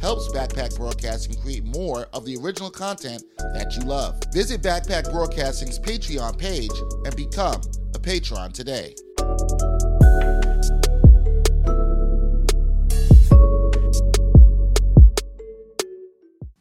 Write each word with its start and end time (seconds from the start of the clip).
helps 0.00 0.28
Backpack 0.28 0.76
Broadcasting 0.76 1.36
create 1.40 1.64
more 1.64 2.06
of 2.12 2.24
the 2.24 2.36
original 2.36 2.70
content 2.70 3.22
that 3.54 3.76
you 3.76 3.82
love. 3.84 4.20
Visit 4.32 4.62
Backpack 4.62 5.10
Broadcasting's 5.10 5.78
Patreon 5.78 6.38
page 6.38 6.70
and 7.04 7.14
become 7.14 7.60
a 7.94 7.98
patron 7.98 8.52
today. 8.52 8.94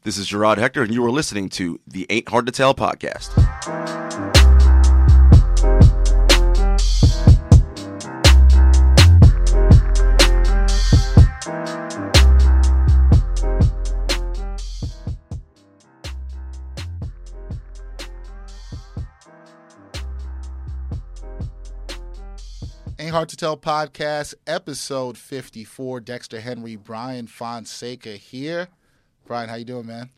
This 0.03 0.17
is 0.17 0.27
Gerard 0.27 0.57
Hector, 0.57 0.81
and 0.81 0.93
you 0.93 1.05
are 1.05 1.11
listening 1.11 1.49
to 1.49 1.79
the 1.85 2.07
Ain't 2.09 2.29
Hard 2.29 2.45
to 2.47 2.51
Tell 2.51 2.73
podcast. 2.73 3.29
Ain't 23.09 23.15
Hard 23.15 23.29
to 23.29 23.37
Tell 23.37 23.57
podcast, 23.57 24.35
episode 24.45 25.17
54. 25.17 25.99
Dexter 25.99 26.41
Henry, 26.41 26.75
Bryan 26.75 27.25
Fonseca 27.25 28.11
here. 28.11 28.67
Bryan, 29.25 29.49
how 29.49 29.55
you 29.55 29.65
doing, 29.65 29.87
man? 29.87 30.11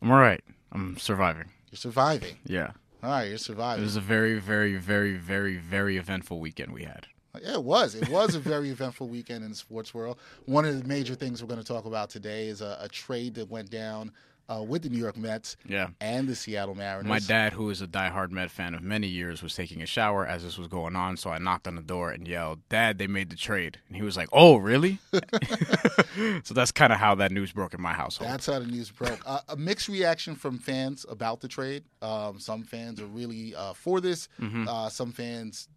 I'm 0.00 0.12
all 0.12 0.18
right. 0.18 0.40
I'm 0.70 0.96
surviving. 0.96 1.46
You're 1.72 1.76
surviving. 1.76 2.36
Yeah. 2.46 2.70
All 3.02 3.10
right, 3.10 3.24
you're 3.24 3.38
surviving. 3.38 3.82
It 3.82 3.86
was 3.86 3.96
a 3.96 4.00
very, 4.00 4.38
very, 4.38 4.76
very, 4.76 5.16
very, 5.16 5.56
very 5.56 5.96
eventful 5.96 6.38
weekend 6.38 6.72
we 6.72 6.84
had. 6.84 7.08
Yeah, 7.42 7.54
it 7.54 7.64
was. 7.64 7.96
It 7.96 8.08
was 8.08 8.36
a 8.36 8.38
very 8.38 8.70
eventful 8.70 9.08
weekend 9.08 9.42
in 9.42 9.50
the 9.50 9.56
sports 9.56 9.92
world. 9.92 10.20
One 10.44 10.64
of 10.64 10.80
the 10.80 10.86
major 10.86 11.16
things 11.16 11.42
we're 11.42 11.48
going 11.48 11.60
to 11.60 11.66
talk 11.66 11.84
about 11.84 12.10
today 12.10 12.46
is 12.46 12.60
a, 12.60 12.78
a 12.80 12.88
trade 12.88 13.34
that 13.34 13.50
went 13.50 13.70
down 13.70 14.12
uh, 14.48 14.62
with 14.62 14.82
the 14.82 14.88
New 14.90 14.98
York 14.98 15.16
Mets 15.16 15.56
Yeah. 15.66 15.88
and 16.00 16.28
the 16.28 16.34
Seattle 16.34 16.74
Mariners. 16.74 17.08
My 17.08 17.18
dad, 17.18 17.52
who 17.54 17.70
is 17.70 17.80
a 17.80 17.86
diehard 17.86 18.30
Met 18.30 18.50
fan 18.50 18.74
of 18.74 18.82
many 18.82 19.06
years, 19.06 19.42
was 19.42 19.54
taking 19.54 19.82
a 19.82 19.86
shower 19.86 20.26
as 20.26 20.42
this 20.42 20.58
was 20.58 20.68
going 20.68 20.96
on. 20.96 21.16
So 21.16 21.30
I 21.30 21.38
knocked 21.38 21.66
on 21.68 21.76
the 21.76 21.82
door 21.82 22.10
and 22.10 22.26
yelled, 22.28 22.60
Dad, 22.68 22.98
they 22.98 23.06
made 23.06 23.30
the 23.30 23.36
trade. 23.36 23.78
And 23.88 23.96
he 23.96 24.02
was 24.02 24.16
like, 24.16 24.28
Oh, 24.32 24.56
really? 24.56 24.98
so 26.44 26.54
that's 26.54 26.72
kind 26.72 26.92
of 26.92 26.98
how 26.98 27.14
that 27.16 27.32
news 27.32 27.52
broke 27.52 27.74
in 27.74 27.80
my 27.80 27.92
household. 27.92 28.30
That's 28.30 28.46
how 28.46 28.58
the 28.58 28.66
news 28.66 28.90
broke. 28.90 29.20
Uh, 29.26 29.40
a 29.48 29.56
mixed 29.56 29.88
reaction 29.88 30.34
from 30.34 30.58
fans 30.58 31.04
about 31.08 31.40
the 31.40 31.48
trade. 31.48 31.84
Um, 32.02 32.38
some 32.38 32.62
fans 32.62 33.00
are 33.00 33.06
really 33.06 33.54
uh, 33.54 33.72
for 33.72 34.00
this. 34.00 34.28
Mm-hmm. 34.40 34.68
Uh, 34.68 34.88
some 34.88 35.12
fans 35.12 35.68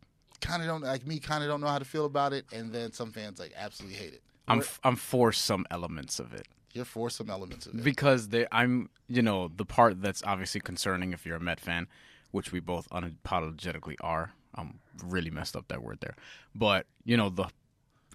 kind 0.42 0.62
of 0.62 0.68
don't 0.68 0.82
like 0.84 1.06
me. 1.06 1.20
Kind 1.20 1.44
of 1.44 1.50
don't 1.50 1.62
know 1.62 1.68
how 1.68 1.80
to 1.80 1.86
feel 1.86 2.06
about 2.06 2.34
it, 2.34 2.46
and 2.54 2.72
then 2.72 2.92
some 2.92 3.12
fans 3.12 3.40
like 3.40 3.54
absolutely 3.58 3.98
hate 3.98 4.14
it. 4.14 4.22
I'm, 4.48 4.60
f- 4.60 4.80
I'm 4.84 4.96
for 4.96 5.32
some 5.34 5.66
elements 5.72 6.20
of 6.20 6.34
it. 6.34 6.48
You're 6.74 6.86
for 6.86 7.10
some 7.10 7.30
elements 7.30 7.66
of 7.66 7.76
it. 7.76 7.84
because 7.84 8.30
they, 8.30 8.46
I'm, 8.52 8.90
you 9.08 9.22
know, 9.22 9.50
the 9.56 9.66
part 9.66 10.02
that's 10.02 10.24
obviously 10.24 10.62
concerning 10.62 11.14
if 11.14 11.26
you're 11.26 11.38
a 11.38 11.40
Met 11.40 11.60
fan, 11.60 11.88
which 12.32 12.52
we 12.52 12.60
both 12.60 12.90
unapologetically 12.90 13.96
are. 14.02 14.34
I'm 14.56 14.80
really 15.04 15.30
messed 15.30 15.56
up 15.56 15.68
that 15.68 15.84
word 15.84 16.00
there, 16.02 16.16
but 16.56 16.88
you 17.06 17.16
know 17.16 17.30
the 17.30 17.48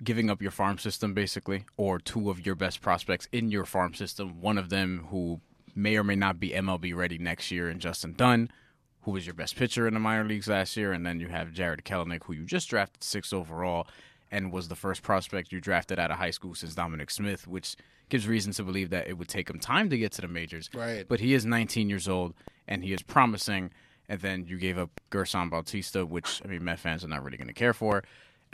giving 0.02 0.28
up 0.30 0.42
your 0.42 0.50
farm 0.50 0.78
system 0.78 1.14
basically, 1.14 1.64
or 1.76 1.98
two 1.98 2.30
of 2.30 2.44
your 2.44 2.54
best 2.56 2.80
prospects 2.80 3.28
in 3.30 3.50
your 3.50 3.64
farm 3.64 3.94
system. 3.94 4.40
One 4.40 4.58
of 4.58 4.68
them 4.68 5.06
who 5.10 5.40
may 5.74 5.96
or 5.96 6.02
may 6.04 6.16
not 6.16 6.40
be 6.40 6.50
MLB 6.50 6.94
ready 6.96 7.18
next 7.18 7.50
year, 7.50 7.68
and 7.68 7.80
Justin 7.80 8.14
Dunn, 8.14 8.50
who 9.02 9.12
was 9.12 9.26
your 9.26 9.34
best 9.34 9.56
pitcher 9.56 9.86
in 9.86 9.94
the 9.94 10.00
minor 10.00 10.24
leagues 10.24 10.48
last 10.48 10.76
year, 10.76 10.92
and 10.92 11.06
then 11.06 11.20
you 11.20 11.28
have 11.28 11.52
Jarred 11.52 11.84
Kelenic, 11.84 12.24
who 12.24 12.32
you 12.32 12.44
just 12.44 12.68
drafted 12.68 13.04
sixth 13.04 13.32
overall, 13.32 13.86
and 14.32 14.50
was 14.50 14.66
the 14.68 14.74
first 14.74 15.02
prospect 15.02 15.52
you 15.52 15.60
drafted 15.60 16.00
out 16.00 16.10
of 16.10 16.16
high 16.16 16.30
school 16.30 16.54
since 16.54 16.74
Dominic 16.74 17.10
Smith, 17.10 17.46
which 17.46 17.76
gives 18.08 18.26
reason 18.26 18.52
to 18.52 18.64
believe 18.64 18.90
that 18.90 19.06
it 19.06 19.18
would 19.18 19.28
take 19.28 19.48
him 19.48 19.60
time 19.60 19.90
to 19.90 19.98
get 19.98 20.10
to 20.12 20.22
the 20.22 20.28
majors. 20.28 20.70
Right. 20.74 21.06
But 21.06 21.20
he 21.20 21.34
is 21.34 21.44
19 21.44 21.88
years 21.88 22.08
old, 22.08 22.34
and 22.66 22.82
he 22.82 22.92
is 22.92 23.02
promising. 23.02 23.70
And 24.08 24.20
then 24.20 24.46
you 24.46 24.58
gave 24.58 24.78
up 24.78 25.00
Gerson 25.10 25.50
Bautista, 25.50 26.04
which 26.04 26.42
I 26.44 26.48
mean, 26.48 26.64
Met 26.64 26.80
fans 26.80 27.04
are 27.04 27.08
not 27.08 27.22
really 27.22 27.36
going 27.36 27.48
to 27.48 27.54
care 27.54 27.74
for. 27.74 28.02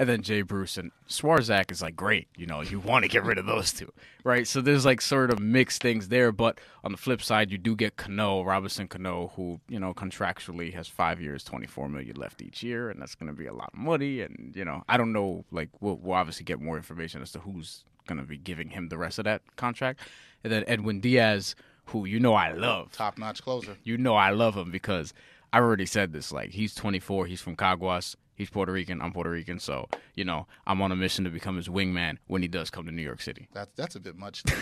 And 0.01 0.09
then 0.09 0.23
Jay 0.23 0.43
Bruce 0.43 0.77
and 0.79 0.93
Swarzak 1.09 1.73
is 1.73 1.83
like 1.83 1.97
great. 1.97 2.29
You 2.37 2.47
know, 2.47 2.61
you 2.61 2.79
want 2.79 3.03
to 3.05 3.09
get 3.09 3.25
rid 3.25 3.37
of 3.37 3.47
those 3.47 3.73
two, 3.73 3.93
right? 4.23 4.47
So 4.47 4.61
there's 4.61 4.85
like 4.85 5.01
sort 5.01 5.31
of 5.33 5.41
mixed 5.41 5.83
things 5.83 6.09
there. 6.09 6.31
But 6.31 6.61
on 6.85 6.93
the 6.93 6.99
flip 6.99 7.21
side, 7.21 7.51
you 7.51 7.59
do 7.59 7.75
get 7.75 7.97
Cano, 7.97 8.43
Robinson 8.43 8.87
Cano, 8.87 9.33
who 9.35 9.61
you 9.69 9.81
know 9.81 9.93
contractually 9.95 10.73
has 10.75 10.87
five 10.87 11.21
years, 11.21 11.43
24 11.43 11.89
million 11.89 12.17
left 12.17 12.41
each 12.43 12.63
year, 12.63 12.91
and 12.91 13.03
that's 13.03 13.17
going 13.17 13.27
to 13.27 13.37
be 13.37 13.47
a 13.47 13.53
lot 13.53 13.71
of 13.73 13.79
money. 13.79 14.21
And 14.21 14.53
you 14.55 14.65
know, 14.65 14.85
I 14.89 14.97
don't 14.97 15.13
know. 15.13 15.45
Like, 15.51 15.71
we'll, 15.81 15.97
we'll 15.97 16.17
obviously 16.17 16.45
get 16.45 16.61
more 16.61 16.77
information 16.77 17.21
as 17.21 17.33
to 17.33 17.41
who's 17.41 17.85
going 18.07 18.21
to 18.21 18.27
be 18.27 18.39
giving 18.39 18.71
him 18.71 18.89
the 18.89 18.99
rest 18.99 19.19
of 19.19 19.25
that 19.25 19.43
contract. 19.57 20.01
And 20.45 20.53
then 20.53 20.65
Edwin 20.69 21.01
Diaz, 21.01 21.57
who 21.87 22.05
you 22.05 22.21
know 22.21 22.35
I 22.35 22.53
love 22.53 22.93
Top 22.93 23.19
notch 23.19 23.43
closer. 23.43 23.77
you 23.83 23.99
know 23.99 24.15
I 24.15 24.31
love 24.31 24.57
him 24.57 24.71
because 24.71 25.13
I've 25.53 25.63
already 25.63 25.87
said 25.87 26.13
this. 26.13 26.31
Like 26.33 26.51
he's 26.51 26.75
24, 26.75 27.27
he's 27.27 27.41
from 27.41 27.57
Caguas, 27.57 28.15
he's 28.39 28.49
Puerto 28.49 28.73
Rican, 28.73 29.03
I'm 29.03 29.13
Puerto 29.13 29.31
Rican, 29.31 29.59
so 29.59 29.89
you 30.15 30.25
know 30.25 30.47
I'm 30.67 30.81
on 30.81 30.91
a 30.93 30.97
mission 30.97 31.25
to 31.25 31.31
become 31.31 31.57
his 31.57 31.69
wingman 31.69 32.17
when 32.29 32.41
he 32.41 32.49
does 32.49 32.71
come 32.71 32.87
to 32.87 32.93
New 32.93 33.03
York 33.03 33.21
City. 33.21 33.49
That's 33.53 33.71
that's 33.77 33.97
a 33.97 34.01
bit 34.01 34.17
much. 34.17 34.43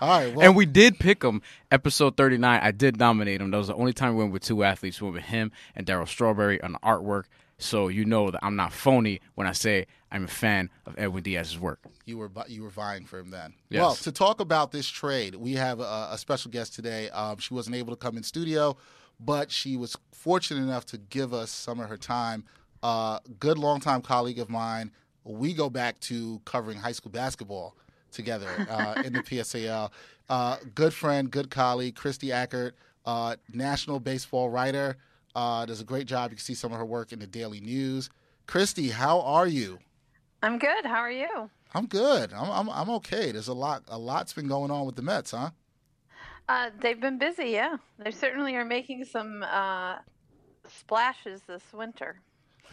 All 0.00 0.08
right. 0.08 0.32
Well, 0.34 0.46
and 0.46 0.56
we 0.56 0.64
did 0.66 0.98
pick 0.98 1.22
him. 1.24 1.42
Episode 1.72 2.16
39, 2.16 2.60
I 2.62 2.70
did 2.70 2.98
nominate 2.98 3.40
him. 3.40 3.50
That 3.50 3.58
was 3.58 3.66
the 3.66 3.74
only 3.74 3.92
time 3.92 4.14
we 4.14 4.22
went 4.22 4.32
with 4.32 4.42
two 4.42 4.62
athletes. 4.62 5.00
We 5.00 5.06
went 5.06 5.16
with 5.16 5.24
him 5.24 5.50
and 5.74 5.86
Darryl 5.86 6.06
Strawberry 6.06 6.60
on 6.62 6.72
the 6.72 6.78
artwork. 6.80 7.24
So 7.58 7.88
you 7.88 8.04
know 8.04 8.30
that 8.30 8.38
I'm 8.44 8.54
not 8.54 8.72
phony 8.72 9.20
when 9.34 9.48
I 9.48 9.52
say 9.52 9.86
I'm 10.12 10.24
a 10.24 10.28
fan 10.28 10.70
of 10.86 10.94
Edwin 10.96 11.24
Diaz's 11.24 11.58
work. 11.58 11.80
you 12.04 12.16
were 12.16 12.30
you 12.46 12.62
were 12.62 12.70
vying 12.70 13.04
for 13.06 13.18
him 13.18 13.30
then. 13.30 13.54
Yes. 13.68 13.80
Well, 13.80 13.94
to 13.96 14.12
talk 14.12 14.38
about 14.38 14.70
this 14.70 14.86
trade, 14.86 15.34
we 15.34 15.54
have 15.54 15.80
a, 15.80 16.08
a 16.12 16.16
special 16.18 16.52
guest 16.52 16.74
today. 16.74 17.10
Um, 17.10 17.38
she 17.38 17.52
wasn't 17.52 17.74
able 17.74 17.92
to 17.92 17.96
come 17.96 18.16
in 18.16 18.22
studio, 18.22 18.76
but 19.18 19.50
she 19.50 19.76
was 19.76 19.96
fortunate 20.12 20.62
enough 20.62 20.86
to 20.86 20.98
give 20.98 21.34
us 21.34 21.50
some 21.50 21.80
of 21.80 21.88
her 21.88 21.96
time. 21.96 22.44
Uh, 22.82 23.18
good 23.40 23.58
longtime 23.58 24.02
colleague 24.02 24.38
of 24.38 24.48
mine. 24.48 24.90
We 25.24 25.52
go 25.52 25.68
back 25.68 26.00
to 26.00 26.40
covering 26.44 26.78
high 26.78 26.92
school 26.92 27.10
basketball 27.10 27.76
together 28.12 28.48
uh, 28.70 29.02
in 29.04 29.12
the 29.12 29.20
PSAL. 29.20 29.90
Uh, 30.28 30.56
good 30.74 30.92
friend, 30.94 31.30
good 31.30 31.50
colleague, 31.50 31.94
Kristie 31.94 32.30
Ackert, 32.30 32.72
uh, 33.04 33.36
national 33.52 34.00
baseball 34.00 34.50
writer. 34.50 34.96
Uh, 35.34 35.66
does 35.66 35.80
a 35.80 35.84
great 35.84 36.06
job. 36.06 36.30
You 36.30 36.36
can 36.36 36.44
see 36.44 36.54
some 36.54 36.72
of 36.72 36.78
her 36.78 36.84
work 36.84 37.12
in 37.12 37.18
the 37.18 37.26
Daily 37.26 37.60
News. 37.60 38.10
Kristie, 38.46 38.90
how 38.90 39.20
are 39.20 39.46
you? 39.46 39.78
I'm 40.42 40.58
good. 40.58 40.84
How 40.84 40.98
are 40.98 41.10
you? 41.10 41.50
I'm 41.74 41.86
good. 41.86 42.32
I'm, 42.32 42.50
I'm 42.50 42.70
I'm 42.70 42.90
okay. 42.90 43.30
There's 43.30 43.48
a 43.48 43.54
lot 43.54 43.82
a 43.88 43.98
lot's 43.98 44.32
been 44.32 44.48
going 44.48 44.70
on 44.70 44.86
with 44.86 44.96
the 44.96 45.02
Mets, 45.02 45.32
huh? 45.32 45.50
Uh, 46.48 46.70
they've 46.80 47.00
been 47.00 47.18
busy, 47.18 47.50
yeah. 47.50 47.76
They 47.98 48.10
certainly 48.10 48.56
are 48.56 48.64
making 48.64 49.04
some 49.04 49.42
uh, 49.42 49.96
splashes 50.66 51.42
this 51.46 51.62
winter. 51.74 52.20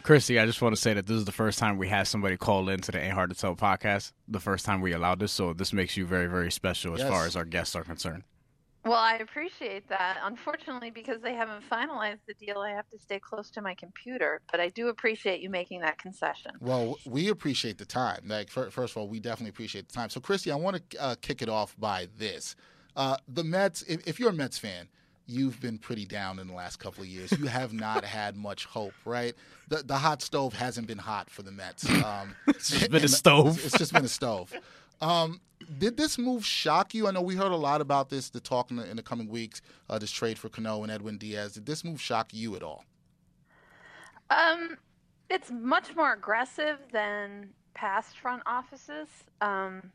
Kristie, 0.06 0.40
I 0.40 0.46
just 0.46 0.62
want 0.62 0.72
to 0.72 0.80
say 0.80 0.94
that 0.94 1.06
this 1.06 1.16
is 1.16 1.24
the 1.24 1.32
first 1.32 1.58
time 1.58 1.78
we 1.78 1.88
had 1.88 2.06
somebody 2.06 2.36
call 2.36 2.68
in 2.68 2.78
to 2.82 2.92
the 2.92 3.00
Ain't 3.00 3.14
Hard 3.14 3.30
to 3.30 3.36
Tell 3.36 3.56
podcast. 3.56 4.12
The 4.28 4.38
first 4.38 4.64
time 4.64 4.80
we 4.80 4.92
allowed 4.92 5.18
this, 5.18 5.32
so 5.32 5.52
this 5.52 5.72
makes 5.72 5.96
you 5.96 6.06
very, 6.06 6.28
very 6.28 6.52
special 6.52 6.94
as 6.94 7.00
Yes. 7.00 7.08
far 7.08 7.26
as 7.26 7.34
our 7.34 7.44
guests 7.44 7.74
are 7.74 7.82
concerned. 7.82 8.22
Well, 8.84 9.00
I 9.00 9.16
appreciate 9.16 9.88
that. 9.88 10.18
Unfortunately, 10.22 10.92
because 10.92 11.22
they 11.22 11.34
haven't 11.34 11.68
finalized 11.68 12.20
the 12.28 12.34
deal, 12.34 12.58
I 12.60 12.70
have 12.70 12.88
to 12.90 12.98
stay 13.00 13.18
close 13.18 13.50
to 13.50 13.60
my 13.60 13.74
computer. 13.74 14.42
But 14.48 14.60
I 14.60 14.68
do 14.68 14.86
appreciate 14.86 15.40
you 15.40 15.50
making 15.50 15.80
that 15.80 15.98
concession. 15.98 16.52
Well, 16.60 16.98
we 17.04 17.28
appreciate 17.28 17.78
the 17.78 17.84
time. 17.84 18.28
Like, 18.28 18.48
first 18.48 18.78
of 18.78 18.96
all, 18.96 19.08
we 19.08 19.18
definitely 19.18 19.50
appreciate 19.50 19.88
the 19.88 19.94
time. 19.94 20.10
So, 20.10 20.20
Kristie, 20.20 20.52
I 20.52 20.54
want 20.54 20.88
to 20.88 21.02
uh, 21.02 21.16
kick 21.20 21.42
it 21.42 21.48
off 21.48 21.74
by 21.80 22.06
this: 22.16 22.54
uh, 22.94 23.16
the 23.26 23.42
Mets. 23.42 23.82
If, 23.82 24.06
if, 24.06 24.20
you're 24.20 24.30
a 24.30 24.32
Mets 24.32 24.56
fan, 24.56 24.86
you've 25.26 25.60
been 25.60 25.78
pretty 25.78 26.04
down 26.04 26.38
in 26.38 26.46
the 26.46 26.54
last 26.54 26.78
couple 26.78 27.02
of 27.02 27.08
years. 27.08 27.32
You 27.32 27.46
have 27.46 27.72
not 27.72 28.04
had 28.18 28.36
much 28.36 28.64
hope, 28.64 28.94
right? 29.04 29.34
The 29.68 29.82
the 29.82 29.96
hot 29.96 30.22
stove 30.22 30.54
hasn't 30.54 30.86
been 30.86 30.98
hot 30.98 31.30
for 31.30 31.42
the 31.42 31.52
Mets. 31.52 31.86
Um, 32.06 32.36
it's 32.46 32.70
just 32.70 32.90
been 32.90 33.04
a 33.04 33.08
stove. 33.08 33.58
It's 33.64 33.76
just 33.76 33.92
been 33.92 34.04
a 34.04 34.08
stove. 34.08 34.52
Um, 35.00 35.40
did 35.78 35.96
this 35.96 36.18
move 36.18 36.44
shock 36.44 36.94
you? 36.94 37.08
I 37.08 37.10
know 37.10 37.22
we 37.22 37.34
heard 37.34 37.52
a 37.52 37.56
lot 37.56 37.80
about 37.80 38.10
this, 38.10 38.28
the 38.28 38.38
talk 38.38 38.70
in 38.70 38.76
the, 38.76 38.88
in 38.88 38.96
the 38.96 39.02
coming 39.02 39.28
weeks, 39.28 39.60
uh, 39.90 39.98
this 39.98 40.10
trade 40.10 40.38
for 40.38 40.48
Cano 40.48 40.82
and 40.82 40.92
Edwin 40.92 41.18
Diaz. 41.18 41.54
Did 41.54 41.66
this 41.66 41.84
move 41.84 42.00
shock 42.00 42.32
you 42.32 42.54
at 42.54 42.62
all? 42.62 42.84
Um, 44.30 44.76
it's 45.30 45.50
much 45.50 45.96
more 45.96 46.12
aggressive 46.12 46.78
than 46.92 47.48
past 47.74 48.18
front 48.18 48.42
offices. 48.46 49.08
Um, 49.40 49.90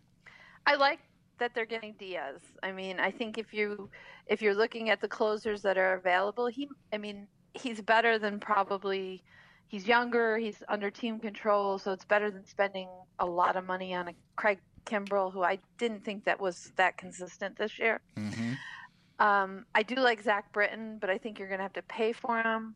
I 0.65 0.75
like 0.75 0.99
that 1.41 1.53
they're 1.55 1.65
getting 1.65 1.93
Diaz. 1.97 2.39
I 2.61 2.71
mean, 2.71 2.99
I 2.99 3.09
think 3.11 3.37
if 3.37 3.53
you 3.53 3.89
if 4.27 4.41
you're 4.41 4.55
looking 4.55 4.89
at 4.91 5.01
the 5.01 5.07
closers 5.07 5.63
that 5.63 5.77
are 5.77 5.95
available, 5.95 6.45
he, 6.45 6.69
I 6.93 6.97
mean, 6.97 7.27
he's 7.53 7.81
better 7.81 8.17
than 8.17 8.39
probably. 8.39 9.23
He's 9.67 9.87
younger. 9.87 10.37
He's 10.37 10.61
under 10.67 10.91
team 10.91 11.17
control, 11.19 11.79
so 11.79 11.93
it's 11.93 12.03
better 12.03 12.29
than 12.29 12.45
spending 12.45 12.89
a 13.19 13.25
lot 13.25 13.55
of 13.55 13.65
money 13.65 13.93
on 13.95 14.09
a 14.09 14.13
Craig 14.35 14.59
Kimbrel, 14.85 15.31
who 15.31 15.43
I 15.43 15.59
didn't 15.77 16.03
think 16.03 16.25
that 16.25 16.39
was 16.39 16.73
that 16.75 16.97
consistent 16.97 17.57
this 17.57 17.79
year. 17.79 18.01
Mm-hmm. 18.17 19.25
Um, 19.25 19.65
I 19.73 19.83
do 19.83 19.95
like 19.95 20.21
Zach 20.21 20.51
Britton, 20.51 20.97
but 20.99 21.09
I 21.09 21.17
think 21.17 21.39
you're 21.39 21.47
going 21.47 21.59
to 21.59 21.63
have 21.63 21.73
to 21.73 21.83
pay 21.83 22.11
for 22.11 22.41
him. 22.41 22.75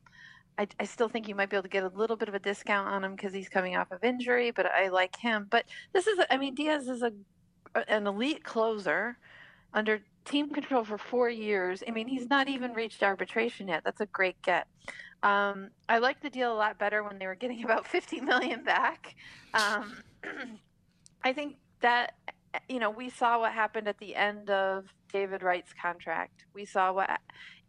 I, 0.58 0.68
I, 0.80 0.86
still 0.86 1.10
think 1.10 1.28
you 1.28 1.36
might 1.36 1.50
be 1.50 1.58
able 1.58 1.64
to 1.64 1.70
get 1.70 1.84
a 1.84 1.90
little 1.90 2.16
bit 2.16 2.30
of 2.30 2.36
a 2.36 2.40
discount 2.40 2.88
on 2.88 3.04
him 3.04 3.16
because 3.16 3.34
he's 3.34 3.50
coming 3.50 3.76
off 3.76 3.92
of 3.92 4.04
injury, 4.04 4.52
but 4.52 4.66
I 4.66 4.88
like 4.88 5.18
him. 5.18 5.48
But 5.50 5.66
this 5.92 6.08
is, 6.08 6.18
I 6.30 6.38
mean, 6.38 6.56
Diaz 6.56 6.88
is 6.88 7.02
a 7.02 7.12
an 7.88 8.07
elite 8.07 8.44
closer 8.44 9.18
under 9.74 10.00
team 10.24 10.50
control 10.50 10.83
for 10.83 10.98
four 10.98 11.30
years. 11.30 11.83
I 11.88 11.92
mean, 11.92 12.07
he's 12.07 12.30
not 12.30 12.48
even 12.48 12.74
reached 12.74 13.04
arbitration 13.04 13.68
yet. 13.68 13.83
That's 13.83 14.01
a 14.01 14.06
great 14.07 14.42
get. 14.42 14.68
Um, 15.24 15.69
I 15.89 15.98
liked 15.98 16.22
the 16.22 16.30
deal 16.30 16.54
a 16.54 16.56
lot 16.56 16.77
better 16.77 17.04
when 17.04 17.18
they 17.19 17.27
were 17.27 17.36
getting 17.36 17.63
about 17.66 17.88
50 17.88 18.22
million 18.22 18.63
back. 18.63 19.16
Um, 19.54 19.98
I 21.24 21.33
think 21.33 21.57
that 21.81 22.13
you 22.69 22.80
know 22.80 22.89
we 22.89 23.10
saw 23.10 23.39
what 23.39 23.51
happened 23.51 23.88
at 23.88 23.98
the 23.98 24.16
end 24.16 24.50
of 24.50 24.86
David 25.12 25.44
Wright's 25.44 25.74
contract. 25.74 26.45
We 26.54 26.66
saw 26.66 26.94
what 26.94 27.10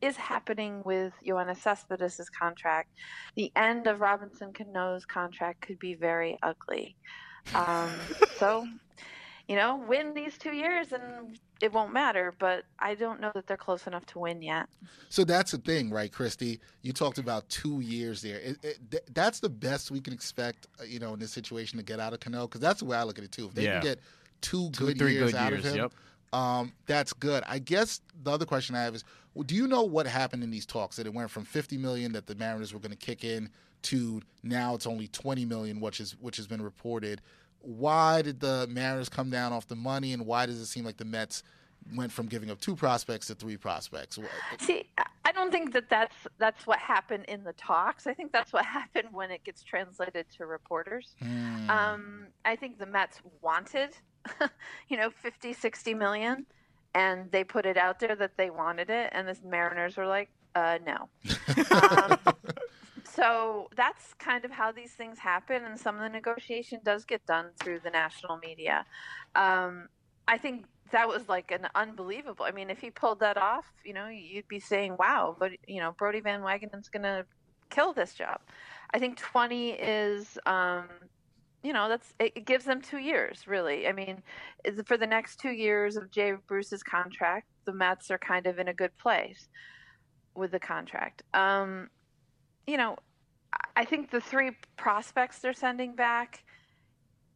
is 0.01 0.17
happening 0.17 0.83
with 0.85 1.13
Yoenis 1.27 1.59
Cespedes' 1.59 2.29
contract. 2.29 2.91
The 3.35 3.51
end 3.57 3.87
of 3.87 4.01
Robinson 4.01 4.53
Cano's 4.53 5.05
contract 5.05 5.63
could 5.63 5.79
be 5.79 5.95
very 5.95 6.39
ugly. 6.43 6.97
Um, 7.55 7.91
so, 8.37 8.67
you 9.49 9.55
know, 9.57 9.77
win 9.77 10.15
these 10.15 10.37
two 10.39 10.53
years 10.53 10.93
and 10.93 11.39
it 11.61 11.73
won't 11.73 11.93
matter. 11.93 12.35
But 12.39 12.65
I 12.79 12.95
don't 12.95 13.21
know 13.21 13.31
that 13.35 13.47
they're 13.47 13.57
close 13.57 13.87
enough 13.87 14.05
to 14.07 14.19
win 14.19 14.43
yet. 14.43 14.67
So 15.09 15.25
that's 15.25 15.53
the 15.53 15.59
thing, 15.59 15.91
right, 15.91 16.11
Kristie? 16.11 16.59
You 16.83 16.93
talked 16.93 17.19
about 17.19 17.49
two 17.49 17.81
years 17.81 18.23
there. 18.23 18.39
It, 18.41 18.59
it, 18.63 19.15
that's 19.15 19.41
the 19.41 19.49
best 19.49 19.91
we 19.91 20.01
can 20.01 20.13
expect, 20.13 20.67
uh, 20.81 20.85
you 20.85 20.99
know, 20.99 21.15
in 21.15 21.21
this 21.21 21.33
situation 21.33 21.79
to 21.79 21.85
get 21.85 22.01
out 22.01 22.13
of 22.13 22.21
Cano 22.21 22.47
because 22.47 22.61
that's 22.61 22.81
the 22.81 22.87
way 22.87 22.97
I 22.97 23.05
look 23.05 23.19
at 23.19 23.25
it 23.25 23.33
too. 23.33 23.47
If 23.47 23.55
they 23.55 23.65
yeah. 23.65 23.81
can 23.81 23.83
get 23.83 24.01
two, 24.41 24.71
two 24.71 24.93
good 24.93 25.01
years 25.11 25.33
good 25.33 25.39
out 25.39 25.53
years, 25.53 25.65
of 25.65 25.73
him. 25.73 25.77
Yep. 25.79 25.93
Um, 26.33 26.73
that's 26.87 27.13
good. 27.13 27.45
I 27.47 27.61
guess 27.61 28.01
the 28.23 28.33
other 28.33 28.45
question 28.45 28.75
I 28.75 28.83
have 28.83 28.95
is, 28.95 29.05
do 29.47 29.55
you 29.55 29.67
know 29.69 29.83
what 29.83 30.07
happened 30.07 30.43
in 30.43 30.51
these 30.51 30.67
talks? 30.67 30.97
That 30.97 31.07
it 31.07 31.15
went 31.15 31.31
from 31.31 31.45
50 31.45 31.79
million 31.79 32.13
that 32.13 32.27
the 32.27 32.35
Mariners 32.35 32.75
were 32.75 32.81
going 32.81 32.91
to 32.91 32.97
kick 32.97 33.23
in 33.23 33.51
to 33.83 34.21
now 34.43 34.75
it's 34.75 34.87
only 34.87 35.09
20 35.09 35.45
million, 35.45 35.81
which 35.81 36.01
is 36.01 36.17
which 36.21 36.37
has 36.37 36.47
been 36.47 36.63
reported. 36.63 37.21
Why 37.67 38.23
did 38.23 38.41
the 38.41 38.67
Mariners 38.71 39.09
come 39.09 39.31
down 39.31 39.53
off 39.53 39.67
the 39.67 39.77
money, 39.77 40.13
and 40.13 40.27
why 40.27 40.47
does 40.47 40.61
it 40.61 40.67
seem 40.67 40.85
like 40.85 40.97
the 40.97 41.05
Mets 41.05 41.43
went 41.95 42.11
from 42.11 42.27
giving 42.27 42.51
up 42.51 42.61
two 42.61 42.75
prospects 42.75 43.27
to 43.29 43.35
three 43.35 43.57
prospects? 43.57 44.19
See, 44.61 44.89
I 45.25 45.33
don't 45.33 45.51
think 45.51 45.73
that 45.73 45.89
that's 45.89 46.15
that's 46.39 46.67
what 46.67 46.79
happened 46.79 47.25
in 47.29 47.45
the 47.45 47.53
talks. 47.55 48.07
I 48.07 48.15
think 48.15 48.33
that's 48.33 48.53
what 48.53 48.65
happened 48.79 49.09
when 49.13 49.31
it 49.31 49.45
gets 49.45 49.63
translated 49.63 50.27
to 50.37 50.47
reporters. 50.47 51.15
Mm. 51.23 51.69
Um, 51.69 52.27
I 52.45 52.57
think 52.57 52.79
the 52.79 52.87
Mets 52.87 53.21
wanted 53.43 53.91
you 54.89 54.97
know, 54.97 55.11
50, 55.11 55.53
60 55.53 55.95
million. 55.95 56.47
And 56.95 57.31
they 57.31 57.45
put 57.45 57.67
it 57.67 57.77
out 57.77 58.01
there 58.01 58.17
that 58.17 58.37
they 58.37 58.51
wanted 58.51 58.91
it. 58.91 59.11
And 59.13 59.29
the 59.29 59.37
Mariners 59.45 59.97
were 59.97 60.07
like, 60.07 60.31
uh, 60.55 60.79
no. 60.87 61.09
um, 61.71 62.19
so 63.17 63.69
that's 63.75 64.15
kind 64.15 64.45
of 64.45 64.51
how 64.51 64.71
these 64.71 64.93
things 64.93 65.19
happen. 65.19 65.65
And 65.65 65.79
some 65.79 65.97
of 65.97 66.03
the 66.03 66.09
negotiation 66.09 66.81
does 66.85 67.05
get 67.05 67.25
done 67.27 67.47
through 67.59 67.81
the 67.81 67.91
national 67.91 68.37
media. 68.37 68.85
Um, 69.35 69.89
I 70.29 70.37
think 70.37 70.67
that 70.93 71.09
was 71.09 71.29
like 71.29 71.51
an 71.51 71.67
unbelievable. 71.75 72.45
I 72.45 72.53
mean, 72.53 72.69
if 72.69 72.79
he 72.79 72.91
pulled 72.91 73.21
that 73.21 73.37
off, 73.39 73.65
you 73.85 73.95
know, 73.95 74.09
you'd 74.09 74.49
be 74.49 74.61
saying, 74.61 74.97
"Wow!" 74.99 75.35
But 75.39 75.53
you 75.67 75.81
know, 75.81 75.93
Brodie 75.99 76.21
Van 76.21 76.43
Wagenen's 76.43 76.89
going 76.89 77.03
to 77.05 77.25
kill 77.71 77.93
this 77.93 78.15
job. 78.15 78.41
I 78.93 78.99
think 78.99 79.17
20 79.17 79.71
is 79.71 80.39
um, 80.47 80.89
you 81.63 81.73
know 81.73 81.89
that's 81.89 82.15
it 82.21 82.45
gives 82.47 82.65
them 82.65 82.81
two 82.81 82.99
years 82.99 83.49
really 83.49 83.89
i 83.89 83.93
mean 83.93 84.23
for 84.85 84.97
the 84.97 85.07
next 85.07 85.41
two 85.41 85.51
years 85.51 85.97
of 85.97 86.13
jay 86.13 86.33
bruce's 86.47 86.83
contract 86.85 87.49
the 87.65 87.73
mets 87.73 88.09
are 88.09 88.19
kind 88.19 88.47
of 88.47 88.61
in 88.61 88.69
a 88.69 88.75
good 88.75 88.97
place 88.99 89.49
with 90.37 90.53
the 90.53 90.61
contract 90.61 91.25
um, 91.35 91.89
you 92.69 92.77
know 92.77 92.97
i 93.75 93.85
think 93.85 94.11
the 94.11 94.21
three 94.21 94.51
prospects 94.77 95.39
they're 95.39 95.53
sending 95.53 95.95
back 95.95 96.43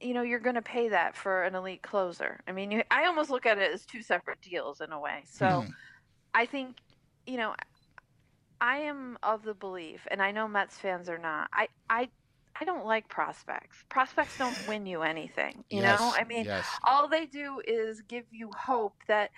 you 0.01 0.15
know 0.15 0.23
you're 0.23 0.41
going 0.41 0.55
to 0.55 0.63
pay 0.63 0.89
that 0.89 1.17
for 1.17 1.43
an 1.45 1.55
elite 1.55 1.83
closer 1.83 2.41
i 2.49 2.53
mean 2.53 2.71
you, 2.71 2.83
i 2.91 3.07
almost 3.07 3.31
look 3.31 3.47
at 3.47 3.59
it 3.59 3.73
as 3.73 3.85
two 3.85 4.03
separate 4.03 4.41
deals 4.41 4.81
in 4.81 4.93
a 4.93 5.01
way 5.01 5.23
so 5.25 5.47
mm-hmm. 5.47 5.71
i 6.35 6.47
think 6.47 6.77
you 7.27 7.37
know 7.37 7.55
I 8.61 8.77
am 8.79 9.17
of 9.23 9.43
the 9.43 9.55
belief, 9.55 10.07
and 10.11 10.21
I 10.21 10.33
know 10.33 10.47
Mets 10.47 10.77
fans 10.77 11.09
are 11.09 11.19
not. 11.19 11.49
I, 11.53 11.69
I 11.89 12.09
I 12.61 12.65
don't 12.65 12.85
like 12.85 13.09
prospects. 13.09 13.85
Prospects 13.89 14.37
don't 14.37 14.57
win 14.69 14.85
you 14.85 15.03
anything. 15.03 15.65
You 15.71 15.81
yes, 15.81 15.99
know, 15.99 16.13
I 16.15 16.25
mean, 16.25 16.45
yes. 16.45 16.67
all 16.85 17.09
they 17.09 17.25
do 17.25 17.63
is 17.67 18.03
give 18.03 18.25
you 18.31 18.51
hope 18.57 18.95
that 19.09 19.31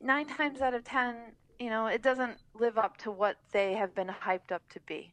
nine 0.00 0.26
times 0.26 0.62
out 0.62 0.72
of 0.72 0.82
ten, 0.84 1.16
you 1.58 1.68
know, 1.68 1.86
it 1.88 2.02
doesn't 2.02 2.38
live 2.54 2.78
up 2.78 2.96
to 2.98 3.10
what 3.10 3.36
they 3.52 3.74
have 3.74 3.94
been 3.94 4.08
hyped 4.08 4.50
up 4.50 4.62
to 4.70 4.80
be. 4.86 5.12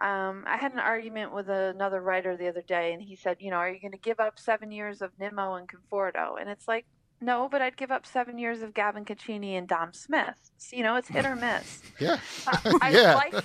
Um, 0.00 0.44
I 0.46 0.56
had 0.56 0.72
an 0.72 0.78
argument 0.78 1.34
with 1.34 1.48
another 1.48 2.00
writer 2.00 2.36
the 2.36 2.48
other 2.48 2.62
day, 2.62 2.92
and 2.92 3.02
he 3.02 3.16
said, 3.16 3.36
you 3.40 3.50
know, 3.50 3.56
are 3.56 3.70
you 3.70 3.80
going 3.80 3.92
to 3.92 3.98
give 3.98 4.18
up 4.18 4.38
seven 4.38 4.72
years 4.72 5.02
of 5.02 5.10
Nimmo 5.18 5.54
and 5.54 5.68
Conforto? 5.68 6.40
And 6.40 6.48
it's 6.48 6.66
like, 6.66 6.86
no, 7.20 7.48
but 7.50 7.60
I'd 7.60 7.76
give 7.76 7.90
up 7.90 8.06
seven 8.06 8.38
years 8.38 8.62
of 8.62 8.72
Gavin 8.72 9.04
Cecchini 9.04 9.58
and 9.58 9.68
Dom 9.68 9.92
Smith. 9.92 10.50
So, 10.56 10.76
you 10.76 10.82
know, 10.82 10.96
it's 10.96 11.08
hit 11.08 11.26
or 11.26 11.36
miss. 11.36 11.82
yeah. 12.00 12.18
Uh, 12.46 12.78
I 12.80 12.90
yeah. 12.90 13.14
like 13.14 13.44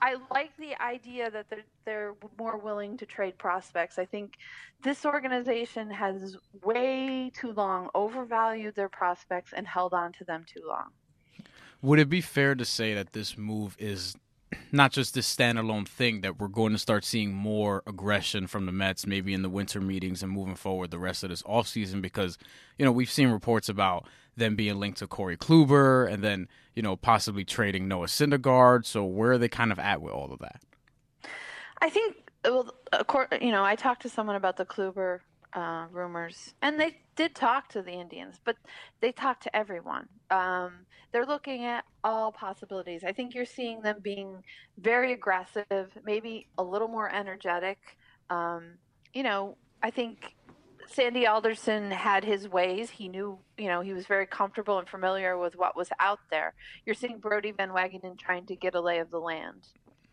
I 0.00 0.16
like 0.32 0.50
the 0.56 0.74
idea 0.82 1.30
that 1.30 1.48
they're 1.48 1.64
they're 1.84 2.14
more 2.36 2.58
willing 2.58 2.96
to 2.96 3.06
trade 3.06 3.38
prospects. 3.38 3.98
I 3.98 4.04
think 4.04 4.38
this 4.82 5.04
organization 5.04 5.88
has 5.90 6.36
way 6.64 7.30
too 7.32 7.52
long 7.52 7.88
overvalued 7.94 8.74
their 8.74 8.88
prospects 8.88 9.52
and 9.52 9.68
held 9.68 9.94
on 9.94 10.12
to 10.14 10.24
them 10.24 10.44
too 10.44 10.62
long. 10.66 10.88
Would 11.82 12.00
it 12.00 12.08
be 12.08 12.20
fair 12.20 12.56
to 12.56 12.64
say 12.64 12.94
that 12.94 13.12
this 13.12 13.38
move 13.38 13.76
is 13.78 14.16
not 14.70 14.92
just 14.92 15.14
this 15.14 15.34
standalone 15.34 15.86
thing 15.86 16.20
that 16.22 16.38
we're 16.38 16.48
going 16.48 16.72
to 16.72 16.78
start 16.78 17.04
seeing 17.04 17.32
more 17.32 17.82
aggression 17.86 18.46
from 18.46 18.66
the 18.66 18.72
Mets 18.72 19.06
maybe 19.06 19.34
in 19.34 19.42
the 19.42 19.48
winter 19.48 19.80
meetings 19.80 20.22
and 20.22 20.32
moving 20.32 20.54
forward 20.54 20.90
the 20.90 20.98
rest 20.98 21.22
of 21.22 21.30
this 21.30 21.42
offseason 21.42 22.00
because 22.00 22.38
you 22.78 22.84
know 22.84 22.92
we've 22.92 23.10
seen 23.10 23.28
reports 23.28 23.68
about 23.68 24.06
them 24.36 24.56
being 24.56 24.78
linked 24.78 24.98
to 24.98 25.06
Corey 25.06 25.36
Kluber 25.36 26.10
and 26.10 26.22
then 26.22 26.48
you 26.74 26.82
know 26.82 26.96
possibly 26.96 27.44
trading 27.44 27.88
Noah 27.88 28.06
Syndergaard. 28.06 28.86
So 28.86 29.04
where 29.04 29.32
are 29.32 29.38
they 29.38 29.48
kind 29.48 29.72
of 29.72 29.78
at 29.78 30.00
with 30.00 30.12
all 30.12 30.32
of 30.32 30.38
that? 30.40 30.62
I 31.80 31.90
think 31.90 32.16
well 32.44 32.74
you 33.40 33.52
know 33.52 33.64
I 33.64 33.76
talked 33.76 34.02
to 34.02 34.08
someone 34.08 34.36
about 34.36 34.56
the 34.56 34.64
Kluber 34.64 35.20
uh, 35.54 35.86
rumors, 35.90 36.54
and 36.62 36.80
they 36.80 36.96
did 37.16 37.34
talk 37.34 37.68
to 37.70 37.82
the 37.82 37.92
Indians, 37.92 38.40
but 38.44 38.56
they 39.00 39.12
talked 39.12 39.42
to 39.44 39.56
everyone. 39.56 40.08
Um, 40.30 40.86
they're 41.12 41.26
looking 41.26 41.64
at 41.66 41.84
all 42.02 42.32
possibilities. 42.32 43.04
I 43.04 43.12
think 43.12 43.34
you're 43.34 43.44
seeing 43.44 43.82
them 43.82 43.96
being 44.02 44.42
very 44.78 45.12
aggressive, 45.12 45.90
maybe 46.04 46.46
a 46.56 46.62
little 46.62 46.88
more 46.88 47.12
energetic. 47.14 47.78
Um, 48.30 48.78
you 49.12 49.22
know, 49.22 49.56
I 49.82 49.90
think 49.90 50.34
Sandy 50.86 51.26
Alderson 51.26 51.90
had 51.90 52.24
his 52.24 52.48
ways. 52.48 52.90
He 52.90 53.08
knew, 53.08 53.38
you 53.58 53.68
know, 53.68 53.82
he 53.82 53.92
was 53.92 54.06
very 54.06 54.26
comfortable 54.26 54.78
and 54.78 54.88
familiar 54.88 55.36
with 55.36 55.56
what 55.56 55.76
was 55.76 55.90
out 56.00 56.20
there. 56.30 56.54
You're 56.86 56.94
seeing 56.94 57.18
Brodie 57.18 57.52
Van 57.52 57.70
Wagenen 57.70 58.18
trying 58.18 58.46
to 58.46 58.56
get 58.56 58.74
a 58.74 58.80
lay 58.80 58.98
of 58.98 59.10
the 59.10 59.20
land. 59.20 59.68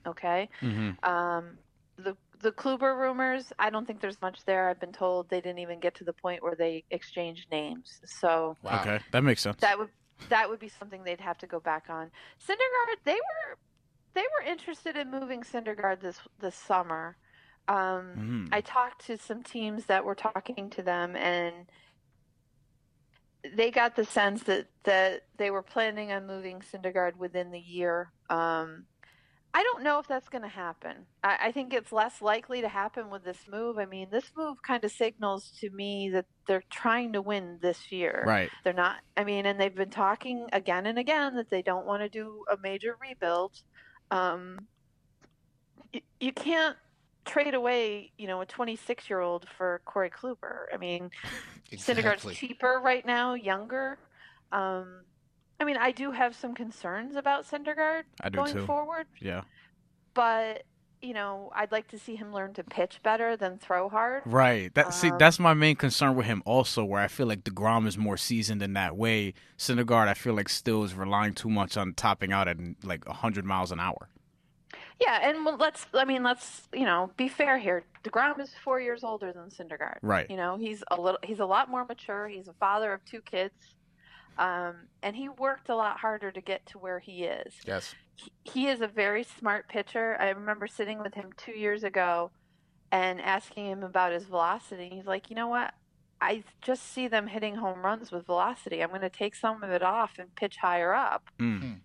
Okay. 0.06 0.50
Mm-hmm. 0.62 1.10
Um, 1.10 1.58
the 1.98 2.16
the 2.42 2.52
Kluber 2.52 2.98
rumors, 2.98 3.52
I 3.60 3.70
don't 3.70 3.86
think 3.86 4.02
there's 4.02 4.22
much 4.22 4.46
there. 4.46 4.70
I've 4.70 4.80
been 4.80 4.92
told 4.94 5.30
they 5.30 5.42
didn't 5.42 5.60
even 5.60 5.80
get 5.80 5.96
to 5.96 6.04
the 6.04 6.14
point 6.14 6.42
where 6.42 6.56
they 6.56 6.84
exchanged 6.92 7.48
names. 7.52 8.00
So 8.06 8.56
wow. 8.64 8.82
okay, 8.82 9.00
that 9.12 9.24
makes 9.24 9.42
sense. 9.42 9.60
That 9.62 9.78
would 9.78 9.90
that 10.30 10.50
would 10.50 10.60
be 10.60 10.70
something 10.70 11.04
they'd 11.04 11.22
have 11.22 11.38
to 11.40 11.48
go 11.48 11.60
back 11.60 11.86
on. 11.90 12.12
Syndergaard, 12.46 12.98
they 13.04 13.14
were 13.14 13.58
they 14.14 14.22
were 14.22 14.52
interested 14.52 14.96
in 14.96 15.12
moving 15.12 15.42
Syndergaard 15.42 16.02
this 16.02 16.20
this 16.40 16.56
summer. 16.56 17.18
Um, 17.68 18.16
Mhm. 18.18 18.50
I 18.52 18.62
talked 18.62 19.06
to 19.06 19.18
some 19.18 19.44
teams 19.44 19.86
that 19.86 20.04
were 20.04 20.16
talking 20.16 20.70
to 20.72 20.82
them, 20.82 21.16
and 21.16 21.70
they 23.56 23.72
got 23.72 23.96
the 23.96 24.06
sense 24.06 24.44
that 24.44 24.68
that 24.84 25.28
they 25.38 25.52
were 25.52 25.62
planning 25.62 26.12
on 26.12 26.26
moving 26.26 26.62
Syndergaard 26.62 27.16
within 27.18 27.52
the 27.52 27.60
year. 27.60 28.12
Um, 28.30 28.86
I 29.54 29.64
don't 29.64 29.84
know 29.84 30.00
if 30.00 30.08
that's 30.08 30.30
going 30.30 30.44
to 30.44 30.48
happen. 30.48 30.96
I, 31.24 31.38
I 31.46 31.52
think 31.52 31.74
it's 31.74 31.92
less 31.92 32.22
likely 32.22 32.62
to 32.62 32.70
happen 32.70 33.10
with 33.10 33.24
this 33.24 33.40
move. 33.52 33.80
I 33.80 33.86
mean, 33.86 34.08
this 34.12 34.32
move 34.38 34.62
kind 34.62 34.84
of 34.84 34.92
signals 34.92 35.52
to 35.62 35.70
me 35.72 36.12
that 36.12 36.26
they're 36.48 36.64
trying 36.70 37.14
to 37.14 37.22
win 37.22 37.58
this 37.62 37.92
year. 37.92 38.24
Right. 38.28 38.50
They're 38.64 38.74
not. 38.74 38.98
I 39.18 39.24
mean, 39.24 39.48
and 39.48 39.60
they've 39.60 39.74
been 39.74 39.90
talking 39.90 40.48
again 40.54 40.86
and 40.86 41.00
again 41.00 41.36
that 41.36 41.50
they 41.50 41.64
don't 41.64 41.88
want 41.88 42.04
to 42.04 42.10
do 42.10 42.44
a 42.52 42.58
major 42.62 42.96
rebuild. 43.02 43.60
Um, 44.12 44.68
you, 45.94 46.02
you 46.20 46.32
can't 46.32 46.78
trade 47.26 47.56
away, 47.56 48.12
you 48.18 48.28
know, 48.28 48.42
a 48.42 48.46
26 48.46 49.10
year 49.10 49.20
old 49.20 49.48
for 49.58 49.82
Corey 49.86 50.12
Kluber. 50.12 50.66
I 50.72 50.78
mean, 50.78 51.10
Syndergaard's 51.72 52.24
Exactly. 52.24 52.36
cheaper 52.36 52.80
right 52.84 53.06
now, 53.06 53.34
younger. 53.34 53.98
Um, 54.52 55.02
I 55.60 55.66
mean, 55.66 55.78
I 55.78 55.92
do 55.92 56.12
have 56.12 56.36
some 56.36 56.54
concerns 56.56 57.16
about 57.16 57.46
Syndergaard 57.46 58.04
going 58.32 58.54
too. 58.54 58.66
forward, 58.66 59.08
Yeah. 59.20 59.42
but 60.14 60.64
you 61.02 61.14
know, 61.14 61.50
I'd 61.56 61.72
like 61.72 61.88
to 61.90 61.98
see 61.98 62.18
him 62.18 62.34
learn 62.34 62.54
to 62.56 62.64
pitch 62.64 63.00
better 63.04 63.38
than 63.38 63.58
throw 63.58 63.88
hard. 63.88 64.22
Right. 64.26 64.74
That 64.74 64.94
see, 64.94 65.10
Um, 65.12 65.18
that's 65.18 65.40
my 65.40 65.54
main 65.54 65.78
concern 65.78 66.14
with 66.16 66.26
him. 66.26 66.44
Also, 66.46 66.84
where 66.84 67.02
I 67.02 67.08
feel 67.08 67.26
like 67.26 67.46
Degrom 67.46 67.88
is 67.88 67.98
more 67.98 68.18
seasoned 68.18 68.62
in 68.62 68.74
that 68.74 68.98
way. 68.98 69.34
Syndergaard, 69.58 70.10
I 70.10 70.14
feel 70.14 70.34
like 70.34 70.50
still 70.50 70.84
is 70.84 70.94
relying 70.94 71.36
too 71.36 71.50
much 71.50 71.78
on 71.78 71.94
topping 71.94 72.34
out 72.34 72.50
at 72.50 72.58
like 72.84 73.08
hundred 73.08 73.46
miles 73.46 73.72
an 73.72 73.80
hour. 73.80 74.10
Yeah, 75.00 75.20
and 75.30 75.46
well, 75.46 75.56
let's 75.56 75.86
I 75.94 76.04
mean, 76.04 76.22
let's, 76.24 76.68
you 76.74 76.84
know, 76.84 77.12
be 77.16 77.30
fair 77.30 77.58
here. 77.58 77.86
DeGrom 78.04 78.38
is 78.42 78.54
4 78.62 78.82
years 78.82 79.02
older 79.06 79.32
than 79.32 79.46
Syndergaard. 79.50 80.00
Right. 80.02 80.30
You 80.30 80.36
know, 80.36 80.58
he's 80.58 80.84
a 80.92 81.00
little 81.00 81.20
he's 81.24 81.40
a 81.40 81.46
lot 81.46 81.70
more 81.70 81.86
mature. 81.86 82.28
He's 82.28 82.50
a 82.50 82.54
father 82.60 82.92
of 82.92 83.06
two 83.06 83.22
kids. 83.22 83.54
Um, 84.40 84.88
and 85.04 85.18
he 85.18 85.28
worked 85.28 85.68
a 85.68 85.76
lot 85.76 86.00
harder 86.00 86.32
to 86.32 86.40
get 86.40 86.66
to 86.68 86.80
where 86.80 87.00
he 87.00 87.26
is. 87.26 87.56
Yes. 87.68 87.94
He, 88.16 88.32
he 88.44 88.68
is 88.68 88.80
a 88.80 88.88
very 88.88 89.24
smart 89.24 89.68
pitcher. 89.68 90.16
I 90.18 90.30
remember 90.30 90.66
sitting 90.66 91.00
with 91.00 91.14
him 91.14 91.32
2 91.36 91.52
years 91.52 91.84
ago 91.84 92.32
and 92.90 93.20
asking 93.20 93.68
him 93.68 93.84
about 93.84 94.14
his 94.14 94.24
velocity. 94.24 94.90
He's 94.94 95.06
like, 95.06 95.30
"You 95.30 95.36
know 95.36 95.50
what? 95.50 95.74
I 96.22 96.44
just 96.62 96.92
see 96.92 97.08
them 97.08 97.28
hitting 97.28 97.56
home 97.56 97.84
runs 97.84 98.12
with 98.12 98.26
velocity. 98.26 98.82
I'm 98.82 98.90
going 98.90 99.02
to 99.02 99.10
take 99.10 99.36
some 99.36 99.62
of 99.62 99.70
it 99.72 99.84
off 99.84 100.14
and 100.18 100.34
pitch 100.36 100.58
higher 100.58 100.94
up." 100.94 101.26
Mm. 101.38 101.82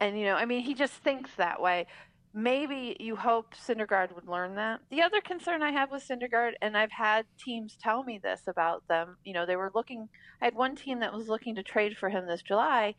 And 0.00 0.18
you 0.18 0.24
know, 0.24 0.36
I 0.36 0.46
mean, 0.46 0.62
he 0.62 0.74
just 0.74 0.94
thinks 0.94 1.34
that 1.36 1.60
way. 1.60 1.86
Maybe 2.32 2.96
you 3.00 3.16
hope 3.16 3.54
Syndergaard 3.54 4.14
would 4.14 4.28
learn 4.28 4.54
that. 4.54 4.80
The 4.90 5.02
other 5.02 5.20
concern 5.20 5.62
I 5.62 5.72
have 5.72 5.90
with 5.90 6.06
Syndergaard, 6.06 6.52
and 6.62 6.76
I've 6.76 6.92
had 6.92 7.26
teams 7.44 7.76
tell 7.80 8.04
me 8.04 8.20
this 8.22 8.42
about 8.46 8.84
them. 8.88 9.16
You 9.24 9.32
know, 9.34 9.46
they 9.46 9.56
were 9.56 9.72
looking. 9.74 10.08
I 10.40 10.44
had 10.44 10.54
one 10.54 10.76
team 10.76 11.00
that 11.00 11.12
was 11.12 11.28
looking 11.28 11.56
to 11.56 11.62
trade 11.62 11.96
for 11.96 12.08
him 12.08 12.26
this 12.26 12.42
July, 12.42 12.94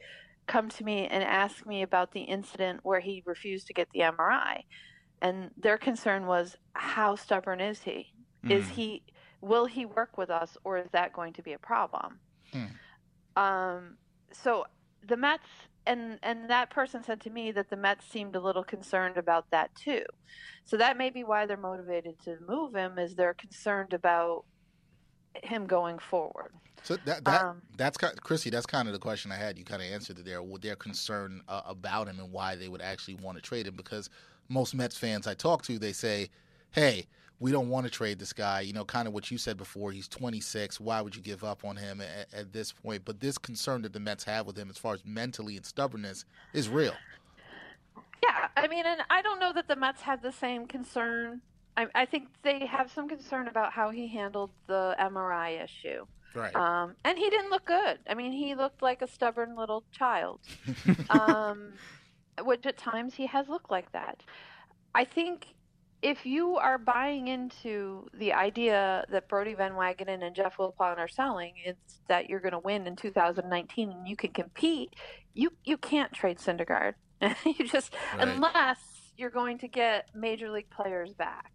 come 0.48 0.68
to 0.70 0.84
me 0.84 1.08
and 1.08 1.24
ask 1.24 1.66
me 1.66 1.82
about 1.82 2.12
the 2.12 2.24
incident 2.24 2.82
where 2.84 3.00
he 3.00 3.24
refused 3.26 3.68
to 3.68 3.74
get 3.74 3.88
the 3.94 4.02
MRI, 4.02 4.66
and 5.22 5.52
their 5.56 5.78
concern 5.78 6.26
was 6.26 6.58
how 6.74 7.16
stubborn 7.16 7.62
is 7.62 7.84
he? 7.84 8.14
Is 8.50 8.66
Mm. 8.66 8.72
he? 8.72 9.04
Will 9.40 9.66
he 9.66 9.86
work 9.86 10.18
with 10.18 10.30
us, 10.30 10.58
or 10.64 10.78
is 10.78 10.90
that 10.92 11.14
going 11.14 11.34
to 11.34 11.42
be 11.42 11.54
a 11.54 11.60
problem? 11.60 12.20
Um, 13.36 13.98
so 14.32 14.66
the 15.08 15.18
Mets 15.18 15.48
and 15.86 16.20
and 16.24 16.50
that 16.50 16.70
person 16.70 17.04
said 17.04 17.22
to 17.22 17.30
me 17.30 17.52
that 17.52 17.70
the 17.70 17.78
Mets 17.78 18.06
seemed 18.06 18.36
a 18.36 18.40
little 18.40 18.64
concerned 18.64 19.18
about 19.18 19.46
that 19.52 19.74
too. 19.76 20.04
So 20.66 20.78
that 20.78 20.98
may 20.98 21.10
be 21.10 21.24
why 21.24 21.46
they're 21.46 21.58
motivated 21.58 22.20
to 22.26 22.38
move 22.48 22.76
him 22.76 22.98
is 22.98 23.16
they're 23.16 23.34
concerned 23.34 23.94
about 23.94 24.46
him 25.44 25.66
going 25.66 25.98
forward. 26.00 26.52
So 26.84 26.98
that 27.06 27.26
that 27.26 27.44
Um, 27.44 27.62
that's 27.78 27.98
kind 27.98 28.20
Chrissy. 28.22 28.50
That's 28.50 28.66
kind 28.66 28.88
of 28.88 28.94
the 28.94 29.00
question 29.00 29.32
I 29.32 29.38
had. 29.38 29.58
You 29.58 29.66
kind 29.66 29.82
of 29.82 29.88
answered 29.88 30.20
it 30.20 30.26
there. 30.26 30.42
With 30.42 30.62
their 30.62 30.76
concern 30.76 31.42
uh, 31.48 31.62
about 31.66 32.08
him 32.08 32.20
and 32.20 32.32
why 32.32 32.56
they 32.56 32.68
would 32.68 32.82
actually 32.82 33.16
want 33.16 33.38
to 33.38 33.42
trade 33.42 33.68
him, 33.68 33.76
because 33.76 34.10
most 34.50 34.74
Mets 34.76 34.98
fans 34.98 35.28
I 35.28 35.34
talk 35.34 35.64
to, 35.64 35.80
they 35.80 35.94
say, 35.94 36.30
"Hey, 36.72 37.08
we 37.42 37.52
don't 37.52 37.68
want 37.68 37.86
to 37.86 37.92
trade 37.92 38.20
this 38.20 38.32
guy." 38.32 38.62
You 38.62 38.72
know, 38.72 38.86
kind 38.86 39.08
of 39.08 39.14
what 39.14 39.30
you 39.30 39.38
said 39.38 39.58
before. 39.58 39.92
He's 39.92 40.08
26. 40.08 40.80
Why 40.80 41.02
would 41.02 41.16
you 41.16 41.22
give 41.22 41.44
up 41.44 41.66
on 41.66 41.76
him 41.76 42.00
at, 42.00 42.34
at 42.34 42.54
this 42.54 42.72
point? 42.72 43.04
But 43.04 43.20
this 43.20 43.38
concern 43.38 43.82
that 43.82 43.92
the 43.92 44.00
Mets 44.00 44.24
have 44.24 44.48
with 44.48 44.58
him, 44.58 44.70
as 44.70 44.78
far 44.78 44.94
as 44.94 45.04
mentally 45.06 45.58
and 45.58 45.66
stubbornness, 45.66 46.24
is 46.54 46.70
real. 46.70 46.94
Yeah, 48.24 48.48
I 48.56 48.68
mean, 48.68 48.86
and 48.86 49.02
I 49.10 49.22
don't 49.22 49.40
know 49.40 49.52
that 49.54 49.68
the 49.68 49.76
Mets 49.76 50.02
have 50.02 50.22
the 50.22 50.32
same 50.32 50.68
concern. 50.68 51.42
I, 51.76 51.88
I 51.96 52.06
think 52.06 52.28
they 52.44 52.66
have 52.66 52.92
some 52.92 53.10
concern 53.10 53.48
about 53.48 53.72
how 53.72 53.90
he 53.90 54.08
handled 54.08 54.52
the 54.68 54.96
MRI 55.00 55.64
issue. 55.64 56.06
Right. 56.34 56.56
Um, 56.56 56.96
and 57.04 57.18
he 57.18 57.30
didn't 57.30 57.50
look 57.50 57.66
good. 57.66 58.00
I 58.10 58.14
mean, 58.14 58.32
he 58.32 58.56
looked 58.56 58.82
like 58.82 59.02
a 59.02 59.08
stubborn 59.08 59.56
little 59.56 59.84
child, 59.92 60.40
um, 61.10 61.74
which 62.44 62.66
at 62.66 62.78
times 62.78 63.14
he 63.14 63.26
has 63.28 63.50
looked 63.50 63.72
like 63.72 63.92
that. 63.92 64.22
I 64.96 65.04
think 65.06 65.48
if 66.02 66.26
you 66.26 66.58
are 66.58 66.78
buying 66.78 67.28
into 67.28 68.08
the 68.14 68.34
idea 68.34 69.06
that 69.10 69.28
Brodie 69.28 69.54
Van 69.54 69.74
Wagenen 69.74 70.24
and 70.24 70.36
Jeff 70.36 70.58
Wilpon 70.58 70.98
are 70.98 71.08
selling, 71.08 71.54
it's 71.64 72.00
that 72.08 72.30
you're 72.30 72.40
going 72.40 72.54
to 72.54 72.60
win 72.60 72.88
in 72.88 72.96
2019 72.96 73.92
and 73.92 74.08
you 74.08 74.16
can 74.16 74.32
compete. 74.32 74.96
You 75.34 75.52
you 75.64 75.78
can't 75.78 76.12
trade 76.12 76.40
Syndergaard. 76.40 76.94
you 77.46 77.68
just 77.68 77.94
Right. 78.18 78.28
unless 78.28 78.80
you're 79.18 79.30
going 79.30 79.60
to 79.60 79.68
get 79.68 80.10
major 80.16 80.50
league 80.50 80.70
players 80.70 81.14
back. 81.14 81.52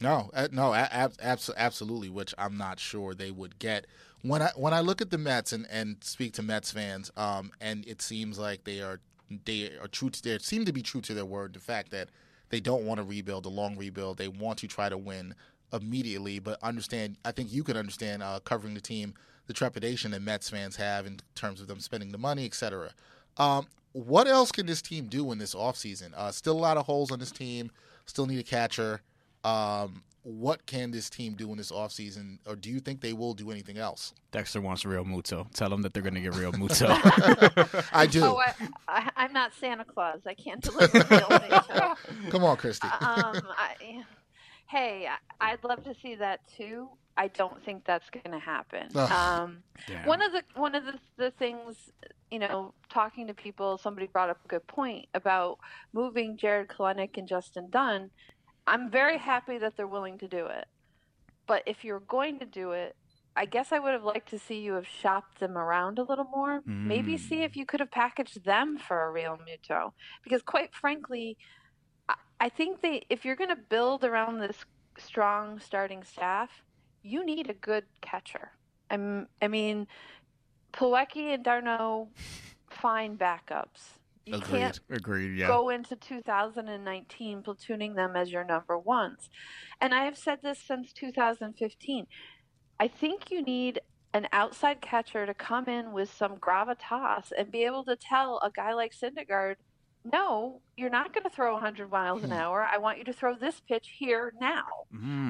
No, 0.00 0.30
uh, 0.32 0.46
no, 0.52 0.72
ab- 0.74 1.14
absolutely. 1.20 2.08
Which 2.08 2.32
I'm 2.38 2.56
not 2.56 2.78
sure 2.78 3.14
they 3.14 3.32
would 3.32 3.58
get. 3.58 3.86
When 4.22 4.42
I 4.42 4.50
when 4.54 4.72
I 4.72 4.80
look 4.80 5.00
at 5.00 5.10
the 5.10 5.18
Mets 5.18 5.52
and, 5.52 5.66
and 5.70 5.96
speak 6.02 6.32
to 6.34 6.42
Mets 6.42 6.70
fans, 6.70 7.10
um, 7.16 7.50
and 7.60 7.84
it 7.86 8.00
seems 8.02 8.38
like 8.38 8.62
they 8.64 8.80
are 8.80 9.00
they 9.44 9.72
are 9.80 9.88
true 9.88 10.10
to 10.10 10.22
they 10.22 10.38
seem 10.38 10.64
to 10.64 10.72
be 10.72 10.82
true 10.82 11.00
to 11.00 11.14
their 11.14 11.24
word. 11.24 11.54
The 11.54 11.60
fact 11.60 11.90
that 11.90 12.10
they 12.50 12.60
don't 12.60 12.84
want 12.84 12.98
to 12.98 13.04
rebuild 13.04 13.46
a 13.46 13.50
long 13.50 13.76
rebuild, 13.76 14.18
they 14.18 14.28
want 14.28 14.58
to 14.58 14.66
try 14.66 14.88
to 14.88 14.98
win 14.98 15.34
immediately. 15.72 16.38
But 16.38 16.62
understand, 16.62 17.16
I 17.24 17.32
think 17.32 17.52
you 17.52 17.62
can 17.62 17.76
understand 17.76 18.22
uh, 18.22 18.40
covering 18.44 18.74
the 18.74 18.80
team, 18.80 19.14
the 19.46 19.52
trepidation 19.52 20.10
that 20.12 20.22
Mets 20.22 20.50
fans 20.50 20.76
have 20.76 21.06
in 21.06 21.20
terms 21.34 21.60
of 21.60 21.66
them 21.66 21.80
spending 21.80 22.12
the 22.12 22.18
money, 22.18 22.44
etc. 22.44 22.90
Um, 23.36 23.66
what 23.92 24.26
else 24.26 24.52
can 24.52 24.66
this 24.66 24.82
team 24.82 25.06
do 25.06 25.32
in 25.32 25.38
this 25.38 25.54
offseason? 25.54 26.12
Uh, 26.14 26.30
still 26.30 26.56
a 26.56 26.60
lot 26.60 26.76
of 26.76 26.86
holes 26.86 27.10
on 27.10 27.18
this 27.18 27.30
team. 27.30 27.70
Still 28.06 28.26
need 28.26 28.38
a 28.38 28.42
catcher. 28.42 29.02
Um, 29.44 30.02
what 30.30 30.66
can 30.66 30.90
this 30.90 31.08
team 31.08 31.34
do 31.34 31.50
in 31.52 31.56
this 31.56 31.72
offseason, 31.72 32.38
or 32.46 32.54
do 32.54 32.68
you 32.68 32.80
think 32.80 33.00
they 33.00 33.14
will 33.14 33.32
do 33.32 33.50
anything 33.50 33.78
else? 33.78 34.12
Dexter 34.30 34.60
wants 34.60 34.84
Realmuto. 34.84 35.50
Tell 35.54 35.70
them 35.70 35.80
that 35.82 35.94
they're 35.94 36.02
gonna 36.02 36.20
get 36.20 36.34
Realmuto. 36.34 36.86
I 37.92 38.06
do. 38.06 38.22
Oh, 38.24 38.36
I, 38.38 38.52
I, 38.88 39.10
I'm 39.16 39.32
not 39.32 39.52
Santa 39.54 39.84
Claus. 39.84 40.20
I 40.26 40.34
can't 40.34 40.60
deliver 40.60 40.98
Realmuto. 41.00 41.96
Come 42.30 42.44
on, 42.44 42.56
Kristie. 42.58 42.84
um, 43.02 43.40
I, 43.56 44.04
hey, 44.66 45.08
I- 45.40 45.52
I'd 45.52 45.64
love 45.64 45.82
to 45.84 45.94
see 46.02 46.14
that 46.16 46.40
too. 46.56 46.88
I 47.16 47.28
don't 47.28 47.64
think 47.64 47.84
that's 47.84 48.08
going 48.10 48.30
to 48.30 48.38
happen. 48.38 48.88
Ugh. 48.94 49.10
Um, 49.10 49.58
one 50.04 50.22
of 50.22 50.30
the 50.32 50.42
one 50.54 50.74
of 50.76 50.84
the, 50.84 50.94
the 51.16 51.30
things, 51.32 51.90
you 52.30 52.38
know, 52.38 52.74
talking 52.90 53.26
to 53.26 53.34
people, 53.34 53.76
somebody 53.78 54.06
brought 54.06 54.30
up 54.30 54.38
a 54.44 54.48
good 54.48 54.66
point 54.68 55.06
about 55.14 55.58
moving 55.92 56.36
Jarred 56.36 56.68
Kelenic 56.68 57.16
and 57.16 57.26
Justin 57.26 57.70
Dunn. 57.70 58.10
I'm 58.68 58.90
very 58.90 59.18
happy 59.18 59.58
that 59.58 59.76
they're 59.76 59.86
willing 59.86 60.18
to 60.18 60.28
do 60.28 60.46
it, 60.46 60.66
but 61.46 61.62
if 61.66 61.84
you're 61.84 62.00
going 62.00 62.38
to 62.40 62.46
do 62.46 62.72
it, 62.72 62.94
I 63.34 63.44
guess 63.46 63.72
I 63.72 63.78
would 63.78 63.92
have 63.92 64.04
liked 64.04 64.28
to 64.30 64.38
see 64.38 64.60
you 64.60 64.74
have 64.74 64.86
shopped 64.86 65.38
them 65.38 65.56
around 65.56 65.98
a 65.98 66.02
little 66.02 66.24
more. 66.24 66.60
Maybe 66.66 67.14
Mm. 67.14 67.20
see 67.20 67.42
if 67.44 67.56
you 67.56 67.64
could 67.64 67.80
have 67.80 67.90
packaged 67.90 68.44
them 68.44 68.78
for 68.78 69.08
a 69.08 69.12
Realmuto, 69.12 69.92
because 70.24 70.42
quite 70.42 70.74
frankly, 70.74 71.36
I- 72.08 72.16
I 72.40 72.48
think 72.48 72.80
they 72.80 73.04
if 73.08 73.24
you're 73.24 73.36
going 73.36 73.50
to 73.50 73.56
build 73.56 74.04
around 74.04 74.38
this 74.38 74.64
strong 74.98 75.60
starting 75.60 76.02
staff, 76.04 76.62
you 77.02 77.24
need 77.24 77.48
a 77.48 77.54
good 77.54 77.86
catcher. 78.00 78.52
I'm, 78.90 79.28
I 79.40 79.48
mean, 79.48 79.86
Plawecki 80.72 81.32
and 81.34 81.44
d'Arnaud, 81.44 82.10
fine 82.70 83.16
backups. 83.16 83.97
You 84.28 84.34
Agreed. 84.36 84.50
can't 84.60 84.80
Agreed. 84.90 85.38
Yeah. 85.38 85.46
go 85.46 85.70
into 85.70 85.96
2019 85.96 87.42
platooning 87.42 87.94
them 87.94 88.14
as 88.14 88.30
your 88.30 88.44
number 88.44 88.78
ones. 88.78 89.30
And 89.80 89.94
I 89.94 90.04
have 90.04 90.18
said 90.18 90.40
this 90.42 90.58
since 90.58 90.92
2015. 90.92 92.06
I 92.78 92.88
think 92.88 93.30
you 93.30 93.42
need 93.42 93.80
an 94.14 94.28
outside 94.32 94.80
catcher 94.80 95.26
to 95.26 95.34
come 95.34 95.66
in 95.68 95.92
with 95.92 96.12
some 96.12 96.36
gravitas 96.36 97.32
and 97.36 97.50
be 97.50 97.64
able 97.64 97.84
to 97.84 97.96
tell 97.96 98.38
a 98.42 98.50
guy 98.50 98.72
like 98.74 98.92
Syndergaard, 98.92 99.56
no, 100.12 100.60
you're 100.76 100.90
not 100.90 101.12
going 101.12 101.24
to 101.24 101.30
throw 101.30 101.52
100 101.54 101.90
miles 101.90 102.22
an 102.24 102.30
Hmm. 102.30 102.36
hour. 102.36 102.62
I 102.70 102.78
want 102.78 102.98
you 102.98 103.04
to 103.04 103.12
throw 103.12 103.34
this 103.34 103.60
pitch 103.60 103.88
here 103.98 104.32
now. 104.40 104.66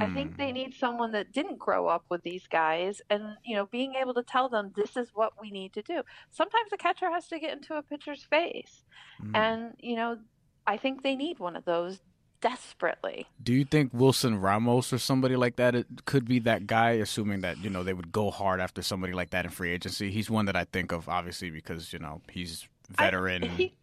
I 0.01 0.11
think 0.13 0.37
they 0.37 0.49
Hmm. 0.49 0.55
need 0.55 0.75
someone 0.75 1.13
that 1.13 1.33
didn't 1.33 1.59
grow 1.59 1.87
up 1.89 2.05
with 2.09 2.23
these 2.23 2.47
guys 2.47 3.01
and, 3.11 3.37
you 3.45 3.57
know, 3.57 3.67
being 3.67 3.95
able 3.95 4.15
to 4.15 4.23
tell 4.23 4.49
them 4.49 4.73
this 4.77 4.97
is 4.97 5.11
what 5.15 5.33
we 5.41 5.51
need 5.51 5.73
to 5.75 5.83
do. 5.83 6.03
Sometimes 6.31 6.71
the 6.71 6.77
catcher 6.77 7.11
has 7.11 7.29
to 7.29 7.39
get 7.39 7.53
into 7.53 7.75
a 7.77 7.83
pitcher's 7.83 8.25
face. 8.25 8.85
Mm. 9.23 9.37
And, 9.37 9.75
you 9.79 9.97
know, 9.97 10.19
I 10.67 10.77
think 10.77 11.03
they 11.03 11.17
need 11.17 11.39
one 11.39 11.57
of 11.57 11.65
those 11.65 12.01
desperately. 12.41 13.27
Do 13.43 13.53
you 13.53 13.65
think 13.65 13.91
Wilson 13.93 14.41
Ramos 14.41 14.93
or 14.93 14.99
somebody 14.99 15.35
like 15.37 15.57
that 15.57 15.75
it 15.75 15.87
could 16.05 16.27
be 16.27 16.39
that 16.41 16.67
guy? 16.67 16.91
Assuming 16.93 17.41
that 17.41 17.59
you 17.59 17.69
know 17.71 17.83
they 17.83 17.93
would 17.95 18.13
go 18.13 18.31
hard 18.31 18.61
after 18.61 18.81
somebody 18.83 19.13
like 19.13 19.31
that 19.31 19.45
in 19.45 19.51
free 19.51 19.73
agency. 19.73 20.11
He's 20.11 20.31
one 20.31 20.45
that 20.47 20.55
I 20.57 20.65
think 20.65 20.93
of 20.93 21.09
obviously 21.09 21.51
because 21.51 21.93
you 21.93 21.99
know 21.99 22.21
he's 22.31 22.69
I- 22.97 23.05
veteran. 23.07 23.43
he, 23.43 23.75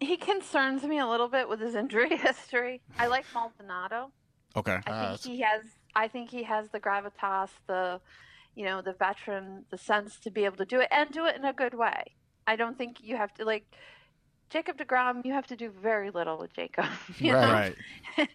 he 0.00 0.16
concerns 0.16 0.82
me 0.84 0.98
a 0.98 1.06
little 1.06 1.28
bit 1.28 1.48
with 1.48 1.60
his 1.60 1.74
injury 1.74 2.16
history. 2.28 2.82
I 2.98 3.06
like 3.06 3.24
Maldonado. 3.34 4.10
okay. 4.56 4.72
I 4.72 4.76
Ah, 4.76 4.80
think 4.80 5.20
that's- 5.20 5.24
he 5.24 5.40
has. 5.40 5.62
I 5.96 6.08
think 6.08 6.30
he 6.30 6.42
has 6.42 6.68
the 6.70 6.80
gravitas, 6.80 7.50
the, 7.68 8.00
you 8.56 8.64
know, 8.64 8.82
the 8.82 8.94
veteran, 8.94 9.64
the 9.70 9.78
sense 9.78 10.18
to 10.20 10.30
be 10.30 10.44
able 10.44 10.56
to 10.56 10.64
do 10.64 10.80
it 10.80 10.88
and 10.90 11.10
do 11.10 11.24
it 11.26 11.36
in 11.36 11.44
a 11.44 11.52
good 11.52 11.74
way. 11.74 12.02
I 12.46 12.56
don't 12.56 12.76
think 12.76 12.96
you 13.00 13.16
have 13.16 13.32
to 13.34 13.44
like 13.44 13.64
Jacob 14.50 14.76
Degrom. 14.76 15.24
You 15.24 15.32
have 15.32 15.46
to 15.46 15.56
do 15.56 15.70
very 15.70 16.10
little 16.10 16.36
with 16.38 16.52
Jacob. 16.52 16.86
you 17.18 17.32
know? 17.32 17.38
Right. 17.40 17.76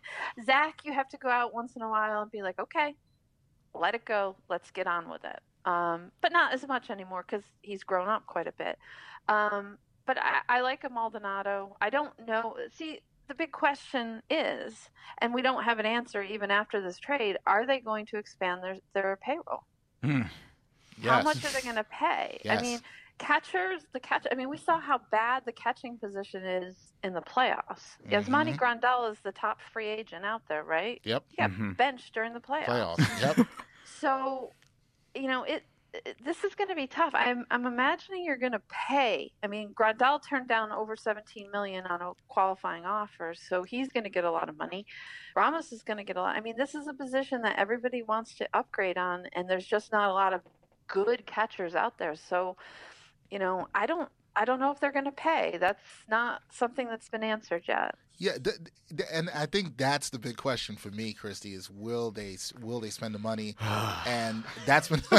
Zach, 0.45 0.81
you 0.85 0.93
have 0.93 1.09
to 1.09 1.17
go 1.17 1.29
out 1.29 1.53
once 1.53 1.75
in 1.75 1.81
a 1.81 1.89
while 1.89 2.21
and 2.21 2.31
be 2.31 2.41
like, 2.41 2.59
okay, 2.59 2.95
let 3.73 3.93
it 3.93 4.05
go. 4.05 4.35
Let's 4.49 4.71
get 4.71 4.87
on 4.87 5.09
with 5.09 5.23
it. 5.25 5.39
Um, 5.69 6.11
but 6.21 6.31
not 6.31 6.53
as 6.53 6.65
much 6.67 6.89
anymore 6.89 7.25
because 7.27 7.43
he's 7.61 7.83
grown 7.83 8.07
up 8.07 8.25
quite 8.25 8.47
a 8.47 8.53
bit. 8.53 8.77
Um, 9.27 9.77
but 10.09 10.17
I, 10.19 10.57
I 10.57 10.61
like 10.61 10.83
a 10.85 10.89
Maldonado. 10.89 11.77
I 11.79 11.91
don't 11.91 12.11
know. 12.27 12.55
See, 12.75 12.99
the 13.27 13.35
big 13.35 13.51
question 13.51 14.23
is, 14.27 14.89
and 15.19 15.35
we 15.35 15.43
don't 15.43 15.63
have 15.65 15.77
an 15.77 15.85
answer 15.85 16.23
even 16.23 16.49
after 16.49 16.81
this 16.81 16.97
trade, 16.97 17.37
are 17.45 17.67
they 17.67 17.79
going 17.79 18.07
to 18.07 18.17
expand 18.17 18.63
their, 18.63 18.77
their 18.95 19.19
payroll? 19.21 19.65
Hmm. 20.03 20.23
How 21.03 21.21
much 21.21 21.45
are 21.45 21.51
they 21.51 21.61
going 21.61 21.75
to 21.75 21.83
pay? 21.83 22.41
Yes. 22.43 22.57
I 22.57 22.61
mean, 22.63 22.79
catchers, 23.19 23.81
the 23.93 23.99
catch. 23.99 24.25
I 24.31 24.33
mean, 24.33 24.49
we 24.49 24.57
saw 24.57 24.79
how 24.79 24.99
bad 25.11 25.43
the 25.45 25.51
catching 25.51 25.99
position 25.99 26.43
is 26.43 26.75
in 27.03 27.13
the 27.13 27.21
playoffs. 27.21 27.83
Yasmani 28.09 28.55
Mhm. 28.55 28.57
Grandal 28.57 29.11
is 29.11 29.19
the 29.23 29.31
top 29.31 29.59
free 29.71 29.89
agent 29.89 30.25
out 30.25 30.41
there, 30.49 30.63
right? 30.63 30.99
Yep. 31.03 31.23
He 31.29 31.35
got 31.37 31.51
Mhm. 31.51 31.77
benched 31.77 32.15
during 32.15 32.33
the 32.33 32.39
playoffs. 32.39 32.65
Playoffs. 32.65 33.21
Yep. 33.21 33.47
So, 34.01 34.51
you 35.13 35.27
know, 35.27 35.43
it 35.43 35.63
this 36.23 36.43
is 36.43 36.55
going 36.55 36.69
to 36.69 36.75
be 36.75 36.87
tough. 36.87 37.11
I'm 37.13 37.45
I'm 37.51 37.65
imagining 37.65 38.23
you're 38.23 38.37
going 38.37 38.53
to 38.53 38.61
pay. 38.89 39.31
I 39.43 39.47
mean, 39.47 39.73
Grandal 39.73 40.19
turned 40.21 40.47
down 40.47 40.71
over 40.71 40.95
17 40.95 41.51
million 41.51 41.85
on 41.85 42.01
a 42.01 42.11
qualifying 42.27 42.85
offer, 42.85 43.33
so 43.35 43.63
he's 43.63 43.89
going 43.89 44.03
to 44.03 44.09
get 44.09 44.23
a 44.23 44.31
lot 44.31 44.49
of 44.49 44.57
money. 44.57 44.85
Ramos 45.35 45.71
is 45.71 45.83
going 45.83 45.97
to 45.97 46.03
get 46.03 46.17
a 46.17 46.21
lot. 46.21 46.35
I 46.35 46.41
mean, 46.41 46.55
this 46.57 46.75
is 46.75 46.87
a 46.87 46.93
position 46.93 47.41
that 47.43 47.57
everybody 47.57 48.03
wants 48.03 48.35
to 48.35 48.49
upgrade 48.53 48.97
on, 48.97 49.25
and 49.33 49.49
there's 49.49 49.65
just 49.65 49.91
not 49.91 50.09
a 50.09 50.13
lot 50.13 50.33
of 50.33 50.41
good 50.87 51.25
catchers 51.25 51.75
out 51.75 51.97
there. 51.97 52.15
So, 52.15 52.57
you 53.31 53.39
know, 53.39 53.67
I 53.73 53.85
don't. 53.85 54.09
I 54.35 54.45
don't 54.45 54.59
know 54.59 54.71
if 54.71 54.79
they're 54.79 54.91
going 54.93 55.05
to 55.05 55.11
pay. 55.11 55.57
That's 55.59 55.83
not 56.09 56.43
something 56.49 56.87
that's 56.87 57.09
been 57.09 57.23
answered 57.23 57.63
yet. 57.67 57.95
Yeah, 58.19 58.33
th- 58.33 58.57
th- 58.95 59.09
and 59.11 59.29
I 59.31 59.45
think 59.45 59.77
that's 59.77 60.09
the 60.09 60.19
big 60.19 60.37
question 60.37 60.75
for 60.75 60.89
me, 60.91 61.13
Kristie, 61.13 61.55
is 61.55 61.69
will 61.69 62.11
they 62.11 62.37
will 62.61 62.79
they 62.81 62.89
spend 62.89 63.15
the 63.15 63.19
money? 63.19 63.55
and 64.05 64.43
that's 64.65 64.89
been 64.89 65.01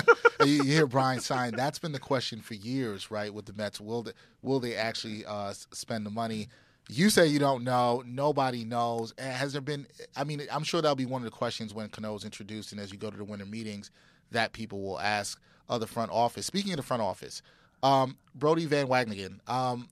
you 0.46 0.62
hear 0.62 0.86
Bryan 0.86 1.20
sign. 1.20 1.54
That's 1.54 1.78
been 1.78 1.92
the 1.92 1.98
question 1.98 2.40
for 2.40 2.54
years, 2.54 3.10
right? 3.10 3.32
With 3.32 3.46
the 3.46 3.52
Mets, 3.52 3.80
will 3.80 4.02
they 4.02 4.12
will 4.42 4.60
they 4.60 4.74
actually 4.74 5.24
uh, 5.24 5.52
spend 5.52 6.06
the 6.06 6.10
money? 6.10 6.48
You 6.88 7.10
say 7.10 7.26
you 7.26 7.38
don't 7.38 7.62
know. 7.62 8.02
Nobody 8.06 8.64
knows. 8.64 9.14
Has 9.18 9.52
there 9.52 9.60
been? 9.60 9.86
I 10.16 10.24
mean, 10.24 10.42
I'm 10.50 10.64
sure 10.64 10.82
that'll 10.82 10.96
be 10.96 11.06
one 11.06 11.22
of 11.22 11.24
the 11.24 11.36
questions 11.36 11.72
when 11.72 11.88
Cano's 11.88 12.24
introduced, 12.24 12.72
and 12.72 12.80
as 12.80 12.92
you 12.92 12.98
go 12.98 13.10
to 13.10 13.16
the 13.16 13.24
winter 13.24 13.46
meetings, 13.46 13.90
that 14.30 14.52
people 14.52 14.82
will 14.82 14.98
ask 15.00 15.40
of 15.68 15.80
the 15.80 15.86
front 15.86 16.10
office. 16.10 16.46
Speaking 16.46 16.72
of 16.72 16.78
the 16.78 16.82
front 16.82 17.02
office, 17.02 17.42
um, 17.82 18.16
Brodie 18.34 18.66
Van 18.66 18.88
Wagenen, 18.88 19.38
um, 19.48 19.88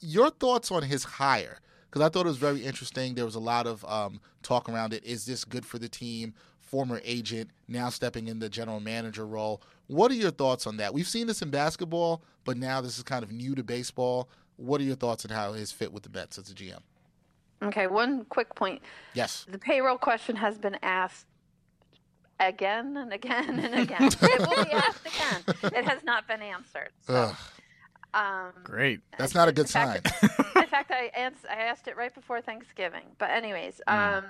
your 0.00 0.30
thoughts 0.30 0.70
on 0.70 0.82
his 0.82 1.04
hire? 1.04 1.58
Because 1.88 2.02
I 2.02 2.10
thought 2.10 2.26
it 2.26 2.28
was 2.28 2.36
very 2.36 2.64
interesting. 2.64 3.14
There 3.14 3.24
was 3.24 3.34
a 3.34 3.40
lot 3.40 3.66
of 3.66 3.84
um, 3.86 4.20
talk 4.42 4.68
around 4.68 4.92
it. 4.92 5.04
Is 5.04 5.24
this 5.24 5.44
good 5.44 5.64
for 5.64 5.78
the 5.78 5.88
team? 5.88 6.34
Former 6.60 7.00
agent 7.02 7.50
now 7.66 7.88
stepping 7.88 8.28
in 8.28 8.40
the 8.40 8.50
general 8.50 8.78
manager 8.78 9.26
role. 9.26 9.62
What 9.88 10.10
are 10.10 10.14
your 10.14 10.30
thoughts 10.30 10.66
on 10.66 10.76
that? 10.78 10.94
We've 10.94 11.08
seen 11.08 11.26
this 11.26 11.42
in 11.42 11.50
basketball, 11.50 12.22
but 12.44 12.56
now 12.56 12.80
this 12.80 12.96
is 12.98 13.02
kind 13.04 13.22
of 13.24 13.32
new 13.32 13.54
to 13.54 13.62
baseball. 13.64 14.28
What 14.56 14.80
are 14.80 14.84
your 14.84 14.96
thoughts 14.96 15.24
on 15.24 15.30
how 15.30 15.52
his 15.52 15.72
fit 15.72 15.92
with 15.92 16.02
the 16.04 16.10
Mets 16.10 16.38
as 16.38 16.50
a 16.50 16.54
GM? 16.54 16.80
Okay, 17.62 17.86
one 17.88 18.24
quick 18.26 18.54
point. 18.54 18.80
Yes. 19.14 19.44
the 19.50 19.58
payroll 19.58 19.98
question 19.98 20.36
has 20.36 20.58
been 20.58 20.76
asked 20.82 21.26
again 22.40 22.96
and 22.96 23.12
again 23.12 23.58
and 23.58 23.74
again. 23.80 24.02
it 24.02 24.38
will 24.40 24.64
be 24.64 24.70
asked 24.72 25.06
again. 25.06 25.72
It 25.74 25.84
has 25.84 26.04
not 26.04 26.28
been 26.28 26.40
answered. 26.42 26.90
So, 27.06 27.14
Ugh, 27.14 27.36
um, 28.14 28.52
Great. 28.64 29.00
that's 29.18 29.34
not 29.34 29.48
a 29.48 29.52
good 29.52 29.68
sign. 29.68 30.00
fact- 30.02 30.56
in 30.56 30.66
fact, 30.66 30.90
I, 30.92 31.10
ans- 31.18 31.44
I 31.50 31.62
asked 31.62 31.88
it 31.88 31.96
right 31.96 32.14
before 32.14 32.40
Thanksgiving. 32.40 33.04
But 33.18 33.30
anyways, 33.30 33.80
um, 33.86 34.24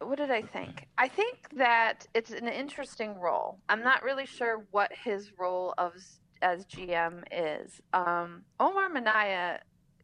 what 0.00 0.18
did 0.18 0.30
I 0.30 0.42
think? 0.42 0.86
I 0.96 1.08
think 1.08 1.48
that 1.56 2.06
it's 2.14 2.30
an 2.30 2.48
interesting 2.48 3.14
role. 3.18 3.58
I'm 3.68 3.82
not 3.82 4.02
really 4.02 4.26
sure 4.26 4.64
what 4.70 4.92
his 4.92 5.32
role 5.38 5.74
of 5.78 5.94
as 6.40 6.64
GM 6.66 7.24
is. 7.32 7.80
Um, 7.92 8.42
Omar 8.60 8.88
Minaya, 8.88 9.60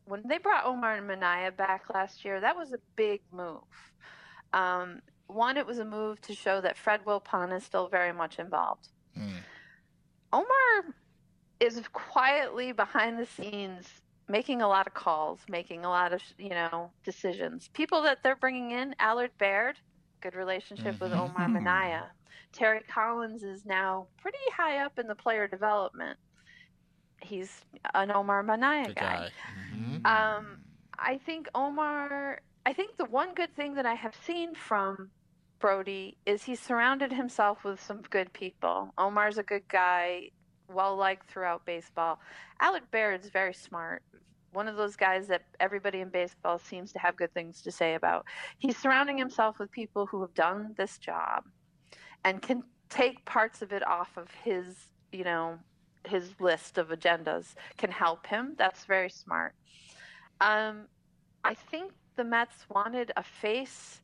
when 0.06 0.22
they 0.26 0.38
brought 0.38 0.66
Omar 0.66 1.00
Minaya 1.00 1.52
back 1.52 1.84
last 1.92 2.24
year, 2.24 2.40
that 2.40 2.56
was 2.56 2.72
a 2.72 2.78
big 2.96 3.20
move. 3.32 3.62
Um, 4.52 5.00
one, 5.26 5.56
it 5.56 5.66
was 5.66 5.78
a 5.78 5.84
move 5.84 6.20
to 6.22 6.34
show 6.34 6.60
that 6.60 6.76
Fred 6.76 7.04
Wilpon 7.04 7.56
is 7.56 7.64
still 7.64 7.88
very 7.88 8.12
much 8.12 8.38
involved. 8.38 8.88
Mm. 9.18 9.32
Omar 10.32 10.94
is 11.60 11.80
quietly 11.92 12.72
behind 12.72 13.18
the 13.18 13.26
scenes 13.26 13.88
making 14.28 14.62
a 14.62 14.68
lot 14.68 14.86
of 14.86 14.94
calls, 14.94 15.40
making 15.48 15.84
a 15.84 15.88
lot 15.88 16.12
of, 16.12 16.22
you 16.38 16.50
know, 16.50 16.90
decisions. 17.04 17.68
People 17.74 18.02
that 18.02 18.18
they're 18.22 18.36
bringing 18.36 18.70
in, 18.70 18.94
Allard 18.98 19.30
Baird, 19.38 19.76
good 20.20 20.34
relationship 20.34 21.00
with 21.00 21.12
Mhm. 21.12 21.18
Omar 21.18 21.48
Minaya. 21.48 22.10
Terry 22.52 22.80
Collins 22.88 23.42
is 23.42 23.64
now 23.66 24.06
pretty 24.16 24.38
high 24.56 24.78
up 24.78 24.98
in 24.98 25.06
the 25.06 25.14
player 25.14 25.46
development. 25.46 26.18
He's 27.20 27.64
an 27.94 28.10
Omar 28.10 28.42
Minaya 28.42 28.86
Good 28.86 28.96
guy. 28.96 29.30
guy. 29.30 29.32
Mhm. 29.72 30.06
Um, 30.06 30.58
I 30.98 31.18
think 31.18 31.48
Omar. 31.54 32.40
I 32.66 32.72
think 32.72 32.96
the 32.96 33.04
one 33.04 33.34
good 33.34 33.54
thing 33.54 33.74
that 33.74 33.84
I 33.84 33.94
have 33.94 34.14
seen 34.14 34.54
from 34.54 35.10
Brodie 35.58 36.16
is 36.24 36.44
he 36.44 36.54
surrounded 36.54 37.12
himself 37.12 37.64
with 37.64 37.80
some 37.80 38.02
good 38.02 38.32
people. 38.32 38.92
Omar's 38.96 39.36
a 39.38 39.42
good 39.42 39.68
guy, 39.68 40.30
well 40.68 40.96
liked 40.96 41.28
throughout 41.28 41.64
baseball. 41.64 42.20
Allard 42.60 42.90
Baird's 42.90 43.28
very 43.28 43.54
smart. 43.54 44.02
One 44.52 44.68
of 44.68 44.76
those 44.76 44.96
guys 44.96 45.26
that 45.28 45.42
everybody 45.58 46.00
in 46.00 46.08
baseball 46.08 46.58
seems 46.58 46.92
to 46.92 46.98
have 46.98 47.16
good 47.16 47.32
things 47.34 47.60
to 47.62 47.72
say 47.72 47.94
about. 47.94 48.24
He's 48.58 48.76
surrounding 48.76 49.18
himself 49.18 49.58
with 49.58 49.70
people 49.70 50.06
who 50.06 50.20
have 50.20 50.34
done 50.34 50.74
this 50.76 50.98
job 50.98 51.44
and 52.24 52.40
can 52.40 52.62
take 52.88 53.24
parts 53.24 53.62
of 53.62 53.72
it 53.72 53.86
off 53.86 54.16
of 54.16 54.30
his, 54.44 54.76
you 55.12 55.24
know, 55.24 55.58
his 56.06 56.34
list 56.38 56.78
of 56.78 56.88
agendas 56.88 57.54
can 57.78 57.90
help 57.90 58.26
him. 58.26 58.54
That's 58.56 58.84
very 58.84 59.10
smart. 59.10 59.54
Um, 60.40 60.86
I 61.42 61.54
think 61.54 61.92
the 62.16 62.24
Mets 62.24 62.66
wanted 62.68 63.12
a 63.16 63.22
face 63.22 64.00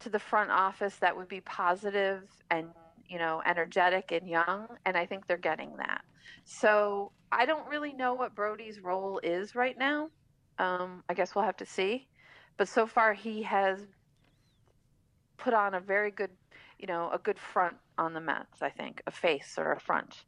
to 0.00 0.08
the 0.08 0.18
front 0.18 0.50
office 0.50 0.96
that 0.96 1.16
would 1.16 1.28
be 1.28 1.40
positive 1.40 2.22
and 2.50 2.68
you 3.08 3.18
know 3.18 3.42
energetic 3.46 4.12
and 4.12 4.28
young, 4.28 4.68
and 4.84 4.96
I 4.96 5.06
think 5.06 5.26
they're 5.26 5.36
getting 5.36 5.76
that. 5.76 6.02
So 6.44 7.12
I 7.32 7.46
don't 7.46 7.66
really 7.68 7.92
know 7.92 8.14
what 8.14 8.34
Brodie's 8.34 8.80
role 8.80 9.20
is 9.22 9.54
right 9.54 9.76
now. 9.78 10.10
Um, 10.58 11.02
I 11.08 11.14
guess 11.14 11.34
we'll 11.34 11.44
have 11.44 11.56
to 11.58 11.66
see. 11.66 12.08
But 12.56 12.68
so 12.68 12.86
far, 12.86 13.12
he 13.12 13.42
has 13.42 13.80
put 15.36 15.52
on 15.52 15.74
a 15.74 15.80
very 15.80 16.10
good, 16.10 16.30
you 16.78 16.86
know, 16.86 17.10
a 17.12 17.18
good 17.18 17.38
front 17.38 17.76
on 17.98 18.14
the 18.14 18.20
Mets. 18.20 18.62
I 18.62 18.70
think 18.70 19.02
a 19.06 19.10
face 19.10 19.56
or 19.58 19.72
a 19.72 19.80
front. 19.80 20.24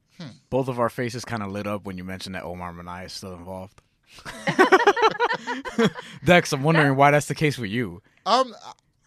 Both 0.50 0.68
of 0.68 0.80
our 0.80 0.88
faces 0.88 1.24
kind 1.24 1.42
of 1.42 1.52
lit 1.52 1.66
up 1.66 1.84
when 1.84 1.96
you 1.96 2.04
mentioned 2.04 2.34
that 2.34 2.42
Omar 2.42 2.72
Minaya 2.72 3.06
is 3.06 3.12
still 3.12 3.34
involved. 3.34 3.80
Dex, 6.24 6.52
I'm 6.52 6.62
wondering 6.62 6.96
why 6.96 7.10
that's 7.10 7.26
the 7.26 7.34
case 7.34 7.58
with 7.58 7.70
you. 7.70 8.02
Um, 8.26 8.54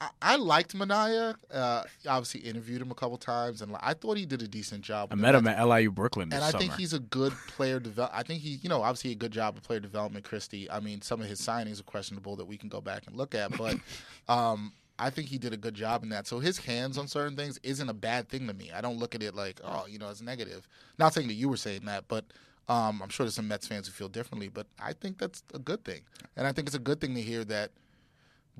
I, 0.01 0.09
I 0.21 0.35
liked 0.35 0.73
Minaya. 0.73 1.35
Uh, 1.53 1.83
obviously 2.09 2.41
interviewed 2.41 2.81
him 2.81 2.89
a 2.89 2.95
couple 2.95 3.17
times, 3.17 3.61
and 3.61 3.75
I 3.79 3.93
thought 3.93 4.17
he 4.17 4.25
did 4.25 4.41
a 4.41 4.47
decent 4.47 4.81
job. 4.81 5.09
I 5.11 5.15
met 5.15 5.35
him 5.35 5.47
at 5.47 5.63
LIU 5.63 5.91
Brooklyn 5.91 6.29
this 6.29 6.37
and 6.37 6.43
I 6.43 6.49
summer. 6.49 6.59
think 6.61 6.73
he's 6.73 6.93
a 6.93 6.99
good 6.99 7.33
player. 7.47 7.79
Develop. 7.79 8.11
I 8.13 8.23
think 8.23 8.41
he, 8.41 8.59
you 8.63 8.67
know, 8.69 8.81
obviously 8.81 9.11
a 9.11 9.15
good 9.15 9.31
job 9.31 9.55
of 9.55 9.63
player 9.63 9.79
development. 9.79 10.25
Kristie. 10.25 10.67
I 10.71 10.79
mean, 10.79 11.01
some 11.01 11.21
of 11.21 11.27
his 11.27 11.39
signings 11.39 11.79
are 11.79 11.83
questionable 11.83 12.35
that 12.37 12.45
we 12.45 12.57
can 12.57 12.67
go 12.67 12.81
back 12.81 13.05
and 13.07 13.15
look 13.15 13.35
at, 13.35 13.55
but 13.57 13.77
um, 14.27 14.73
I 14.97 15.11
think 15.11 15.29
he 15.29 15.37
did 15.37 15.53
a 15.53 15.57
good 15.57 15.75
job 15.75 16.01
in 16.03 16.09
that. 16.09 16.25
So 16.27 16.39
his 16.39 16.57
hands 16.57 16.97
on 16.97 17.07
certain 17.07 17.35
things 17.37 17.59
isn't 17.63 17.87
a 17.89 17.93
bad 17.93 18.27
thing 18.27 18.47
to 18.47 18.53
me. 18.53 18.71
I 18.75 18.81
don't 18.81 18.97
look 18.97 19.13
at 19.15 19.21
it 19.21 19.35
like, 19.35 19.61
oh, 19.63 19.85
you 19.87 19.99
know, 19.99 20.09
it's 20.09 20.21
negative. 20.21 20.67
Not 20.97 21.13
saying 21.13 21.27
that 21.27 21.35
you 21.35 21.47
were 21.47 21.57
saying 21.57 21.85
that, 21.85 22.05
but 22.07 22.25
Um, 22.69 23.01
I'm 23.01 23.09
sure 23.09 23.25
there's 23.25 23.35
some 23.35 23.47
Mets 23.49 23.67
fans 23.67 23.87
who 23.87 23.91
feel 23.91 24.07
differently, 24.07 24.47
but 24.47 24.65
I 24.79 24.93
think 24.93 25.17
that's 25.17 25.43
a 25.53 25.59
good 25.59 25.83
thing, 25.83 26.01
and 26.37 26.47
I 26.47 26.53
think 26.53 26.67
it's 26.69 26.75
a 26.75 26.79
good 26.79 27.01
thing 27.01 27.15
to 27.15 27.21
hear 27.21 27.43
that 27.45 27.71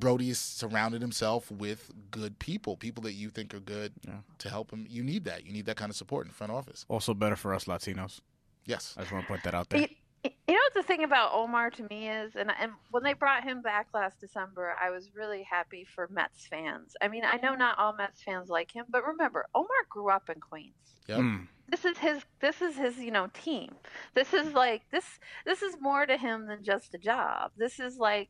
Brodie 0.02 0.28
has 0.28 0.40
surrounded 0.40 1.02
himself 1.02 1.50
with 1.50 1.92
good 2.10 2.40
people, 2.40 2.76
people 2.76 3.04
that 3.04 3.14
you 3.14 3.30
think 3.30 3.54
are 3.54 3.60
good 3.62 3.94
Yeah. 4.06 4.18
to 4.40 4.50
help 4.50 4.72
him. 4.72 4.86
You 4.90 5.04
need 5.04 5.24
that. 5.26 5.46
You 5.46 5.54
need 5.54 5.66
that 5.68 5.78
kind 5.78 5.90
of 5.90 5.96
support 5.96 6.26
in 6.28 6.34
front 6.34 6.52
office. 6.52 6.86
Also 6.90 7.14
better 7.14 7.38
for 7.38 7.54
us 7.54 7.66
Latinos. 7.66 8.20
Yes. 8.66 8.96
I 8.98 9.02
just 9.02 9.14
want 9.14 9.24
to 9.24 9.28
point 9.30 9.44
that 9.44 9.54
out 9.54 9.70
there. 9.70 9.82
You, 9.82 9.88
you 10.24 10.54
know 10.54 10.60
what 10.60 10.74
the 10.74 10.84
thing 10.84 11.04
about 11.04 11.34
Omar 11.34 11.70
to 11.72 11.84
me 11.90 12.10
is, 12.10 12.36
and 12.36 12.52
and 12.60 12.74
when 12.92 13.02
they 13.04 13.14
brought 13.14 13.44
him 13.44 13.62
back 13.62 13.88
last 13.94 14.20
December, 14.20 14.76
I 14.80 14.92
was 14.92 15.16
really 15.16 15.44
happy 15.44 15.84
for 15.84 16.08
Mets 16.12 16.46
fans. 16.46 16.96
I 17.02 17.08
mean, 17.08 17.24
I 17.26 17.38
know 17.38 17.56
not 17.56 17.80
all 17.80 17.94
Mets 17.96 18.22
fans 18.22 18.50
like 18.50 18.72
him, 18.72 18.86
but 18.90 19.04
remember, 19.06 19.48
Omar 19.56 19.70
grew 19.90 20.10
up 20.10 20.30
in 20.30 20.40
Queens. 20.40 20.76
Yep. 21.08 21.20
Mm. 21.20 21.48
This 21.70 21.86
is 21.86 21.98
his. 21.98 22.22
This 22.40 22.62
is 22.62 22.76
his. 22.76 22.98
You 23.00 23.10
know, 23.12 23.30
team. 23.34 23.74
This 24.14 24.34
is 24.34 24.54
like 24.54 24.84
this. 24.92 25.06
This 25.46 25.64
is 25.64 25.76
more 25.82 26.06
to 26.06 26.18
him 26.18 26.46
than 26.46 26.64
just 26.64 26.94
a 26.94 27.00
job. 27.00 27.52
This 27.58 27.80
is 27.80 27.98
like 27.98 28.30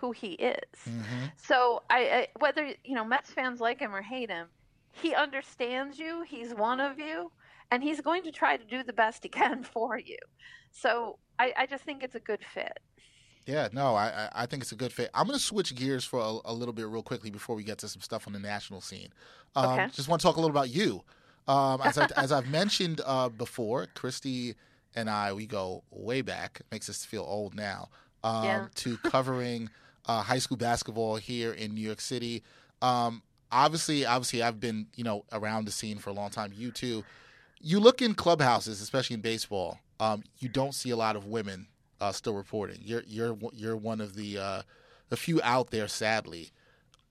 who 0.00 0.12
he 0.12 0.32
is. 0.32 0.80
hmm 0.84 1.26
So 1.36 1.82
I, 1.90 2.00
I 2.10 2.28
whether 2.38 2.66
you 2.84 2.94
know 2.94 3.04
Mets 3.04 3.30
fans 3.30 3.60
like 3.60 3.78
him 3.80 3.94
or 3.94 4.02
hate 4.02 4.30
him, 4.30 4.48
he 4.92 5.14
understands 5.14 5.98
you. 5.98 6.22
He's 6.22 6.54
one 6.54 6.80
of 6.80 6.98
you, 6.98 7.30
and 7.70 7.82
he's 7.82 8.00
going 8.00 8.22
to 8.24 8.32
try 8.32 8.56
to 8.56 8.64
do 8.64 8.82
the 8.82 8.92
best 8.92 9.22
he 9.22 9.28
can 9.40 9.62
for 9.62 9.98
you. 9.98 10.18
So 10.70 11.18
I, 11.38 11.52
I 11.56 11.66
just 11.66 11.84
think 11.84 12.02
it's 12.02 12.14
a 12.14 12.20
good 12.20 12.40
fit. 12.54 12.78
Yeah, 13.46 13.68
no, 13.72 13.94
I, 13.94 14.28
I 14.34 14.46
think 14.46 14.62
it's 14.64 14.72
a 14.72 14.76
good 14.76 14.92
fit. 14.92 15.08
I'm 15.14 15.26
going 15.26 15.38
to 15.38 15.44
switch 15.44 15.72
gears 15.76 16.04
for 16.04 16.18
a, 16.18 16.50
a 16.50 16.52
little 16.52 16.74
bit 16.74 16.88
real 16.88 17.02
quickly 17.04 17.30
before 17.30 17.54
we 17.54 17.62
get 17.62 17.78
to 17.78 17.88
some 17.88 18.02
stuff 18.02 18.26
on 18.26 18.32
the 18.32 18.40
national 18.40 18.80
scene. 18.80 19.10
Um, 19.54 19.70
Okay. 19.70 19.86
Just 19.92 20.08
want 20.08 20.20
to 20.20 20.26
talk 20.26 20.36
a 20.36 20.40
little 20.40 20.50
about 20.50 20.68
you. 20.70 21.02
Um, 21.46 21.80
as, 21.80 21.96
I, 21.96 22.08
as 22.16 22.32
I've 22.32 22.48
mentioned 22.50 23.00
uh, 23.06 23.28
before, 23.28 23.86
Kristie 23.94 24.56
and 24.96 25.08
I, 25.08 25.32
we 25.32 25.46
go 25.46 25.84
way 25.92 26.22
back. 26.22 26.56
It 26.58 26.66
makes 26.72 26.88
us 26.88 27.04
feel 27.04 27.22
old 27.22 27.54
now. 27.54 27.88
Um, 28.24 28.44
Yeah. 28.44 28.66
To 28.74 28.96
covering 28.98 29.70
uh, 30.06 30.22
high 30.22 30.38
school 30.38 30.56
basketball 30.56 31.16
here 31.16 31.52
in 31.52 31.74
New 31.74 31.80
York 31.80 32.00
City. 32.00 32.42
Um, 32.82 33.22
obviously, 33.50 34.06
obviously, 34.06 34.42
I've 34.42 34.60
been 34.60 34.86
you 34.94 35.04
know 35.04 35.24
around 35.32 35.66
the 35.66 35.72
scene 35.72 35.98
for 35.98 36.10
a 36.10 36.14
long 36.14 36.30
time. 36.30 36.52
You 36.56 36.70
too. 36.70 37.04
You 37.60 37.80
look 37.80 38.02
in 38.02 38.14
clubhouses, 38.14 38.80
especially 38.80 39.14
in 39.14 39.20
baseball. 39.20 39.78
Um, 39.98 40.24
you 40.38 40.48
don't 40.48 40.74
see 40.74 40.90
a 40.90 40.96
lot 40.96 41.16
of 41.16 41.26
women 41.26 41.66
uh, 42.00 42.12
still 42.12 42.34
reporting. 42.34 42.78
You're 42.82 43.02
you're 43.06 43.36
you're 43.52 43.76
one 43.76 44.00
of 44.00 44.14
the 44.14 44.38
uh, 44.38 44.62
few 45.14 45.40
out 45.42 45.70
there, 45.70 45.88
sadly. 45.88 46.50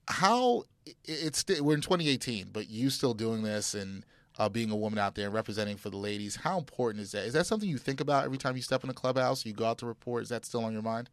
How 0.08 0.64
it's 1.04 1.44
we're 1.62 1.76
in 1.76 1.82
2018, 1.82 2.50
but 2.54 2.70
you 2.70 2.90
still 2.90 3.14
doing 3.14 3.42
this 3.44 3.74
and 3.74 4.06
uh, 4.38 4.50
being 4.50 4.70
a 4.70 4.76
woman 4.76 5.00
out 5.00 5.16
there 5.16 5.30
representing 5.30 5.78
for 5.78 5.90
the 5.90 5.98
ladies. 5.98 6.36
How 6.36 6.58
important 6.58 7.02
is 7.02 7.12
that? 7.14 7.26
Is 7.26 7.34
that 7.34 7.48
something 7.48 7.68
you 7.68 7.78
think 7.78 8.02
about 8.02 8.26
every 8.26 8.38
time 8.38 8.56
you 8.56 8.62
step 8.62 8.84
in 8.84 8.90
a 8.90 8.94
clubhouse? 8.94 9.46
You 9.46 9.54
go 9.54 9.66
out 9.66 9.80
to 9.80 9.86
report. 9.86 10.24
Is 10.24 10.30
that 10.30 10.46
still 10.46 10.64
on 10.64 10.74
your 10.74 10.82
mind? 10.82 11.10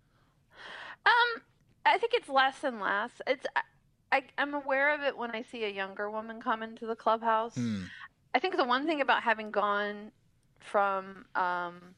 Um, 1.07 1.43
I 1.85 1.99
think 1.99 2.13
it's 2.15 2.29
less 2.29 2.65
and 2.65 2.81
less. 2.81 3.11
It's 3.27 3.47
I, 4.13 4.23
I'm 4.37 4.55
aware 4.55 4.95
of 4.95 5.01
it 5.03 5.17
when 5.17 5.31
I 5.31 5.43
see 5.43 5.65
a 5.65 5.69
younger 5.71 6.11
woman 6.11 6.41
come 6.41 6.63
into 6.63 6.87
the 6.87 6.95
clubhouse. 6.95 7.55
Hmm. 7.55 7.85
I 8.35 8.39
think 8.39 8.57
the 8.57 8.65
one 8.65 8.87
thing 8.87 9.01
about 9.01 9.23
having 9.23 9.51
gone 9.51 10.13
from 10.61 11.25
um, 11.35 11.95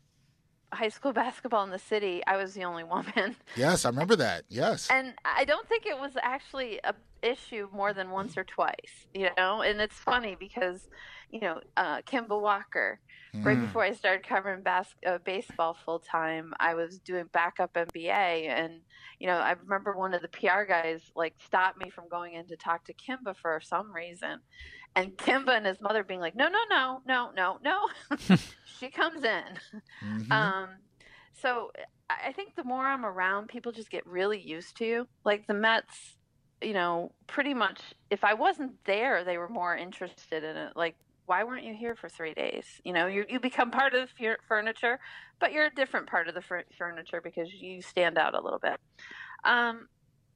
high 0.72 0.88
school 0.88 1.12
basketball 1.24 1.64
in 1.64 1.70
the 1.70 1.78
city, 1.78 2.22
I 2.26 2.36
was 2.36 2.54
the 2.54 2.64
only 2.64 2.84
woman. 2.84 3.36
Yes, 3.56 3.84
I 3.84 3.88
remember 3.90 4.16
that. 4.16 4.44
Yes. 4.48 4.88
And 4.90 5.14
I 5.24 5.44
don't 5.44 5.68
think 5.68 5.86
it 5.86 5.98
was 5.98 6.12
actually 6.22 6.80
a 6.84 6.94
issue 7.22 7.68
more 7.72 7.92
than 7.94 8.10
once 8.10 8.36
or 8.36 8.44
twice, 8.44 9.06
you 9.14 9.30
know. 9.36 9.62
And 9.62 9.80
it's 9.80 9.96
funny 9.96 10.36
because, 10.38 10.88
you 11.30 11.40
know, 11.40 11.60
uh, 11.76 12.02
Kemba 12.02 12.40
Walker. 12.40 13.00
Right 13.42 13.56
Hmm. 13.56 13.64
before 13.64 13.82
I 13.82 13.92
started 13.92 14.24
covering 14.24 14.62
bas- 14.62 14.94
uh, 15.04 15.18
baseball 15.24 15.74
full 15.74 15.98
time, 15.98 16.54
I 16.60 16.74
was 16.74 17.00
doing 17.00 17.28
backup 17.32 17.72
NBA, 17.74 18.46
and 18.48 18.82
you 19.24 19.30
know, 19.30 19.38
I 19.38 19.52
remember 19.52 19.96
one 19.96 20.12
of 20.12 20.20
the 20.20 20.28
PR 20.28 20.64
guys 20.68 21.00
like 21.16 21.32
stopped 21.42 21.78
me 21.82 21.88
from 21.88 22.10
going 22.10 22.34
in 22.34 22.46
to 22.48 22.56
talk 22.58 22.84
to 22.84 22.92
Kemba 22.92 23.34
for 23.34 23.58
some 23.64 23.90
reason, 23.90 24.40
and 24.94 25.12
Kemba 25.16 25.56
and 25.56 25.64
his 25.64 25.80
mother 25.80 26.04
being 26.04 26.20
like, 26.20 26.36
"No, 26.36 26.46
no, 26.50 26.58
no, 26.68 27.00
no, 27.06 27.30
no, 27.34 27.58
no," 27.64 28.36
she 28.78 28.90
comes 28.90 29.24
in. 29.24 29.80
Mhm. 30.04 30.30
Um, 30.30 30.68
so 31.32 31.70
I 32.10 32.28
I 32.28 32.32
think 32.32 32.54
the 32.54 32.64
more 32.64 32.84
I'm 32.84 33.06
around, 33.06 33.48
people 33.48 33.72
just 33.72 33.88
get 33.90 34.06
really 34.06 34.38
used 34.38 34.76
to 34.76 34.84
you. 34.84 35.08
Like 35.24 35.46
the 35.46 35.54
Mets, 35.54 36.18
you 36.60 36.74
know, 36.74 37.12
pretty 37.26 37.54
much 37.54 37.80
if 38.10 38.24
I 38.24 38.34
wasn't 38.34 38.72
there, 38.84 39.24
they 39.24 39.38
were 39.38 39.48
more 39.48 39.74
interested 39.74 40.44
in 40.44 40.54
it. 40.54 40.76
Like, 40.76 40.96
why 41.26 41.44
weren't 41.44 41.64
you 41.64 41.74
here 41.74 41.94
for 41.94 42.08
three 42.08 42.34
days? 42.34 42.64
You 42.84 42.92
know, 42.92 43.06
you 43.06 43.24
you 43.28 43.40
become 43.40 43.70
part 43.70 43.94
of 43.94 44.10
your 44.18 44.38
furniture, 44.48 44.98
but 45.40 45.52
you're 45.52 45.66
a 45.66 45.74
different 45.74 46.06
part 46.06 46.28
of 46.28 46.34
the 46.34 46.42
fur- 46.42 46.64
furniture 46.76 47.20
because 47.22 47.52
you 47.52 47.82
stand 47.82 48.18
out 48.18 48.34
a 48.34 48.40
little 48.40 48.58
bit. 48.60 48.78
Um, 49.44 49.88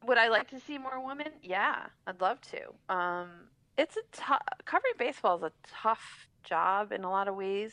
would 0.06 0.18
I 0.18 0.28
like 0.28 0.48
to 0.50 0.60
see 0.60 0.78
more 0.78 1.04
women? 1.04 1.28
Yeah, 1.42 1.86
I'd 2.06 2.20
love 2.20 2.38
to. 2.52 2.94
Um, 2.94 3.28
it's 3.76 3.96
a 3.96 4.02
tough 4.12 4.42
covering 4.64 4.94
baseball 4.98 5.36
is 5.36 5.42
a 5.44 5.52
tough 5.66 6.28
job 6.44 6.92
in 6.92 7.04
a 7.04 7.10
lot 7.10 7.28
of 7.28 7.36
ways 7.36 7.72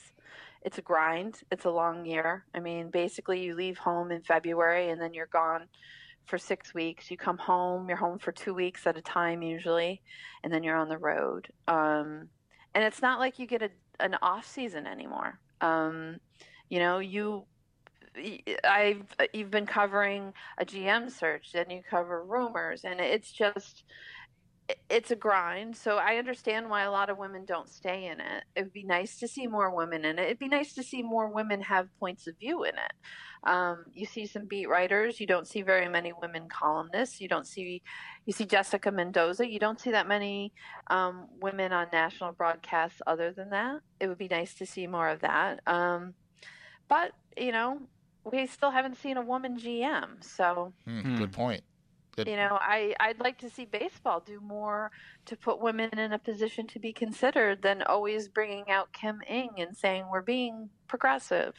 it's 0.65 0.79
a 0.79 0.81
grind. 0.81 1.41
It's 1.51 1.65
a 1.65 1.69
long 1.69 2.05
year. 2.05 2.43
I 2.55 2.59
mean, 2.59 2.89
basically, 2.89 3.43
you 3.43 3.55
leave 3.55 3.77
home 3.77 4.11
in 4.11 4.23
February 4.23 4.89
and 4.89 4.99
then 4.99 5.13
you're 5.13 5.27
gone 5.27 5.67
for 6.25 6.39
six 6.39 6.73
weeks. 6.73 7.11
You 7.11 7.17
come 7.17 7.37
home, 7.37 7.87
you're 7.87 7.99
home 7.99 8.17
for 8.17 8.31
two 8.31 8.55
weeks 8.55 8.87
at 8.87 8.97
a 8.97 9.01
time 9.01 9.43
usually, 9.43 10.01
and 10.43 10.51
then 10.51 10.63
you're 10.63 10.75
on 10.75 10.89
the 10.89 10.97
road. 10.97 11.49
Um, 11.67 12.29
and 12.75 12.83
it's 12.83 13.01
not 13.01 13.19
like 13.19 13.39
you 13.39 13.47
get 13.47 13.63
a, 13.63 13.69
an 13.99 14.15
off 14.21 14.45
season 14.45 14.85
anymore. 14.85 15.39
Um, 15.61 16.19
you 16.69 16.79
know, 16.79 16.99
you. 16.99 17.45
I've 18.63 19.03
you've 19.33 19.51
been 19.51 19.65
covering 19.65 20.31
a 20.57 20.63
GM 20.63 21.11
search, 21.11 21.51
then 21.51 21.69
you 21.69 21.81
cover 21.89 22.23
rumors, 22.23 22.85
and 22.85 23.01
it's 23.01 23.29
just 23.29 23.83
it's 24.89 25.11
a 25.11 25.15
grind. 25.15 25.75
So 25.75 25.97
I 25.97 26.17
understand 26.17 26.69
why 26.69 26.83
a 26.83 26.91
lot 26.91 27.09
of 27.09 27.17
women 27.17 27.45
don't 27.45 27.69
stay 27.69 28.05
in 28.07 28.19
it. 28.19 28.43
It 28.55 28.63
would 28.63 28.73
be 28.73 28.83
nice 28.83 29.19
to 29.19 29.27
see 29.27 29.47
more 29.47 29.75
women 29.75 30.05
in 30.05 30.17
it. 30.17 30.23
It'd 30.23 30.39
be 30.39 30.47
nice 30.47 30.73
to 30.73 30.83
see 30.83 31.03
more 31.03 31.27
women 31.27 31.61
have 31.61 31.87
points 31.99 32.27
of 32.27 32.37
view 32.39 32.63
in 32.63 32.73
it. 32.73 33.49
Um, 33.49 33.85
you 33.93 34.05
see 34.05 34.25
some 34.25 34.47
beat 34.47 34.67
writers. 34.67 35.19
You 35.19 35.27
don't 35.27 35.47
see 35.47 35.61
very 35.61 35.87
many 35.87 36.13
women 36.19 36.47
columnists. 36.49 37.21
You 37.21 37.27
don't 37.27 37.45
see, 37.45 37.83
you 38.25 38.33
see 38.33 38.45
Jessica 38.45 38.91
Mendoza. 38.91 39.47
You 39.47 39.59
don't 39.59 39.79
see 39.79 39.91
that 39.91 40.07
many 40.07 40.51
um, 40.89 41.27
women 41.41 41.71
on 41.71 41.87
national 41.93 42.31
broadcasts. 42.31 43.01
Other 43.05 43.31
than 43.31 43.51
that, 43.51 43.81
it 43.99 44.07
would 44.07 44.17
be 44.17 44.27
nice 44.27 44.55
to 44.55 44.65
see 44.65 44.87
more 44.87 45.09
of 45.09 45.21
that. 45.21 45.59
Um, 45.67 46.15
but 46.87 47.11
you 47.37 47.51
know, 47.51 47.81
we 48.23 48.47
still 48.47 48.71
haven't 48.71 48.97
seen 48.97 49.17
a 49.17 49.21
woman 49.21 49.59
GM. 49.59 50.23
So 50.23 50.73
Hmm. 50.85 51.17
Good 51.17 51.31
point. 51.31 51.63
Good. 52.15 52.27
you 52.27 52.37
know, 52.37 52.57
I, 52.61 52.95
I'd 52.99 53.19
like 53.19 53.37
to 53.39 53.49
see 53.49 53.65
baseball 53.65 54.23
do 54.25 54.39
more 54.39 54.91
to 55.25 55.35
put 55.35 55.59
women 55.59 55.89
in 55.97 56.13
a 56.13 56.19
position 56.19 56.65
to 56.67 56.79
be 56.79 56.93
considered 56.93 57.61
than 57.61 57.81
always 57.83 58.29
bringing 58.29 58.69
out 58.69 58.93
Kim 58.93 59.21
Ng 59.27 59.51
and 59.57 59.75
saying 59.75 60.05
we're 60.09 60.21
being 60.21 60.69
progressive. 60.87 61.55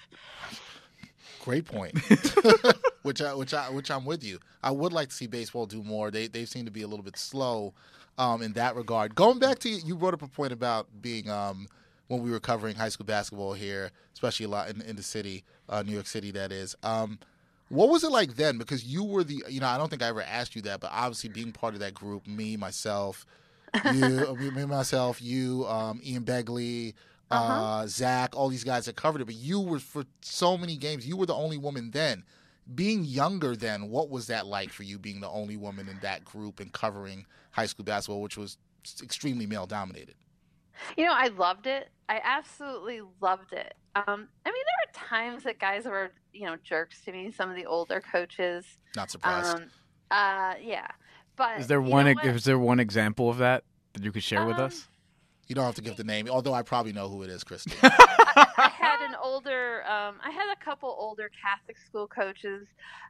Great 1.44 1.66
point. 1.66 1.98
which 3.02 3.20
I 3.20 3.34
which 3.34 3.54
I 3.54 3.68
which 3.70 3.90
I'm 3.90 4.04
with 4.04 4.24
you. 4.24 4.38
I 4.62 4.70
would 4.70 4.92
like 4.92 5.10
to 5.10 5.14
see 5.14 5.26
baseball 5.26 5.66
do 5.66 5.82
more. 5.82 6.10
They 6.10 6.26
they 6.26 6.44
seem 6.44 6.64
to 6.64 6.70
be 6.70 6.82
a 6.82 6.88
little 6.88 7.04
bit 7.04 7.18
slow 7.18 7.74
um, 8.18 8.42
in 8.42 8.52
that 8.54 8.76
regard. 8.76 9.14
Going 9.14 9.38
back 9.38 9.58
to 9.60 9.68
you 9.68 9.78
you 9.84 9.96
brought 9.96 10.14
up 10.14 10.22
a 10.22 10.28
point 10.28 10.52
about 10.52 10.88
being 11.02 11.28
um, 11.28 11.68
when 12.08 12.22
we 12.22 12.30
were 12.30 12.40
covering 12.40 12.76
high 12.76 12.88
school 12.88 13.06
basketball 13.06 13.52
here, 13.52 13.90
especially 14.14 14.46
a 14.46 14.48
lot 14.48 14.70
in, 14.70 14.80
in 14.82 14.96
the 14.96 15.02
city, 15.02 15.44
uh, 15.68 15.82
New 15.82 15.92
York 15.92 16.06
City. 16.06 16.30
That 16.30 16.50
is. 16.50 16.74
Um, 16.82 17.18
what 17.68 17.88
was 17.88 18.05
it 18.05 18.11
like 18.12 18.37
then? 18.37 18.59
Because 18.59 18.85
you 18.85 19.05
were 19.05 19.24
the, 19.24 19.42
you 19.48 19.61
know, 19.61 19.66
I 19.66 19.76
don't 19.79 19.88
think 19.88 20.02
I 20.02 20.07
ever 20.09 20.22
asked 20.22 20.55
you 20.55 20.62
that, 20.62 20.81
but 20.81 20.90
obviously 20.92 21.31
being 21.31 21.52
part 21.52 21.74
of 21.74 21.81
that 21.81 21.94
group, 21.94 22.26
me, 22.26 22.57
myself, 22.57 23.26
you, 23.92 24.37
me, 24.55 24.64
myself, 24.64 25.20
you, 25.20 25.66
um, 25.66 26.00
Ian 26.05 26.24
Begley, 26.24 26.94
uh, 27.31 27.35
Uh-huh. 27.35 27.87
Zach, 27.88 28.37
all 28.37 28.48
these 28.48 28.64
guys 28.64 28.85
that 28.87 28.96
covered 28.96 29.20
it. 29.20 29.24
But 29.24 29.35
you 29.35 29.61
were 29.61 29.81
for 29.81 30.05
so 30.22 30.57
many 30.57 30.76
games. 30.76 31.07
You 31.09 31.16
were 31.16 31.26
the 31.26 31.35
only 31.35 31.59
woman 31.59 31.90
then. 31.90 32.22
Being 32.74 33.05
younger 33.05 33.55
then, 33.55 33.90
what 33.90 34.11
was 34.11 34.26
that 34.29 34.46
like 34.46 34.70
for 34.72 34.83
you? 34.83 34.98
Being 34.98 35.20
the 35.20 35.29
only 35.29 35.57
woman 35.57 35.88
in 35.88 35.98
that 36.00 36.24
group 36.24 36.59
and 36.61 36.72
covering 36.72 37.26
high 37.52 37.66
school 37.66 37.85
basketball, 37.85 38.20
which 38.22 38.37
was 38.37 38.59
extremely 39.02 39.46
male 39.46 39.66
dominated. 39.66 40.14
You 40.96 41.04
know, 41.06 41.12
I 41.14 41.28
loved 41.28 41.66
it. 41.66 41.90
I 42.08 42.20
absolutely 42.22 43.00
loved 43.20 43.52
it. 43.52 43.74
Um, 43.94 44.04
I 44.06 44.14
mean, 44.16 44.28
there 44.44 44.52
were 44.52 45.08
times 45.08 45.42
that 45.44 45.58
guys 45.58 45.84
were, 45.84 46.12
you 46.32 46.46
know, 46.46 46.56
jerks 46.62 47.02
to 47.04 47.12
me. 47.12 47.32
Some 47.32 47.50
of 47.50 47.56
the 47.56 47.66
older 47.66 48.00
coaches. 48.00 48.64
Not 48.94 49.10
surprised. 49.10 49.56
Um, 49.56 49.62
uh, 50.10 50.54
yeah, 50.60 50.88
but 51.36 51.58
Is 51.58 51.66
there 51.66 51.80
one? 51.80 52.04
know 52.04 52.10
ex- 52.12 52.24
what? 52.24 52.36
Is 52.36 52.44
there 52.44 52.58
one 52.58 52.78
example 52.80 53.28
of 53.30 53.38
that 53.38 53.64
that 53.94 54.04
you 54.04 54.12
could 54.12 54.22
share 54.22 54.46
with 54.46 54.58
Um, 54.58 54.66
us? 54.66 54.88
you 55.48 55.54
don't 55.54 55.64
have 55.64 55.76
to 55.76 55.82
give 55.82 55.96
the 55.96 56.04
name, 56.04 56.28
although 56.28 56.52
I 56.54 56.62
probably 56.62 56.92
know 56.92 57.08
who 57.08 57.22
it 57.22 57.30
is, 57.30 57.44
Kristie. 57.44 57.72
I 58.58 58.68
had 58.76 59.00
an 59.08 59.14
older, 59.22 59.84
um, 59.86 60.16
I 60.24 60.30
had 60.30 60.52
a 60.52 60.64
couple 60.64 60.94
older 60.98 61.30
Catholic 61.40 61.78
school 61.78 62.08
coaches, 62.08 62.66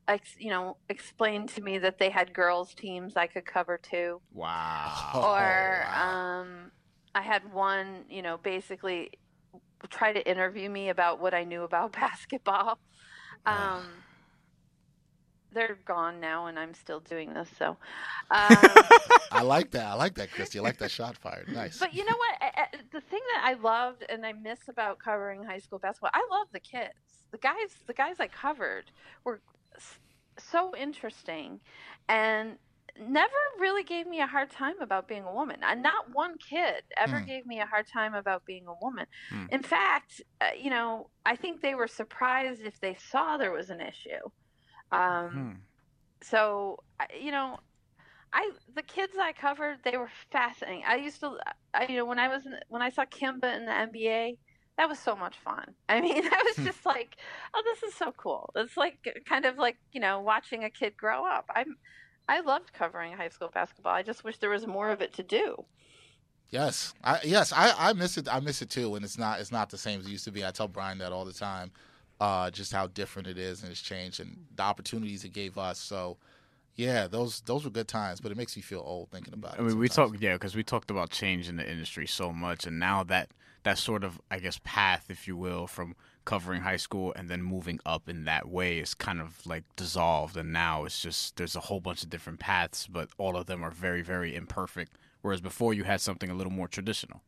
ex, 0.06 0.34
you 0.38 0.50
know, 0.50 0.76
explain 0.90 1.46
to 1.48 1.62
me 1.62 1.78
that 1.78 1.98
they 1.98 2.10
had 2.10 2.34
girls 2.34 2.74
teams 2.74 3.16
I 3.16 3.26
could 3.26 3.46
cover 3.46 3.78
too. 3.78 4.20
Wow. 4.34 5.10
Oh, 5.14 5.20
or 5.32 5.86
wow. 5.88 6.40
um, 6.42 6.70
I 7.16 7.22
had 7.22 7.50
one, 7.50 8.04
you 8.10 8.20
know, 8.20 8.36
basically 8.36 9.10
try 9.88 10.12
to 10.12 10.30
interview 10.30 10.68
me 10.68 10.90
about 10.90 11.18
what 11.18 11.32
I 11.32 11.44
knew 11.44 11.62
about 11.62 11.92
basketball. 12.04 12.78
Um, 13.46 13.86
they're 15.50 15.78
gone 15.86 16.20
now, 16.20 16.44
and 16.46 16.58
I'm 16.58 16.74
still 16.74 17.00
doing 17.00 17.32
this. 17.32 17.48
So, 17.58 17.68
um, 18.30 18.58
I 19.32 19.40
like 19.42 19.70
that. 19.70 19.86
I 19.86 19.94
like 19.94 20.14
that, 20.16 20.30
Kristie. 20.30 20.58
I 20.58 20.62
like 20.62 20.76
that 20.76 20.90
shot 20.90 21.16
fired. 21.16 21.48
Nice. 21.50 21.78
But 21.78 21.94
you 21.94 22.04
know 22.04 22.16
what? 22.16 22.36
I, 22.42 22.50
I, 22.54 22.66
the 22.92 23.00
thing 23.00 23.22
that 23.32 23.44
I 23.44 23.54
loved 23.54 24.04
and 24.10 24.26
I 24.26 24.34
miss 24.34 24.68
about 24.68 24.98
covering 24.98 25.42
high 25.42 25.58
school 25.58 25.78
basketball, 25.78 26.10
I 26.12 26.26
love 26.30 26.48
the 26.52 26.60
kids. 26.60 26.92
The 27.30 27.38
guys, 27.38 27.76
the 27.86 27.94
guys 27.94 28.16
I 28.20 28.26
covered 28.26 28.90
were 29.24 29.40
so 30.38 30.76
interesting, 30.76 31.60
and 32.10 32.58
never 33.00 33.32
really 33.60 33.84
gave 33.84 34.06
me 34.06 34.20
a 34.20 34.26
hard 34.26 34.50
time 34.50 34.80
about 34.80 35.08
being 35.08 35.24
a 35.24 35.32
woman. 35.32 35.58
And 35.62 35.82
not 35.82 36.06
one 36.12 36.34
kid 36.38 36.82
ever 36.98 37.20
Hmm. 37.20 37.26
gave 37.26 37.46
me 37.46 37.60
a 37.60 37.66
hard 37.66 37.86
time 37.92 38.14
about 38.14 38.44
being 38.46 38.66
a 38.66 38.74
woman. 38.80 39.06
Hmm. 39.30 39.46
In 39.48 39.62
fact, 39.62 40.20
uh, 40.40 40.50
you 40.58 40.70
know, 40.70 41.10
I 41.24 41.36
think 41.36 41.60
they 41.60 41.74
were 41.74 41.88
surprised 41.88 42.62
if 42.62 42.80
they 42.80 42.96
saw 42.96 43.36
there 43.36 43.52
was 43.52 43.70
an 43.70 43.80
issue. 43.80 44.22
Um, 44.92 45.48
Hmm. 45.48 45.66
so 46.22 46.78
you 47.20 47.30
know 47.30 47.58
i 48.32 48.50
the 48.74 48.82
kids 48.82 49.14
i 49.20 49.32
covered 49.32 49.78
they 49.84 49.96
were 49.96 50.10
fascinating 50.32 50.82
i 50.86 50.96
used 50.96 51.20
to 51.20 51.36
I, 51.74 51.86
you 51.86 51.96
know 51.96 52.04
when 52.06 52.18
i 52.18 52.28
was 52.28 52.46
in, 52.46 52.54
when 52.68 52.82
i 52.82 52.90
saw 52.90 53.04
kemba 53.04 53.56
in 53.56 53.66
the 53.66 53.72
nba 53.72 54.32
that 54.78 54.88
was 54.88 54.98
so 54.98 55.16
much 55.16 55.36
fun 55.38 55.74
i 55.88 56.00
mean 56.00 56.24
i 56.24 56.42
was 56.44 56.60
just 56.64 56.84
like 56.86 57.16
oh 57.54 57.62
this 57.64 57.82
is 57.82 57.94
so 57.94 58.12
cool 58.12 58.50
it's 58.56 58.76
like 58.76 58.98
kind 59.28 59.44
of 59.44 59.56
like 59.58 59.76
you 59.92 60.00
know 60.00 60.20
watching 60.20 60.64
a 60.64 60.70
kid 60.70 60.96
grow 60.96 61.26
up 61.26 61.46
i'm 61.54 61.76
i 62.28 62.40
loved 62.40 62.72
covering 62.72 63.12
high 63.12 63.28
school 63.28 63.50
basketball 63.52 63.92
i 63.92 64.02
just 64.02 64.24
wish 64.24 64.38
there 64.38 64.50
was 64.50 64.66
more 64.66 64.90
of 64.90 65.00
it 65.00 65.12
to 65.12 65.22
do 65.22 65.64
Yes, 66.50 66.94
I 67.02 67.20
yes 67.24 67.52
I, 67.52 67.72
I 67.76 67.92
miss 67.92 68.16
it. 68.16 68.28
I 68.32 68.40
miss 68.40 68.62
it 68.62 68.70
too, 68.70 68.94
and 68.94 69.04
it's 69.04 69.18
not 69.18 69.40
it's 69.40 69.50
not 69.50 69.70
the 69.70 69.78
same 69.78 70.00
as 70.00 70.06
it 70.06 70.10
used 70.10 70.24
to 70.24 70.30
be. 70.30 70.44
I 70.44 70.50
tell 70.52 70.68
Bryan 70.68 70.98
that 70.98 71.12
all 71.12 71.24
the 71.24 71.32
time, 71.32 71.72
uh, 72.20 72.50
just 72.50 72.72
how 72.72 72.86
different 72.86 73.26
it 73.28 73.38
is 73.38 73.62
and 73.62 73.70
it's 73.70 73.80
changed, 73.82 74.20
and 74.20 74.46
the 74.54 74.62
opportunities 74.62 75.24
it 75.24 75.32
gave 75.32 75.58
us. 75.58 75.78
So, 75.78 76.18
yeah, 76.76 77.08
those 77.08 77.40
those 77.42 77.64
were 77.64 77.70
good 77.70 77.88
times, 77.88 78.20
but 78.20 78.30
it 78.30 78.36
makes 78.36 78.54
me 78.54 78.62
feel 78.62 78.82
old 78.84 79.10
thinking 79.10 79.34
about 79.34 79.54
it. 79.54 79.60
I 79.60 79.62
mean, 79.64 79.78
we 79.78 79.88
talked, 79.88 80.20
yeah, 80.20 80.34
because 80.34 80.54
we 80.54 80.62
talked 80.62 80.90
about 80.90 81.10
change 81.10 81.48
in 81.48 81.56
the 81.56 81.68
industry 81.68 82.06
so 82.06 82.32
much, 82.32 82.64
and 82.64 82.78
now 82.78 83.02
that 83.04 83.30
that 83.64 83.78
sort 83.78 84.04
of, 84.04 84.20
I 84.30 84.38
guess, 84.38 84.60
path, 84.62 85.06
if 85.08 85.26
you 85.26 85.36
will, 85.36 85.66
from 85.66 85.96
covering 86.26 86.62
high 86.62 86.76
school 86.76 87.12
and 87.16 87.30
then 87.30 87.42
moving 87.42 87.80
up 87.86 88.08
in 88.10 88.24
that 88.26 88.48
way 88.48 88.78
is 88.80 88.94
kind 88.94 89.20
of 89.20 89.46
like 89.46 89.64
dissolved, 89.76 90.36
and 90.36 90.52
now 90.52 90.84
it's 90.84 91.00
just 91.00 91.36
there's 91.36 91.56
a 91.56 91.60
whole 91.60 91.80
bunch 91.80 92.02
of 92.04 92.10
different 92.10 92.40
paths, 92.40 92.86
but 92.86 93.10
all 93.18 93.36
of 93.36 93.46
them 93.46 93.64
are 93.64 93.70
very, 93.72 94.02
very 94.02 94.34
imperfect. 94.36 94.98
Whereas 95.22 95.40
before, 95.40 95.74
you 95.74 95.84
had 95.84 96.00
something 96.02 96.30
a 96.30 96.34
little 96.34 96.52
more 96.52 96.68
traditional. 96.68 97.22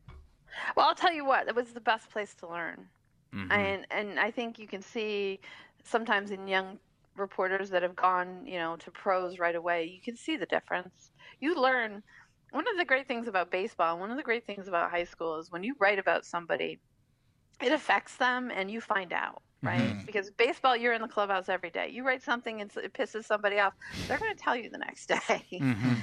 well 0.76 0.86
i'll 0.88 0.94
tell 0.94 1.12
you 1.12 1.24
what 1.24 1.48
it 1.48 1.54
was 1.54 1.72
the 1.72 1.80
best 1.80 2.10
place 2.10 2.34
to 2.34 2.48
learn 2.48 2.88
Mhm. 3.32 3.48
and 3.50 3.86
and 3.90 4.20
I 4.20 4.30
think 4.32 4.58
you 4.58 4.68
can 4.68 4.82
see 4.82 5.40
sometimes 5.84 6.30
in 6.32 6.48
young 6.48 6.80
reporters 7.16 7.70
that 7.70 7.82
have 7.82 7.96
gone, 7.96 8.46
you 8.46 8.58
know, 8.58 8.76
to 8.78 8.90
pros 8.92 9.38
right 9.38 9.56
away, 9.56 9.84
you 9.86 10.00
can 10.02 10.16
see 10.16 10.36
the 10.36 10.46
difference. 10.46 11.12
You 11.40 11.60
learn 11.60 12.02
one 12.52 12.68
of 12.68 12.78
the 12.78 12.84
great 12.86 13.08
things 13.08 13.28
about 13.28 13.50
baseball, 13.52 13.98
one 14.00 14.10
of 14.10 14.16
the 14.18 14.24
great 14.24 14.46
things 14.46 14.68
about 14.68 14.90
high 14.92 15.04
school 15.04 15.38
is 15.38 15.50
when 15.52 15.64
you 15.64 15.76
write 15.80 15.98
about 16.00 16.24
somebody, 16.26 16.80
it 17.60 17.72
affects 17.72 18.16
them 18.16 18.50
and 18.50 18.70
you 18.70 18.80
find 18.80 19.12
out, 19.12 19.42
right? 19.62 19.94
Mhm. 19.96 20.06
Because 20.06 20.30
baseball, 20.30 20.76
you're 20.76 20.92
in 20.92 21.02
the 21.02 21.08
clubhouse 21.08 21.48
every 21.48 21.70
day. 21.70 21.88
You 21.90 22.04
write 22.06 22.22
something 22.22 22.60
and 22.60 22.70
it 22.76 22.92
pisses 22.92 23.24
somebody 23.24 23.58
off, 23.58 23.74
they're 24.06 24.18
going 24.18 24.34
to 24.36 24.40
tell 24.42 24.56
you 24.56 24.70
the 24.70 24.78
next 24.78 25.06
day. 25.28 25.44
Mhm. 25.52 26.00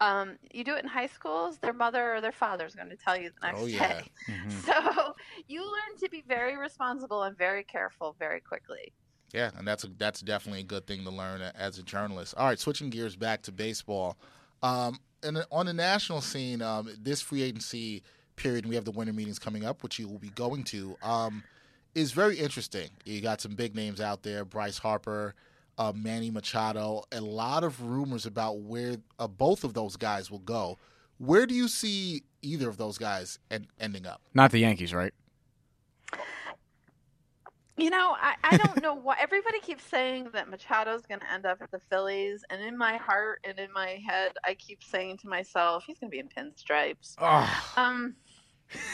Um, 0.00 0.38
you 0.52 0.62
do 0.62 0.76
it 0.76 0.82
in 0.84 0.88
high 0.88 1.08
schools, 1.08 1.58
their 1.58 1.72
mother 1.72 2.14
or 2.14 2.20
their 2.20 2.30
father 2.32 2.64
is 2.64 2.74
going 2.76 2.88
to 2.90 2.96
tell 2.96 3.16
you 3.20 3.30
the 3.40 3.46
next 3.48 3.60
Oh, 3.62 3.66
yeah. 3.66 4.00
day. 4.00 4.10
Mhm. 4.28 4.52
So 4.64 5.14
you 5.48 5.60
learn 5.62 5.98
to 6.00 6.08
be 6.10 6.22
very 6.26 6.56
responsible 6.56 7.22
and 7.24 7.36
very 7.36 7.64
careful 7.64 8.14
very 8.18 8.40
quickly. 8.40 8.92
Yeah, 9.32 9.50
and 9.56 9.66
that's 9.66 9.84
a, 9.84 9.88
that's 9.88 10.20
definitely 10.20 10.60
a 10.60 10.64
good 10.64 10.86
thing 10.86 11.04
to 11.04 11.10
learn 11.10 11.42
as 11.42 11.78
a 11.78 11.82
journalist. 11.82 12.34
All 12.36 12.46
right, 12.46 12.58
switching 12.58 12.90
gears 12.90 13.16
back 13.16 13.42
to 13.42 13.52
baseball. 13.52 14.16
Um, 14.62 14.98
and 15.22 15.44
on 15.50 15.66
the 15.66 15.72
national 15.74 16.20
scene, 16.20 16.62
um, 16.62 16.88
this 17.00 17.20
free 17.20 17.42
agency 17.42 18.02
period, 18.38 18.64
and 18.64 18.70
we 18.70 18.74
have 18.74 18.84
the 18.84 18.90
winter 18.90 19.12
meetings 19.12 19.38
coming 19.38 19.64
up, 19.64 19.82
which 19.82 19.98
you 19.98 20.08
will 20.08 20.18
be 20.18 20.30
going 20.30 20.64
to, 20.64 20.96
um, 21.02 21.42
is 21.94 22.12
very 22.12 22.38
interesting. 22.38 22.88
You 23.04 23.20
got 23.20 23.40
some 23.40 23.54
big 23.54 23.74
names 23.74 24.00
out 24.00 24.22
there: 24.22 24.44
Bryce 24.44 24.78
Harper, 24.78 25.34
uh, 25.76 25.92
Manny 25.94 26.30
Machado. 26.30 27.04
A 27.12 27.20
lot 27.20 27.64
of 27.64 27.82
rumors 27.82 28.26
about 28.26 28.60
where 28.60 28.96
uh, 29.18 29.28
both 29.28 29.64
of 29.64 29.74
those 29.74 29.96
guys 29.96 30.30
will 30.30 30.38
go. 30.38 30.78
Where 31.18 31.46
do 31.46 31.54
you 31.54 31.68
see 31.68 32.22
either 32.42 32.68
of 32.68 32.76
those 32.76 32.96
guys 32.98 33.38
en- 33.50 33.66
ending 33.80 34.06
up? 34.06 34.20
Not 34.34 34.52
the 34.52 34.58
Yankees, 34.58 34.94
right? 34.94 35.12
You 37.76 37.90
know, 37.90 38.16
I, 38.20 38.34
I 38.42 38.56
don't 38.56 38.82
know 38.82 38.94
why 38.94 39.16
everybody 39.20 39.60
keeps 39.60 39.84
saying 39.84 40.30
that 40.32 40.50
Machado's 40.50 41.02
going 41.06 41.20
to 41.20 41.32
end 41.32 41.46
up 41.46 41.62
at 41.62 41.70
the 41.70 41.78
Phillies, 41.88 42.44
and 42.50 42.60
in 42.60 42.76
my 42.76 42.96
heart 42.96 43.40
and 43.44 43.56
in 43.56 43.72
my 43.72 44.02
head, 44.04 44.32
I 44.44 44.54
keep 44.54 44.82
saying 44.82 45.18
to 45.18 45.28
myself, 45.28 45.84
he's 45.86 45.96
going 45.96 46.10
to 46.10 46.12
be 46.12 46.18
in 46.18 46.28
pinstripes. 46.28 47.14
Oh. 47.18 47.72
Um, 47.76 48.16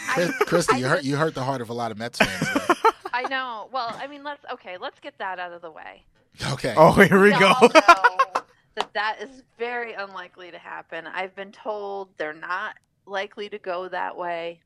Chris, 0.08 0.30
Kristie, 0.42 0.78
you 0.78 0.86
hurt 0.86 1.04
you 1.04 1.16
hurt 1.16 1.34
the 1.34 1.42
heart 1.44 1.60
of 1.60 1.68
a 1.70 1.74
lot 1.74 1.90
of 1.90 1.98
Mets 1.98 2.18
fans. 2.18 2.48
there. 2.66 2.76
I 3.12 3.22
know. 3.28 3.68
Well, 3.72 3.94
I 3.98 4.06
mean, 4.06 4.24
let's 4.24 4.44
okay. 4.52 4.76
Let's 4.80 4.98
get 5.00 5.16
that 5.18 5.38
out 5.38 5.52
of 5.52 5.62
the 5.62 5.70
way. 5.70 6.04
okay. 6.52 6.74
Oh, 6.76 6.92
here 6.92 7.20
we 7.20 7.32
We 7.32 7.38
go. 7.38 7.48
all 7.60 7.68
know 7.68 7.68
that 8.76 8.92
that 8.94 9.16
is 9.20 9.42
very 9.58 9.92
unlikely 9.94 10.50
to 10.50 10.58
happen. 10.58 11.06
I've 11.06 11.34
been 11.36 11.52
told 11.52 12.08
they're 12.16 12.32
not 12.32 12.76
likely 13.06 13.48
to 13.50 13.58
go 13.58 13.88
that 13.88 14.16
way. 14.16 14.60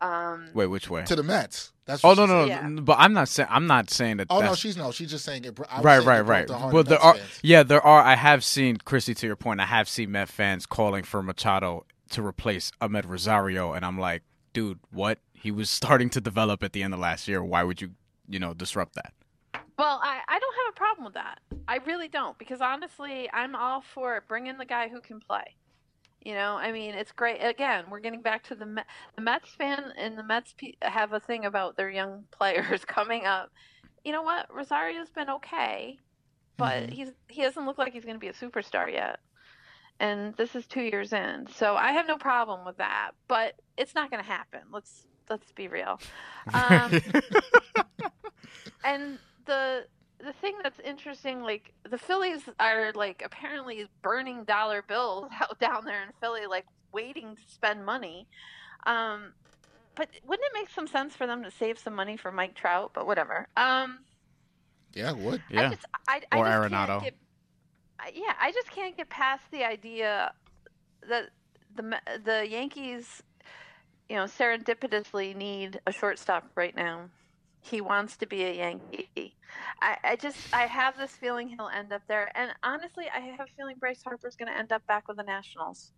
Um, 0.00 0.46
Wait, 0.54 0.66
which 0.66 0.88
way? 0.88 1.02
to 1.06 1.16
the 1.16 1.24
Mets. 1.24 1.72
That's 1.84 2.04
Oh 2.04 2.10
what 2.10 2.18
no, 2.18 2.26
no. 2.26 2.44
Yeah. 2.44 2.68
but 2.68 2.98
I'm 3.00 3.12
not 3.14 3.28
saying 3.28 3.48
I'm 3.50 3.66
not 3.66 3.90
saying 3.90 4.18
that. 4.18 4.28
Oh 4.30 4.40
no, 4.40 4.54
she's 4.54 4.76
no, 4.76 4.92
she's 4.92 5.10
just 5.10 5.24
saying 5.24 5.44
it. 5.44 5.58
I 5.68 5.76
was 5.78 5.84
right, 5.84 5.96
saying 5.96 6.06
right, 6.08 6.20
right. 6.20 6.46
the 6.46 6.56
heart 6.56 6.72
But 6.72 6.86
there 6.86 6.98
Mets 6.98 7.04
are, 7.04 7.14
fans. 7.14 7.40
yeah, 7.42 7.62
there 7.64 7.84
are. 7.84 8.00
I 8.02 8.14
have 8.14 8.44
seen 8.44 8.76
Kristie. 8.76 9.16
To 9.16 9.26
your 9.26 9.34
point, 9.36 9.60
I 9.60 9.66
have 9.66 9.88
seen 9.88 10.12
Met 10.12 10.28
fans 10.28 10.66
calling 10.66 11.02
for 11.02 11.20
Machado 11.22 11.84
to 12.10 12.24
replace 12.24 12.70
Amed 12.80 13.06
Rosario, 13.06 13.72
and 13.72 13.84
I'm 13.84 13.98
like, 13.98 14.22
dude, 14.52 14.78
what? 14.90 15.18
He 15.32 15.50
was 15.50 15.70
starting 15.80 16.10
to 16.10 16.20
develop 16.20 16.62
at 16.62 16.72
the 16.72 16.82
end 16.82 16.94
of 16.94 17.00
last 17.00 17.28
year. 17.28 17.42
Why 17.42 17.62
would 17.62 17.80
you, 17.80 17.90
you 18.28 18.38
know, 18.38 18.54
disrupt 18.54 18.94
that? 18.94 19.12
Well, 19.78 20.00
I, 20.02 20.20
I 20.26 20.38
don't 20.38 20.54
have 20.66 20.72
a 20.74 20.76
problem 20.76 21.04
with 21.04 21.14
that. 21.14 21.38
I 21.68 21.76
really 21.86 22.08
don't 22.08 22.36
because 22.38 22.60
honestly, 22.60 23.28
I'm 23.32 23.54
all 23.54 23.80
for 23.80 24.24
bringing 24.26 24.58
the 24.58 24.64
guy 24.64 24.88
who 24.88 25.00
can 25.00 25.20
play. 25.20 25.54
You 26.24 26.34
know, 26.34 26.56
I 26.56 26.72
mean, 26.72 26.94
it's 26.94 27.12
great. 27.12 27.38
Again, 27.38 27.84
we're 27.88 28.00
getting 28.00 28.22
back 28.22 28.42
to 28.48 28.56
the 28.56 28.66
Met, 28.66 28.86
the 29.14 29.22
Mets 29.22 29.50
fan 29.50 29.92
and 29.96 30.18
the 30.18 30.24
Mets 30.24 30.52
have 30.82 31.12
a 31.12 31.20
thing 31.20 31.44
about 31.44 31.76
their 31.76 31.90
young 31.90 32.24
players 32.32 32.84
coming 32.84 33.24
up. 33.24 33.50
You 34.04 34.12
know 34.12 34.22
what? 34.22 34.52
Rosario's 34.52 35.10
been 35.10 35.30
okay, 35.30 35.98
but 36.56 36.88
Mhm. 36.88 36.92
he's 36.92 37.10
he 37.28 37.42
doesn't 37.42 37.64
look 37.64 37.78
like 37.78 37.92
he's 37.92 38.04
going 38.04 38.16
to 38.16 38.20
be 38.20 38.28
a 38.28 38.32
superstar 38.32 38.92
yet. 38.92 39.20
And 40.00 40.34
this 40.36 40.54
is 40.56 40.66
two 40.66 40.82
years 40.82 41.12
in, 41.12 41.46
so 41.54 41.76
I 41.76 41.92
have 41.92 42.06
no 42.08 42.16
problem 42.16 42.64
with 42.64 42.78
that. 42.78 43.12
But 43.28 43.54
it's 43.78 43.94
not 43.94 44.10
going 44.10 44.22
to 44.22 44.28
happen. 44.30 44.60
Let's 44.72 45.06
let's 45.30 45.52
be 45.52 45.68
real. 45.68 46.00
Um, 46.54 47.00
and 48.84 49.18
the 49.46 49.86
the 50.24 50.32
thing 50.40 50.56
that's 50.62 50.80
interesting, 50.80 51.42
like 51.42 51.72
the 51.88 51.98
Phillies 51.98 52.42
are 52.58 52.92
like 52.94 53.22
apparently 53.24 53.86
burning 54.02 54.44
dollar 54.44 54.82
bills 54.82 55.30
out 55.40 55.58
down 55.60 55.84
there 55.84 56.02
in 56.02 56.08
Philly, 56.20 56.46
like 56.46 56.66
waiting 56.92 57.36
to 57.36 57.42
spend 57.52 57.84
money. 57.84 58.26
Um, 58.86 59.32
but 59.94 60.08
wouldn't 60.26 60.46
it 60.46 60.58
make 60.58 60.70
some 60.70 60.86
sense 60.86 61.14
for 61.14 61.26
them 61.26 61.42
to 61.44 61.50
save 61.50 61.78
some 61.78 61.94
money 61.94 62.16
for 62.16 62.32
Mike 62.32 62.54
Trout? 62.54 62.92
But 62.94 63.06
whatever. 63.06 63.46
Um, 63.56 63.98
Yeah, 64.94 65.12
what? 65.12 65.40
I 65.50 65.54
yeah, 65.54 65.70
just, 65.70 65.84
I, 66.08 66.22
I 66.32 66.38
Or 66.38 66.44
just 66.46 66.72
Arenado. 66.72 67.02
Get, 67.02 67.14
I- 68.00 68.12
yeah, 68.14 68.32
I 68.40 68.52
just 68.52 68.70
can't 68.70 68.96
get 68.96 69.08
past 69.10 69.44
the 69.50 69.64
idea 69.64 70.32
that 71.08 71.30
the 71.74 72.00
the 72.24 72.46
Yankees, 72.48 73.22
you 74.08 74.16
know, 74.16 74.24
serendipitously 74.24 75.36
need 75.36 75.80
a 75.86 75.92
shortstop 75.92 76.50
right 76.54 76.74
now. 76.74 77.08
He 77.60 77.80
wants 77.80 78.16
to 78.18 78.26
be 78.26 78.44
a 78.44 78.54
Yankee. 78.54 79.36
I, 79.82 79.96
I 80.04 80.16
just, 80.16 80.38
I 80.52 80.62
have 80.66 80.96
this 80.96 81.10
feeling 81.10 81.48
he'll 81.48 81.68
end 81.68 81.92
up 81.92 82.02
there. 82.08 82.30
And 82.34 82.52
honestly, 82.62 83.06
I 83.14 83.20
have 83.20 83.40
a 83.40 83.52
feeling 83.56 83.76
Bryce 83.78 84.02
Harper's 84.02 84.36
going 84.36 84.50
to 84.50 84.56
end 84.56 84.72
up 84.72 84.86
back 84.86 85.08
with 85.08 85.16
the 85.16 85.24
Nationals. 85.24 85.92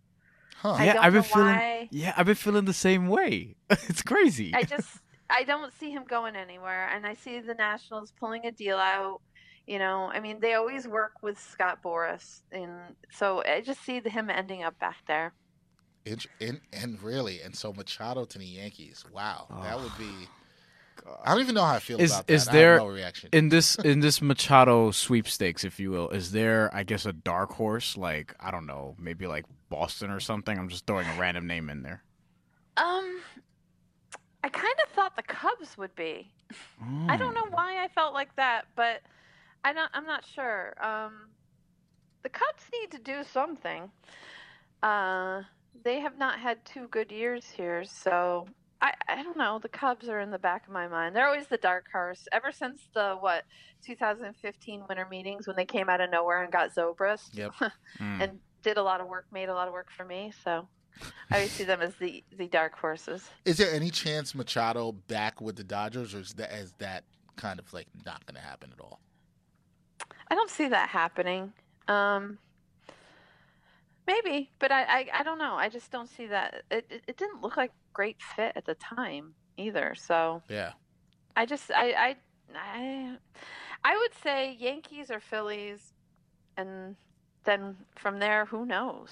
Huh. 0.55 0.73
I 0.73 0.85
yeah, 0.85 0.97
I've 0.99 1.13
been 1.13 1.23
feeling. 1.23 1.55
why. 1.55 1.87
Yeah, 1.91 2.13
I've 2.17 2.25
been 2.25 2.35
feeling 2.35 2.65
the 2.65 2.73
same 2.73 3.07
way. 3.07 3.55
it's 3.69 4.01
crazy. 4.01 4.51
I 4.53 4.63
just 4.63 4.99
I 5.29 5.43
don't 5.43 5.73
see 5.73 5.91
him 5.91 6.03
going 6.07 6.35
anywhere, 6.35 6.89
and 6.93 7.05
I 7.05 7.13
see 7.13 7.39
the 7.39 7.53
Nationals 7.53 8.13
pulling 8.19 8.45
a 8.45 8.51
deal 8.51 8.77
out. 8.77 9.21
You 9.65 9.79
know, 9.79 10.11
I 10.13 10.19
mean, 10.19 10.39
they 10.39 10.55
always 10.55 10.87
work 10.87 11.13
with 11.21 11.39
Scott 11.39 11.79
Boras, 11.83 12.41
and 12.51 12.73
so 13.11 13.41
I 13.43 13.61
just 13.61 13.83
see 13.83 13.99
the, 13.99 14.09
him 14.09 14.29
ending 14.29 14.63
up 14.63 14.77
back 14.79 14.97
there. 15.07 15.33
Int- 16.05 16.25
and, 16.39 16.59
and 16.73 17.01
really, 17.03 17.41
and 17.41 17.55
so 17.55 17.71
Machado 17.73 18.25
to 18.25 18.37
the 18.39 18.45
Yankees. 18.45 19.05
Wow, 19.13 19.47
that 19.63 19.75
Oh, 19.75 19.83
would 19.83 19.97
be. 19.97 20.27
I 21.23 21.31
don't 21.31 21.41
even 21.41 21.55
know 21.55 21.63
how 21.63 21.75
I 21.75 21.79
feel 21.79 21.99
Is- 21.99 22.11
about 22.11 22.27
that. 22.27 22.33
is 22.33 22.47
I 22.47 22.51
there- 22.51 22.73
have 22.73 22.81
no 22.81 22.87
reaction? 22.87 23.29
in 23.33 23.49
this 23.49 23.75
in 23.77 23.99
this 24.01 24.21
Machado 24.21 24.91
sweepstakes, 24.91 25.63
if 25.63 25.79
you 25.79 25.91
will, 25.91 26.09
is 26.09 26.31
there 26.31 26.69
I 26.73 26.83
guess 26.83 27.05
a 27.05 27.13
dark 27.13 27.51
horse 27.53 27.97
like 27.97 28.35
I 28.39 28.51
don't 28.51 28.65
know, 28.65 28.95
maybe 28.99 29.25
like 29.27 29.45
Boston 29.69 30.11
or 30.11 30.19
something? 30.19 30.57
I'm 30.57 30.69
just 30.69 30.85
throwing 30.85 31.07
a 31.07 31.13
random 31.19 31.47
name 31.47 31.69
in 31.69 31.81
there. 31.83 32.03
Um, 32.77 33.21
I 34.43 34.49
kind 34.49 34.75
of 34.85 34.91
thought 34.93 35.15
the 35.15 35.23
Cubs 35.23 35.77
would 35.77 35.95
be. 35.95 36.31
I 37.07 37.15
don't 37.17 37.33
know 37.35 37.45
why 37.51 37.83
I 37.83 37.87
felt 37.89 38.13
like 38.13 38.35
that, 38.37 38.65
but 38.75 39.01
I 39.63 39.71
don't. 39.73 39.89
I'm 39.93 40.05
not 40.05 40.25
sure. 40.25 40.73
Um, 40.83 41.29
the 42.23 42.29
Cubs 42.29 42.63
need 42.79 42.91
to 42.91 42.99
do 42.99 43.23
something. 43.23 43.91
Uh, 44.83 45.43
they 45.83 45.99
have 45.99 46.17
not 46.17 46.39
had 46.39 46.63
two 46.65 46.87
good 46.89 47.11
years 47.11 47.45
here, 47.49 47.83
so 47.83 48.47
I, 48.81 48.93
I 49.07 49.21
don't 49.23 49.37
know. 49.37 49.59
The 49.59 49.69
Cubs 49.69 50.09
are 50.09 50.19
in 50.19 50.31
the 50.31 50.39
back 50.39 50.65
of 50.67 50.73
my 50.73 50.87
mind. 50.87 51.15
They're 51.15 51.27
always 51.27 51.47
the 51.47 51.57
dark 51.57 51.85
horse. 51.91 52.27
Ever 52.31 52.51
since 52.51 52.81
the 52.93 53.15
what 53.19 53.43
2015 53.85 54.83
winter 54.89 55.07
meetings 55.09 55.47
when 55.47 55.55
they 55.55 55.65
came 55.65 55.89
out 55.89 56.01
of 56.01 56.09
nowhere 56.09 56.43
and 56.43 56.51
got 56.51 56.73
Zobrist, 56.75 57.29
Yep. 57.37 57.53
Mm. 57.99 58.21
and 58.21 58.39
did 58.63 58.77
a 58.77 58.83
lot 58.83 59.01
of 59.01 59.07
work, 59.07 59.25
made 59.31 59.49
a 59.49 59.53
lot 59.53 59.67
of 59.67 59.73
work 59.73 59.89
for 59.95 60.05
me. 60.05 60.31
So 60.43 60.67
I 61.31 61.35
always 61.35 61.51
see 61.51 61.63
them 61.63 61.81
as 61.81 61.95
the 61.95 62.23
the 62.37 62.47
dark 62.47 62.75
horses. 62.77 63.29
Is 63.45 63.57
there 63.57 63.71
any 63.71 63.89
chance 63.89 64.35
Machado 64.35 64.91
back 64.91 65.41
with 65.41 65.55
the 65.55 65.63
Dodgers, 65.63 66.13
or 66.13 66.19
is 66.19 66.33
that 66.33 66.51
is 66.53 66.73
that 66.79 67.03
kind 67.37 67.59
of 67.59 67.71
like 67.73 67.87
not 68.05 68.25
going 68.25 68.35
to 68.35 68.41
happen 68.41 68.71
at 68.73 68.79
all? 68.83 68.99
I 70.27 70.35
don't 70.35 70.49
see 70.49 70.67
that 70.67 70.89
happening. 70.89 71.53
Um, 71.87 72.37
maybe, 74.07 74.49
but 74.59 74.71
I, 74.71 74.83
I, 74.83 75.05
I 75.19 75.23
don't 75.23 75.37
know. 75.37 75.55
I 75.55 75.69
just 75.69 75.91
don't 75.91 76.09
see 76.09 76.27
that. 76.27 76.63
It, 76.71 76.85
it, 76.89 77.01
it 77.07 77.17
didn't 77.17 77.41
look 77.41 77.57
like 77.57 77.71
great 77.93 78.17
fit 78.35 78.53
at 78.55 78.65
the 78.65 78.75
time 78.75 79.33
either. 79.57 79.95
So 79.95 80.41
Yeah. 80.49 80.71
I 81.35 81.45
just 81.45 81.71
I 81.71 81.91
I 81.91 82.15
I, 82.55 83.17
I 83.83 83.97
would 83.97 84.13
say 84.23 84.55
Yankees 84.59 85.09
or 85.09 85.19
Phillies, 85.19 85.93
and 86.57 86.95
then 87.45 87.77
from 87.95 88.19
there, 88.19 88.45
who 88.45 88.65
knows? 88.65 89.09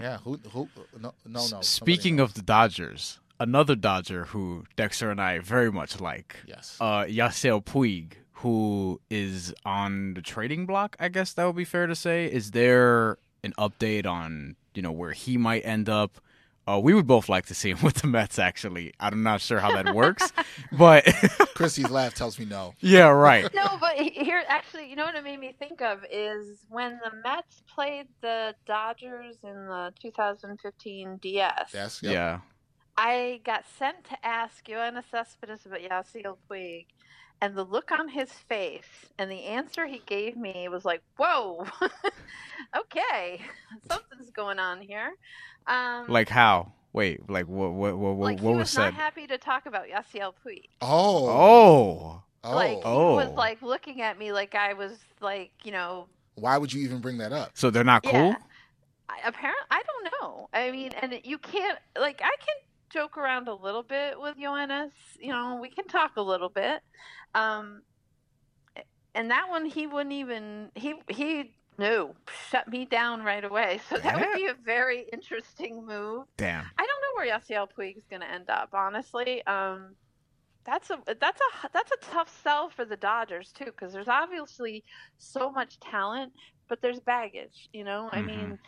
Yeah. 0.00 0.18
Who? 0.18 0.38
Who? 0.52 0.68
No. 1.00 1.12
No. 1.26 1.46
no. 1.50 1.60
Speaking 1.62 2.20
of 2.20 2.34
the 2.34 2.42
Dodgers, 2.42 3.18
another 3.40 3.74
Dodger 3.74 4.26
who 4.26 4.64
Dexter 4.76 5.10
and 5.10 5.20
I 5.20 5.40
very 5.40 5.72
much 5.72 6.00
like, 6.00 6.36
Yes. 6.46 6.76
uh, 6.80 7.02
Yasiel 7.04 7.64
Puig, 7.64 8.12
who 8.34 9.00
is 9.10 9.52
on 9.64 10.14
the 10.14 10.22
trading 10.22 10.66
block. 10.66 10.96
I 11.00 11.08
guess 11.08 11.32
that 11.34 11.44
would 11.44 11.56
be 11.56 11.64
fair 11.64 11.86
to 11.88 11.96
say. 11.96 12.26
Is 12.26 12.52
there 12.52 13.18
an 13.44 13.52
update 13.58 14.06
on 14.06 14.56
you 14.74 14.82
know 14.82 14.92
where 14.92 15.12
he 15.12 15.36
might 15.36 15.60
end 15.66 15.88
up? 15.88 16.20
Uh, 16.68 16.78
we 16.78 16.94
would 16.94 17.06
both 17.06 17.28
like 17.28 17.46
to 17.46 17.54
see 17.54 17.70
him 17.70 17.78
with 17.82 17.94
the 17.96 18.06
Mets. 18.06 18.38
Actually, 18.38 18.92
I'm 19.00 19.22
not 19.22 19.40
sure 19.40 19.58
how 19.58 19.72
that 19.82 19.94
works, 19.94 20.32
but 20.72 21.04
Kristie's 21.54 21.90
laugh 21.90 22.14
tells 22.14 22.38
me 22.38 22.44
no. 22.44 22.74
yeah, 22.80 23.08
right. 23.08 23.52
No, 23.54 23.76
but 23.80 23.96
he- 23.96 24.10
here, 24.10 24.42
actually, 24.46 24.88
you 24.88 24.94
know 24.94 25.04
what 25.04 25.14
it 25.16 25.24
made 25.24 25.40
me 25.40 25.52
think 25.58 25.80
of 25.80 26.04
is 26.12 26.58
when 26.68 27.00
the 27.02 27.10
Mets 27.24 27.62
played 27.74 28.06
the 28.20 28.54
Dodgers 28.66 29.38
in 29.42 29.54
the 29.66 29.92
2015 30.00 31.16
DS. 31.16 31.70
Yes. 31.74 32.02
Yep. 32.02 32.12
Yeah, 32.12 32.40
I 32.96 33.40
got 33.44 33.64
sent 33.78 34.04
to 34.04 34.26
ask 34.26 34.64
Yoenis 34.66 35.04
Cespedes 35.10 35.66
about 35.66 35.80
Yasiel 35.80 36.36
Puig, 36.48 36.86
and 37.40 37.56
the 37.56 37.64
look 37.64 37.90
on 37.90 38.08
his 38.08 38.30
face 38.32 39.06
and 39.18 39.30
the 39.30 39.44
answer 39.44 39.86
he 39.86 40.02
gave 40.06 40.36
me 40.36 40.68
was 40.68 40.84
like, 40.84 41.02
"Whoa, 41.16 41.66
okay, 42.76 43.40
something's 43.90 44.30
going 44.30 44.58
on 44.58 44.80
here." 44.80 45.12
Um, 45.66 46.06
like 46.08 46.28
how? 46.28 46.72
Wait, 46.92 47.28
like 47.30 47.46
what? 47.46 47.72
What? 47.72 47.96
What? 47.96 48.16
What, 48.16 48.24
like 48.24 48.40
what 48.40 48.50
he 48.50 48.56
was 48.56 48.58
was 48.64 48.70
said? 48.70 48.82
not 48.86 48.94
happy 48.94 49.26
to 49.26 49.38
talk 49.38 49.66
about 49.66 49.86
Yasiel 49.88 50.32
Puig. 50.44 50.64
Oh. 50.80 51.28
Oh, 51.28 52.22
Oh. 52.42 52.54
Like 52.54 52.78
he 52.78 52.82
Oh. 52.84 53.16
was 53.16 53.30
like 53.32 53.60
looking 53.60 54.00
at 54.00 54.18
me 54.18 54.32
like 54.32 54.54
I 54.54 54.72
was 54.72 54.92
like 55.20 55.50
you 55.62 55.72
know 55.72 56.06
Why 56.36 56.56
would 56.56 56.72
you 56.72 56.82
even 56.84 57.00
bring 57.00 57.18
that 57.18 57.32
up? 57.32 57.50
so 57.54 57.70
they're 57.70 57.84
not 57.84 58.02
cool. 58.02 58.12
Yeah. 58.12 58.34
I, 59.10 59.18
apparently, 59.28 59.66
I 59.70 59.82
don't 59.82 60.12
know. 60.22 60.48
I 60.54 60.70
mean, 60.70 60.92
and 61.02 61.20
you 61.24 61.36
can't 61.38 61.78
like 61.98 62.20
I 62.24 62.34
can 62.38 62.56
joke 62.90 63.16
around 63.16 63.48
a 63.48 63.54
little 63.54 63.82
bit 63.82 64.20
with 64.20 64.36
Yoenis. 64.36 64.90
You 65.18 65.32
know, 65.32 65.58
we 65.60 65.70
can 65.70 65.86
talk 65.86 66.12
a 66.16 66.22
little 66.22 66.48
bit. 66.48 66.80
Um, 67.34 67.82
and 69.14 69.30
that 69.30 69.48
one 69.48 69.64
he 69.64 69.86
wouldn't 69.86 70.12
even 70.12 70.70
he 70.74 70.94
he 71.08 71.52
no 71.78 72.14
shut 72.50 72.68
me 72.68 72.84
down 72.84 73.22
right 73.22 73.44
away. 73.44 73.80
So 73.88 73.96
that 73.96 74.14
would 74.18 74.34
be 74.34 74.46
a 74.46 74.54
very 74.54 75.06
interesting 75.12 75.86
move. 75.86 76.26
Damn. 76.36 76.64
I 76.78 76.86
don't 76.86 77.02
know 77.02 77.14
where 77.16 77.26
Yasiel 77.26 77.68
Puig 77.76 77.96
is 77.96 78.04
going 78.08 78.22
to 78.22 78.30
end 78.30 78.50
up. 78.50 78.70
Honestly, 78.72 79.44
um, 79.46 79.94
that's 80.64 80.90
a 80.90 80.98
that's 81.20 81.40
a 81.40 81.68
that's 81.72 81.90
a 81.92 81.96
tough 82.12 82.30
sell 82.42 82.68
for 82.68 82.84
the 82.84 82.96
Dodgers 82.96 83.52
too, 83.52 83.66
because 83.66 83.92
there's 83.92 84.08
obviously 84.08 84.84
so 85.18 85.50
much 85.50 85.80
talent, 85.80 86.32
but 86.68 86.80
there's 86.82 87.00
baggage. 87.00 87.68
You 87.72 87.84
know, 87.84 88.10
I 88.12 88.20
Mhm. 88.20 88.26
mean, 88.26 88.58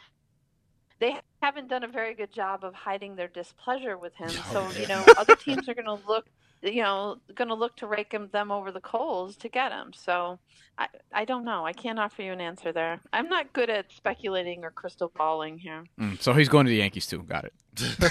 they 1.02 1.16
haven't 1.42 1.68
done 1.68 1.82
a 1.82 1.88
very 1.88 2.14
good 2.14 2.32
job 2.32 2.62
of 2.62 2.74
hiding 2.74 3.16
their 3.16 3.26
displeasure 3.26 3.98
with 3.98 4.14
him. 4.14 4.30
Oh, 4.30 4.52
so 4.52 4.70
yeah. 4.70 4.80
you 4.80 4.86
know, 4.86 5.04
other 5.18 5.34
teams 5.44 5.68
are 5.68 5.74
going 5.74 5.86
to 5.86 5.98
look. 6.06 6.26
You 6.64 6.82
know, 6.82 7.16
going 7.34 7.48
to 7.48 7.56
look 7.56 7.74
to 7.78 7.88
rake 7.88 8.12
him, 8.12 8.28
them 8.32 8.52
over 8.52 8.70
the 8.70 8.80
coals 8.80 9.34
to 9.38 9.48
get 9.48 9.72
him. 9.72 9.92
So, 9.92 10.38
I 10.78 10.86
I 11.12 11.24
don't 11.24 11.44
know. 11.44 11.66
I 11.66 11.72
can't 11.72 11.98
offer 11.98 12.22
you 12.22 12.30
an 12.30 12.40
answer 12.40 12.70
there. 12.70 13.00
I'm 13.12 13.28
not 13.28 13.52
good 13.52 13.68
at 13.68 13.90
speculating 13.90 14.62
or 14.62 14.70
crystal 14.70 15.10
balling 15.16 15.58
here. 15.58 15.82
Mm, 15.98 16.22
so 16.22 16.32
he's 16.34 16.48
going 16.48 16.66
to 16.66 16.70
the 16.70 16.76
Yankees 16.76 17.06
too. 17.06 17.24
Got 17.24 17.46
it. 17.46 17.52
uh, 17.82 18.06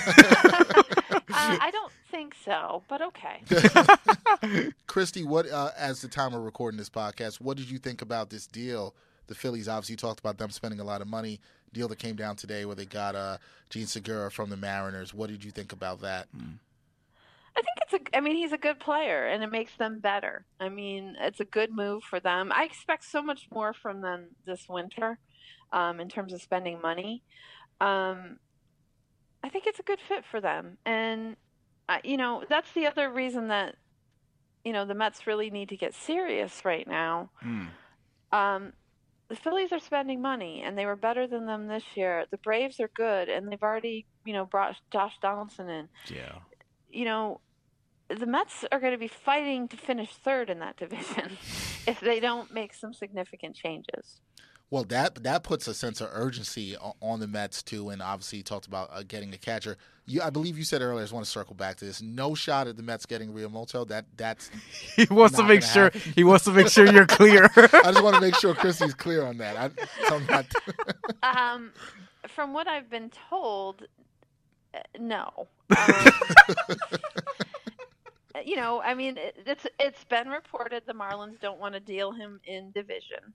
I 1.30 1.70
don't 1.72 1.94
think 2.12 2.36
so, 2.44 2.84
but 2.90 3.02
okay. 3.02 3.42
Kristie, 4.86 5.26
what 5.26 5.50
uh, 5.50 5.72
as 5.78 6.02
the 6.02 6.10
time 6.10 6.34
of 6.34 6.42
recording 6.42 6.78
this 6.78 6.90
podcast, 6.90 7.40
what 7.40 7.56
did 7.56 7.72
you 7.72 7.78
think 7.78 8.02
about 8.02 8.30
this 8.30 8.48
deal? 8.48 8.94
The 9.28 9.36
Phillies 9.36 9.70
obviously 9.70 9.96
talked 9.96 10.20
about 10.20 10.38
them 10.40 10.50
spending 10.50 10.82
a 10.82 10.84
lot 10.84 11.00
of 11.00 11.08
money. 11.08 11.40
Deal 11.74 11.88
that 11.88 12.00
came 12.00 12.16
down 12.16 12.36
today 12.36 12.66
where 12.66 12.76
they 12.76 12.86
got 12.86 13.16
uh, 13.16 13.38
Jean 13.70 13.88
Segura 13.88 14.30
from 14.30 14.50
the 14.50 14.58
Mariners. 14.58 15.14
What 15.14 15.30
did 15.30 15.44
you 15.44 15.52
think 15.52 15.72
about 15.72 16.02
that? 16.02 16.28
I 17.56 17.62
think 17.62 17.78
it's 17.82 17.94
a. 17.94 18.18
I 18.18 18.20
mean, 18.20 18.36
he's 18.36 18.52
a 18.52 18.58
good 18.58 18.80
player, 18.80 19.28
and 19.28 19.44
it 19.44 19.52
makes 19.52 19.76
them 19.76 20.00
better. 20.00 20.46
I 20.60 20.70
mean, 20.70 21.16
it's 21.20 21.40
a 21.40 21.46
good 21.46 21.72
move 21.72 22.04
for 22.04 22.20
them. 22.20 22.52
I 22.54 22.64
expect 22.66 23.06
so 23.06 23.22
much 23.22 23.48
more 23.54 23.74
from 23.74 24.02
them 24.02 24.28
this 24.46 24.68
winter, 24.70 25.18
um, 25.72 26.00
in 26.00 26.10
terms 26.10 26.34
of 26.34 26.42
spending 26.42 26.82
money. 26.82 27.24
Um, 27.80 28.38
I 29.44 29.50
think 29.50 29.66
it's 29.68 29.80
a 29.80 29.84
good 29.84 30.00
fit 30.00 30.24
for 30.24 30.40
them, 30.40 30.78
and 30.86 31.36
uh, 31.90 31.98
you 32.04 32.18
know 32.18 32.44
that's 32.48 32.72
the 32.74 32.86
other 32.86 33.12
reason 33.12 33.48
that 33.48 33.76
you 34.64 34.72
know 34.72 34.86
the 34.86 34.94
Mets 34.94 35.28
really 35.28 35.50
need 35.50 35.70
to 35.70 35.78
get 35.78 35.94
serious 35.94 36.64
right 36.64 36.88
now. 36.88 37.32
Mm. 37.44 37.68
Um, 38.32 38.74
the 39.32 39.38
Phillies 39.38 39.72
are 39.72 39.80
spending 39.80 40.22
money, 40.22 40.62
and 40.62 40.78
they 40.78 40.86
were 40.86 40.98
better 40.98 41.26
than 41.26 41.46
them 41.46 41.68
this 41.68 41.86
year. 41.96 42.26
The 42.32 42.38
Braves 42.38 42.82
are 42.82 42.90
good, 42.94 43.30
and 43.30 43.48
they've 43.48 43.64
already 43.64 44.06
you 44.26 44.34
know 44.34 44.46
brought 44.46 44.76
Josh 44.92 45.14
Donaldson 45.22 45.70
in 45.70 45.88
Yeah. 46.10 46.40
you 46.90 47.06
know, 47.06 47.40
the 48.10 48.26
Mets 48.26 48.66
are 48.74 48.80
going 48.82 48.92
to 48.92 48.98
be 49.00 49.08
fighting 49.08 49.70
to 49.70 49.78
finish 49.78 50.14
third 50.14 50.50
in 50.50 50.60
that 50.60 50.76
division 50.84 51.38
if 51.88 52.02
they 52.02 52.20
don't 52.20 52.54
make 52.54 52.74
some 52.74 52.94
significant 52.94 53.56
changes. 53.56 54.20
Well, 54.72 54.86
that 54.86 55.22
that 55.24 55.44
puts 55.44 55.68
a 55.68 55.74
sense 55.74 56.00
of 56.00 56.10
urgency 56.14 56.78
on 57.02 57.20
the 57.20 57.28
Mets 57.28 57.62
too, 57.62 57.90
and 57.90 58.02
obviously 58.02 58.38
you 58.38 58.44
talked 58.46 58.68
about 58.68 58.90
uh, 58.94 59.04
getting 59.06 59.34
a 59.34 59.38
catcher. 59.38 59.76
You, 60.06 60.22
I 60.22 60.30
believe 60.30 60.58
you 60.58 60.64
said 60.64 60.82
earlier. 60.82 61.00
I 61.00 61.04
just 61.04 61.12
want 61.12 61.26
to 61.26 61.32
circle 61.32 61.56
back 61.56 61.76
to 61.78 61.86
this. 61.86 62.02
No 62.02 62.34
shot 62.36 62.68
at 62.68 62.78
the 62.78 62.84
Mets 62.84 63.06
getting 63.06 63.34
Realmuto. 63.34 63.86
That 63.90 64.06
that's. 64.16 64.50
He 64.96 65.06
wants 65.12 65.36
to 65.36 65.44
make 65.44 65.62
sure. 65.62 65.86
happen. 65.86 66.14
He 66.16 66.24
wants 66.24 66.46
to 66.46 66.52
make 66.52 66.70
sure 66.70 66.90
you're 66.90 67.06
clear. 67.06 67.50
I 67.56 67.92
just 67.92 68.02
want 68.02 68.16
to 68.16 68.22
make 68.22 68.36
sure 68.36 68.54
Kristie's 68.56 68.94
clear 68.94 69.26
on 69.26 69.38
that. 69.40 69.58
I, 69.58 70.08
so 70.08 70.16
I'm 70.16 70.26
not, 70.28 70.46
Um, 71.24 71.72
from 72.30 72.54
what 72.54 72.68
I've 72.68 72.90
been 72.90 73.12
told, 73.30 73.86
uh, 74.74 74.80
no. 74.98 75.48
Um, 75.70 76.06
you 78.46 78.56
know, 78.56 78.82
I 78.82 78.94
mean, 78.94 79.18
it, 79.18 79.36
it's 79.46 79.68
it's 79.80 80.04
been 80.06 80.30
reported 80.30 80.84
the 80.88 80.94
Marlins 80.94 81.42
don't 81.42 81.60
want 81.60 81.74
to 81.74 81.82
deal 81.82 82.14
him 82.14 82.40
in 82.46 82.72
division. 82.72 83.34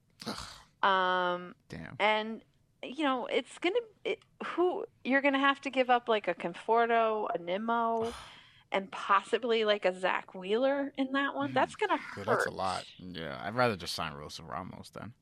Um, 0.87 1.55
Damn. 1.69 1.97
and 1.99 2.43
you 2.83 3.03
know 3.05 3.27
it's 3.27 3.59
gonna 3.59 3.75
it, 4.05 4.21
who 4.45 4.85
you're 5.05 5.23
gonna 5.23 5.39
have 5.39 5.61
to 5.63 5.71
give 5.71 5.91
up 5.91 6.09
like 6.09 6.29
a 6.29 6.35
Conforto, 6.35 7.29
a 7.35 7.39
Nimmo, 7.39 8.13
and 8.73 8.91
possibly 8.91 9.65
like 9.65 9.85
a 9.85 9.99
Zack 9.99 10.35
Wheeler 10.35 10.93
in 10.97 11.13
that 11.13 11.35
one. 11.35 11.53
That's 11.53 11.75
gonna 11.75 11.95
Yeah, 11.95 11.99
hurt. 12.25 12.27
that's 12.27 12.47
a 12.47 12.51
lot. 12.51 12.85
Yeah, 12.99 13.39
I'd 13.43 13.55
rather 13.55 13.77
just 13.77 13.95
sign 13.95 14.13
Rosa 14.15 14.43
Ramos 14.43 14.91
then. 14.91 15.13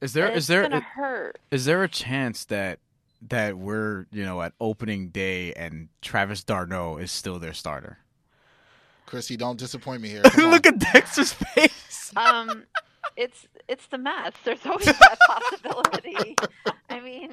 Is 0.00 0.12
there 0.12 0.26
It's 0.28 0.38
is 0.38 0.46
there 0.48 0.62
gonna 0.62 0.80
hurt? 0.80 1.38
is 1.50 1.64
there 1.64 1.82
a 1.82 1.88
chance 1.88 2.44
that 2.46 2.80
that 3.28 3.56
we're 3.56 4.06
you 4.10 4.24
know 4.24 4.42
at 4.42 4.52
opening 4.60 5.08
day 5.08 5.52
and 5.54 5.88
Travis 6.02 6.44
d'Arnaud 6.44 6.98
is 6.98 7.10
still 7.10 7.38
their 7.38 7.54
starter? 7.54 7.98
Kristie, 9.06 9.38
don't 9.38 9.58
disappoint 9.58 10.02
me 10.02 10.08
here. 10.08 10.22
Come 10.24 10.46
on. 10.46 10.50
Look 10.50 10.66
at 10.66 10.78
Dexter's 10.78 11.32
face. 11.32 12.12
Um, 12.16 12.64
it's 13.16 13.46
it's 13.68 13.86
the 13.86 13.98
Mets. 13.98 14.36
There's 14.44 14.64
always 14.66 14.86
that 14.86 15.18
possibility. 15.26 16.36
I 16.90 17.00
mean, 17.00 17.32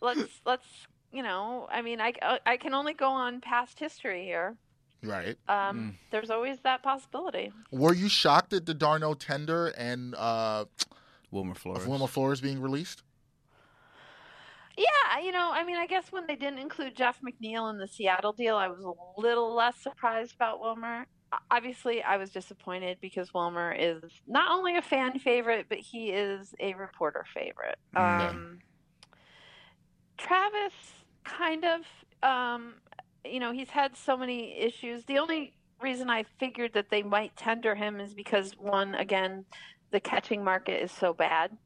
let's 0.00 0.40
let's 0.44 0.66
you 1.12 1.22
know. 1.22 1.68
I 1.70 1.82
mean, 1.82 2.00
I 2.00 2.12
I 2.46 2.56
can 2.56 2.74
only 2.74 2.94
go 2.94 3.08
on 3.08 3.40
past 3.40 3.78
history 3.78 4.24
here. 4.24 4.56
right. 5.02 5.36
Um, 5.48 5.98
There's 6.10 6.30
always 6.30 6.58
that 6.60 6.82
possibility. 6.82 7.52
Were 7.70 7.94
you 7.94 8.08
shocked 8.08 8.52
at 8.52 8.66
the 8.66 8.74
d'Arnaud 8.74 9.14
tender 9.14 9.68
and 9.68 10.14
uh, 10.14 10.66
Wilmer 11.30 11.54
Flores. 11.54 11.82
of 11.82 11.88
Wilmer 11.88 12.06
Flores 12.06 12.40
being 12.40 12.60
released? 12.60 13.02
Yeah, 14.76 15.20
you 15.22 15.32
know, 15.32 15.50
I 15.52 15.64
mean, 15.64 15.76
I 15.76 15.86
guess 15.86 16.10
when 16.10 16.26
they 16.26 16.36
didn't 16.36 16.58
include 16.58 16.96
Jeff 16.96 17.18
McNeil 17.20 17.68
in 17.70 17.76
the 17.76 17.86
Seattle 17.88 18.32
deal, 18.32 18.56
I 18.56 18.68
was 18.68 18.82
a 18.82 19.20
little 19.20 19.54
less 19.54 19.76
surprised 19.76 20.34
about 20.34 20.60
Wilmer. 20.60 21.06
Obviously, 21.50 22.02
I 22.02 22.16
was 22.16 22.30
disappointed 22.30 22.98
because 23.00 23.32
Wilmer 23.32 23.72
is 23.72 24.02
not 24.26 24.50
only 24.50 24.76
a 24.76 24.82
fan 24.82 25.18
favorite, 25.18 25.66
but 25.68 25.78
he 25.78 26.10
is 26.10 26.54
a 26.58 26.74
reporter 26.74 27.24
favorite. 27.32 27.78
Um, 27.94 28.58
Travis, 30.18 30.72
kind 31.24 31.64
of, 31.64 31.80
um, 32.22 32.74
you 33.24 33.38
know, 33.38 33.52
he's 33.52 33.70
had 33.70 33.96
so 33.96 34.16
many 34.16 34.58
issues. 34.58 35.04
The 35.04 35.18
only 35.18 35.54
reason 35.80 36.10
I 36.10 36.24
figured 36.38 36.72
that 36.74 36.90
they 36.90 37.02
might 37.02 37.36
tender 37.36 37.74
him 37.74 38.00
is 38.00 38.12
because, 38.12 38.52
one, 38.58 38.94
again, 38.96 39.44
the 39.92 40.00
catching 40.00 40.42
market 40.42 40.82
is 40.82 40.90
so 40.92 41.12
bad 41.12 41.56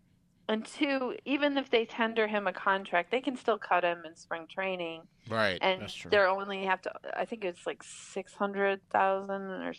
and 0.48 0.64
two, 0.64 1.16
even 1.24 1.56
if 1.56 1.70
they 1.70 1.84
tender 1.86 2.26
him 2.26 2.46
a 2.46 2.52
contract, 2.52 3.10
they 3.10 3.20
can 3.20 3.36
still 3.36 3.56
cut 3.58 3.82
him 3.82 4.02
in 4.04 4.14
spring 4.14 4.46
training. 4.46 5.02
Right. 5.28 5.58
And 5.62 5.82
That's 5.82 5.94
true. 5.94 6.10
they're 6.10 6.28
only 6.28 6.64
have 6.64 6.82
to. 6.82 6.92
I 7.16 7.24
think 7.24 7.44
it's 7.44 7.66
like 7.66 7.82
six 7.82 8.34
hundred 8.34 8.80
thousand 8.90 9.42
or 9.42 9.72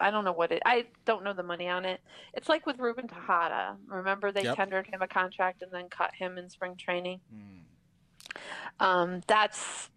I 0.00 0.10
don't 0.10 0.24
know 0.24 0.32
what 0.32 0.52
it. 0.52 0.62
I 0.64 0.86
don't 1.04 1.24
know 1.24 1.32
the 1.32 1.42
money 1.42 1.68
on 1.68 1.84
it. 1.84 2.00
It's 2.32 2.48
like 2.48 2.64
with 2.64 2.78
Ruben 2.78 3.08
Tejada. 3.08 3.76
Remember 3.88 4.30
they 4.30 4.42
Yep. 4.44 4.56
tendered 4.56 4.86
him 4.86 5.02
a 5.02 5.08
contract 5.08 5.62
and 5.62 5.72
then 5.72 5.88
cut 5.88 6.14
him 6.14 6.38
in 6.38 6.48
spring 6.48 6.76
training. 6.76 7.20
Hmm. 7.30 8.34
Um, 8.80 9.20
that's 9.26 9.90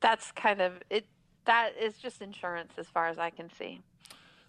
that's 0.00 0.30
kind 0.32 0.60
of 0.60 0.74
it. 0.90 1.06
That 1.46 1.72
is 1.80 1.98
just 1.98 2.22
insurance 2.22 2.72
as 2.76 2.88
far 2.88 3.06
as 3.08 3.18
I 3.18 3.30
can 3.30 3.50
see. 3.56 3.80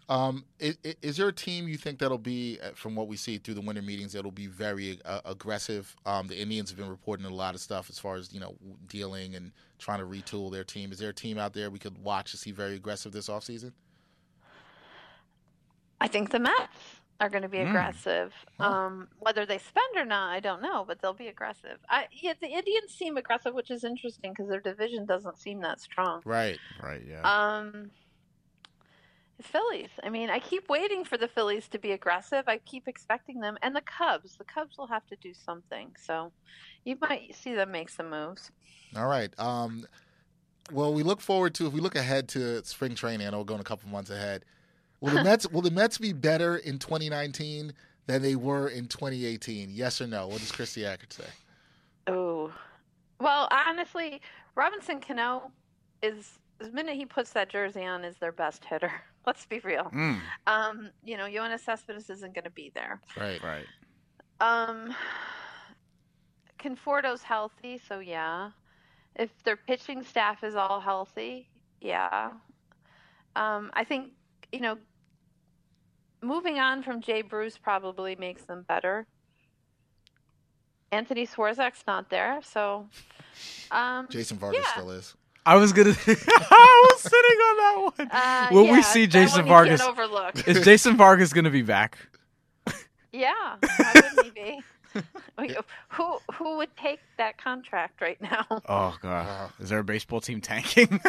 Um, 0.10 0.46
is, 0.60 0.78
is 1.02 1.18
there 1.18 1.28
a 1.28 1.34
team 1.34 1.68
you 1.68 1.76
think 1.76 2.00
that'll 2.00 2.18
be, 2.18 2.60
uh, 2.64 2.70
from 2.76 2.96
what 2.96 3.10
we 3.10 3.18
see 3.18 3.38
through 3.40 3.56
the 3.56 3.62
winter 3.62 3.82
meetings, 3.82 4.14
that'll 4.14 4.32
be 4.32 4.48
very 4.48 5.02
uh, 5.04 5.20
aggressive? 5.26 5.94
Um, 6.06 6.28
the 6.28 6.40
Indians 6.40 6.70
have 6.70 6.78
been 6.80 6.90
reporting 6.90 7.26
a 7.26 7.30
lot 7.30 7.56
of 7.56 7.62
stuff 7.62 7.90
as 7.90 8.00
far 8.00 8.16
as 8.16 8.32
you 8.34 8.40
know 8.40 8.56
dealing 8.88 9.36
and 9.36 9.52
trying 9.80 10.00
to 10.00 10.06
retool 10.06 10.50
their 10.52 10.64
team. 10.64 10.92
Is 10.94 11.00
there 11.00 11.10
a 11.10 11.14
team 11.14 11.38
out 11.38 11.54
there 11.54 11.70
we 11.70 11.80
could 11.80 11.98
watch 12.02 12.32
to 12.32 12.38
see 12.38 12.52
very 12.52 12.76
aggressive 12.76 13.12
this 13.12 13.28
offseason? 13.28 13.74
I 16.00 16.08
think 16.08 16.30
the 16.32 16.40
Mets 16.40 17.02
are 17.20 17.30
going 17.30 17.42
to 17.42 17.50
be 17.50 17.58
Mm. 17.58 17.70
aggressive. 17.70 18.34
Huh. 18.60 18.72
Um, 18.72 19.08
whether 19.20 19.46
they 19.46 19.58
spend 19.58 19.98
or 19.98 20.06
not, 20.06 20.32
I 20.32 20.40
don't 20.40 20.62
know, 20.62 20.86
but 20.88 21.02
they'll 21.02 21.14
be 21.14 21.28
aggressive. 21.28 21.80
I, 21.90 22.08
yeah, 22.12 22.34
the 22.40 22.48
Indians 22.48 22.94
seem 22.94 23.18
aggressive, 23.18 23.54
which 23.54 23.72
is 23.72 23.84
interesting 23.84 24.32
because 24.32 24.48
their 24.48 24.62
division 24.62 25.06
doesn't 25.06 25.38
seem 25.40 25.62
that 25.62 25.82
strong. 25.82 26.22
Right. 26.24 26.60
Right. 26.82 27.02
Yeah. 27.06 27.22
Um, 27.24 27.90
the 29.38 29.44
Phillies. 29.44 29.90
I 30.04 30.10
mean, 30.10 30.30
I 30.30 30.40
keep 30.40 30.68
waiting 30.68 31.04
for 31.04 31.18
the 31.18 31.28
Phillies 31.28 31.68
to 31.70 31.80
be 31.80 31.92
aggressive. 31.92 32.44
I 32.48 32.58
keep 32.60 32.88
expecting 32.88 33.40
them, 33.40 33.58
and 33.62 33.76
the 33.76 33.82
Cubs. 33.82 34.36
The 34.38 34.44
Cubs 34.44 34.78
will 34.78 34.88
have 34.88 35.06
to 35.08 35.16
do 35.18 35.34
something. 35.34 35.92
So, 36.04 36.32
you 36.84 36.98
might 37.02 37.36
see 37.36 37.54
them 37.54 37.72
make 37.72 37.90
some 37.90 38.10
moves. 38.10 38.52
All 38.96 39.08
right. 39.08 39.32
Um, 39.40 39.86
well, 40.72 40.94
we 40.94 41.04
look 41.04 41.22
forward 41.22 41.54
to 41.56 41.68
if 41.68 41.74
we 41.74 41.82
look 41.82 41.96
ahead 41.96 42.28
to 42.30 42.64
spring 42.66 42.96
training. 42.96 43.28
I 43.28 43.30
know 43.30 43.40
we're 43.40 43.46
going 43.46 43.62
a 43.62 43.66
couple 43.66 43.90
months 43.90 44.10
ahead. 44.10 44.44
Will 45.00 45.14
the 45.14 45.24
Mets 45.24 45.50
will 45.50 45.62
the 45.62 45.72
Mets 45.72 45.98
be 45.98 46.14
better 46.14 46.58
in 46.58 46.80
2019 46.80 47.74
than 48.08 48.22
they 48.22 48.36
were 48.36 48.68
in 48.68 48.88
2018? 48.88 49.70
Yes 49.72 50.02
or 50.02 50.08
no? 50.08 50.28
What 50.28 50.40
does 50.40 50.52
Kristie 50.52 50.84
Ackert 50.84 51.14
say? 51.14 51.26
Oh, 52.08 52.52
well, 53.20 53.48
honestly, 53.52 54.22
Robinson 54.56 55.00
Cano 55.00 55.52
is 56.02 56.40
the 56.60 56.72
minute 56.72 56.96
he 56.96 57.06
puts 57.06 57.32
that 57.32 57.50
jersey 57.50 57.86
on 57.86 58.04
is 58.04 58.16
their 58.18 58.32
best 58.32 58.66
hitter. 58.66 58.92
Let's 59.28 59.46
be 59.46 59.60
real. 59.60 59.92
Mm, 59.94 60.20
Um, 60.48 60.90
you 61.04 61.18
know, 61.18 61.26
Yoenis 61.26 61.60
Cespedes 61.60 62.10
isn't 62.10 62.34
going 62.34 62.46
to 62.46 62.50
be 62.50 62.72
there. 62.74 63.02
Right. 63.18 63.44
right. 63.44 63.66
Um, 64.40 64.96
Conforto's 66.58 67.22
healthy, 67.24 67.78
so 67.78 68.00
yeah. 68.00 68.52
If 69.16 69.30
their 69.44 69.58
pitching 69.58 70.02
staff 70.04 70.44
is 70.46 70.56
all 70.56 70.80
healthy, 70.80 71.50
yeah. 71.82 72.32
Um, 73.36 73.70
I 73.74 73.84
think 73.84 74.14
you 74.54 74.62
know, 74.62 74.78
moving 76.22 76.58
on 76.60 76.82
from 76.82 77.02
Jay 77.02 77.22
Bruce 77.22 77.58
probably 77.58 78.16
makes 78.16 78.44
them 78.46 78.64
better. 78.68 79.06
Anthony 80.92 81.28
Swarzak's 81.28 81.84
not 81.86 82.10
there, 82.10 82.40
so 82.42 82.88
um, 83.72 84.08
Jason 84.10 84.38
Vargas 84.38 84.62
Yeah. 84.66 84.72
still 84.72 84.92
is. 84.92 85.16
I 85.48 85.56
was 85.56 85.72
gonna. 85.72 85.92
I 86.08 86.88
was 86.92 87.02
sitting 87.02 87.16
on 87.22 87.58
that 87.58 87.92
one. 87.98 88.10
uh, 88.12 88.48
Will 88.52 88.70
we 88.72 88.82
see 88.82 89.08
Jason 89.08 89.46
Vargas? 89.46 89.82
Is 90.46 90.64
Jason 90.66 90.98
Vargas 90.98 91.32
gonna 91.32 91.50
be 91.50 91.62
back? 91.62 91.98
Yeah, 93.14 93.32
why 93.62 93.92
wouldn't 93.96 94.26
he 94.26 94.32
be? 94.32 94.62
Who 95.90 96.18
who 96.34 96.58
would 96.58 96.76
take 96.76 97.00
that 97.18 97.38
contract 97.38 98.02
right 98.02 98.20
now? 98.22 98.46
Oh 98.50 98.96
god. 99.02 99.28
Uh, 99.28 99.48
Is 99.64 99.70
there 99.70 99.80
a 99.80 99.84
baseball 99.84 100.20
team 100.22 100.42
tanking? 100.42 101.00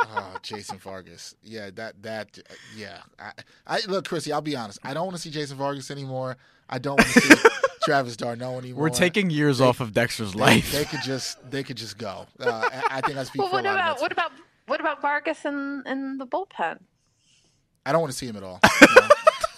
oh, 0.00 0.36
Jason 0.42 0.78
Vargas. 0.78 1.34
Yeah, 1.42 1.70
that 1.74 2.02
that 2.02 2.38
uh, 2.38 2.54
yeah. 2.76 2.98
I, 3.18 3.32
I 3.66 3.80
look, 3.88 4.06
Chrissy. 4.06 4.32
I'll 4.32 4.42
be 4.42 4.54
honest. 4.54 4.78
I 4.84 4.92
don't 4.94 5.06
want 5.06 5.16
to 5.16 5.22
see 5.22 5.30
Jason 5.30 5.56
Vargas 5.56 5.90
anymore. 5.90 6.36
I 6.68 6.78
don't 6.78 6.98
want 6.98 7.08
to 7.10 7.20
see 7.20 7.48
Travis 7.82 8.16
d'Arnaud 8.16 8.58
anymore. 8.58 8.82
We're 8.82 8.88
taking 8.90 9.30
years 9.30 9.58
They- 9.58 9.64
off 9.66 9.80
of 9.80 9.92
Dexter's 9.92 10.32
They, 10.32 10.38
life. 10.40 10.72
they 10.72 10.84
could 10.84 11.00
just 11.02 11.50
they 11.50 11.62
could 11.62 11.76
just 11.76 11.98
go. 11.98 12.26
Uh, 12.40 12.68
I, 12.72 12.98
I 12.98 13.00
think 13.00 13.16
I 13.18 13.24
speak 13.24 13.40
Well, 13.42 13.48
for 13.50 13.58
a 13.60 13.62
what 13.62 13.64
lot 13.64 13.74
about 13.74 13.88
Mets 13.90 14.00
what 14.02 14.12
about 14.12 14.32
what 14.66 14.80
about 14.80 15.00
Vargas 15.02 15.44
in 15.44 15.82
in 15.86 16.18
the 16.18 16.26
bullpen? 16.26 16.78
I 17.86 17.92
don't 17.92 18.00
want 18.00 18.12
to 18.12 18.18
see 18.18 18.26
him 18.26 18.36
at 18.36 18.42
all. 18.42 18.60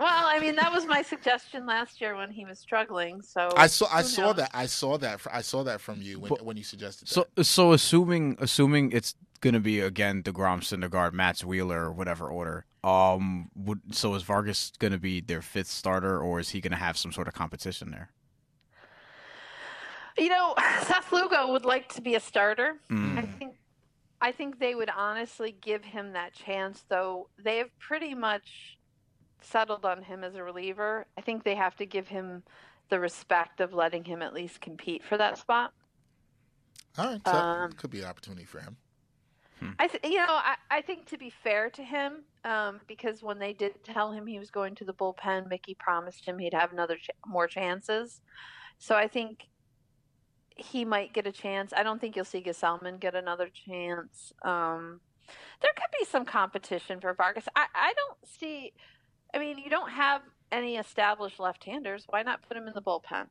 Well, 0.00 0.24
I 0.26 0.38
mean, 0.40 0.56
that 0.56 0.72
was 0.72 0.86
my 0.86 1.02
suggestion 1.02 1.66
last 1.66 2.00
year 2.00 2.16
when 2.16 2.30
he 2.30 2.46
was 2.46 2.58
struggling. 2.58 3.20
So 3.20 3.50
I 3.54 3.66
saw 3.66 3.86
I 3.92 4.00
who 4.00 4.08
saw 4.08 4.22
knows? 4.28 4.36
that 4.36 4.50
I 4.54 4.64
saw 4.66 4.96
that 4.96 5.20
I 5.30 5.42
saw 5.42 5.62
that 5.64 5.80
from 5.82 6.00
you 6.00 6.18
when, 6.18 6.30
But- 6.30 6.42
when 6.44 6.56
you 6.56 6.64
suggested 6.64 7.06
that. 7.08 7.12
So, 7.12 7.26
so 7.42 7.72
assuming 7.72 8.36
assuming 8.40 8.92
it's 8.92 9.14
gonna 9.42 9.60
be 9.60 9.78
again 9.80 10.22
deGrom, 10.22 10.62
Syndergaard, 10.62 11.12
Matz 11.12 11.44
Wheeler, 11.44 11.92
whatever 11.92 12.28
order. 12.28 12.64
Um, 12.82 13.50
would 13.54 13.94
so 13.94 14.14
is 14.14 14.22
Vargas 14.22 14.72
gonna 14.78 14.98
be 14.98 15.20
their 15.20 15.42
fifth 15.42 15.68
starter, 15.68 16.18
or 16.18 16.40
is 16.40 16.50
he 16.50 16.60
gonna 16.60 16.76
have 16.76 16.96
some 16.96 17.12
sort 17.12 17.28
of 17.28 17.34
competition 17.34 17.90
there? 17.90 18.10
You 20.18 20.28
know, 20.28 20.54
Seth 20.82 21.12
Lugo 21.12 21.52
would 21.52 21.64
like 21.64 21.92
to 21.94 22.00
be 22.00 22.14
a 22.14 22.20
starter. 22.20 22.76
Mm. 22.90 23.18
I 23.18 23.22
think 23.22 23.54
I 24.20 24.32
think 24.32 24.58
they 24.58 24.74
would 24.74 24.90
honestly 24.90 25.56
give 25.60 25.84
him 25.84 26.12
that 26.12 26.32
chance, 26.32 26.84
though. 26.88 27.28
They 27.42 27.58
have 27.58 27.78
pretty 27.78 28.14
much 28.14 28.78
settled 29.40 29.84
on 29.84 30.02
him 30.02 30.24
as 30.24 30.34
a 30.34 30.42
reliever. 30.42 31.06
I 31.16 31.22
think 31.22 31.44
they 31.44 31.54
have 31.54 31.76
to 31.76 31.86
give 31.86 32.08
him 32.08 32.42
the 32.90 33.00
respect 33.00 33.60
of 33.60 33.72
letting 33.72 34.04
him 34.04 34.20
at 34.20 34.34
least 34.34 34.60
compete 34.60 35.04
for 35.04 35.16
that 35.16 35.38
spot. 35.38 35.72
all 36.98 37.06
right, 37.06 37.20
so 37.24 37.32
um, 37.32 37.72
could 37.72 37.90
be 37.90 38.00
an 38.00 38.06
opportunity 38.06 38.44
for 38.44 38.60
him. 38.60 38.76
I, 39.78 39.86
th- 39.86 40.04
you 40.04 40.18
know, 40.18 40.26
I, 40.28 40.56
I 40.70 40.80
think 40.82 41.06
to 41.06 41.18
be 41.18 41.30
fair 41.30 41.70
to 41.70 41.82
him, 41.82 42.24
um, 42.44 42.80
because 42.86 43.22
when 43.22 43.38
they 43.38 43.52
did 43.52 43.82
tell 43.84 44.12
him 44.12 44.26
he 44.26 44.38
was 44.38 44.50
going 44.50 44.74
to 44.76 44.84
the 44.84 44.94
bullpen, 44.94 45.48
Mickey 45.48 45.74
promised 45.74 46.24
him 46.24 46.38
he'd 46.38 46.54
have 46.54 46.72
another 46.72 46.96
ch- 46.96 47.10
more 47.26 47.46
chances. 47.46 48.20
So 48.78 48.94
I 48.94 49.08
think 49.08 49.48
he 50.56 50.84
might 50.84 51.12
get 51.12 51.26
a 51.26 51.32
chance. 51.32 51.72
I 51.76 51.82
don't 51.82 52.00
think 52.00 52.16
you'll 52.16 52.24
see 52.24 52.42
Gsellman 52.42 53.00
get 53.00 53.14
another 53.14 53.48
chance. 53.48 54.32
Um, 54.42 55.00
there 55.62 55.70
could 55.76 55.90
be 55.98 56.04
some 56.04 56.24
competition 56.24 57.00
for 57.00 57.14
Vargas. 57.14 57.46
I, 57.54 57.66
I 57.74 57.92
don't 57.94 58.18
see. 58.26 58.72
I 59.34 59.38
mean, 59.38 59.58
you 59.58 59.70
don't 59.70 59.90
have 59.90 60.22
any 60.50 60.76
established 60.76 61.38
left-handers. 61.38 62.06
Why 62.08 62.22
not 62.22 62.42
put 62.46 62.56
him 62.56 62.66
in 62.66 62.74
the 62.74 62.82
bullpen? 62.82 63.26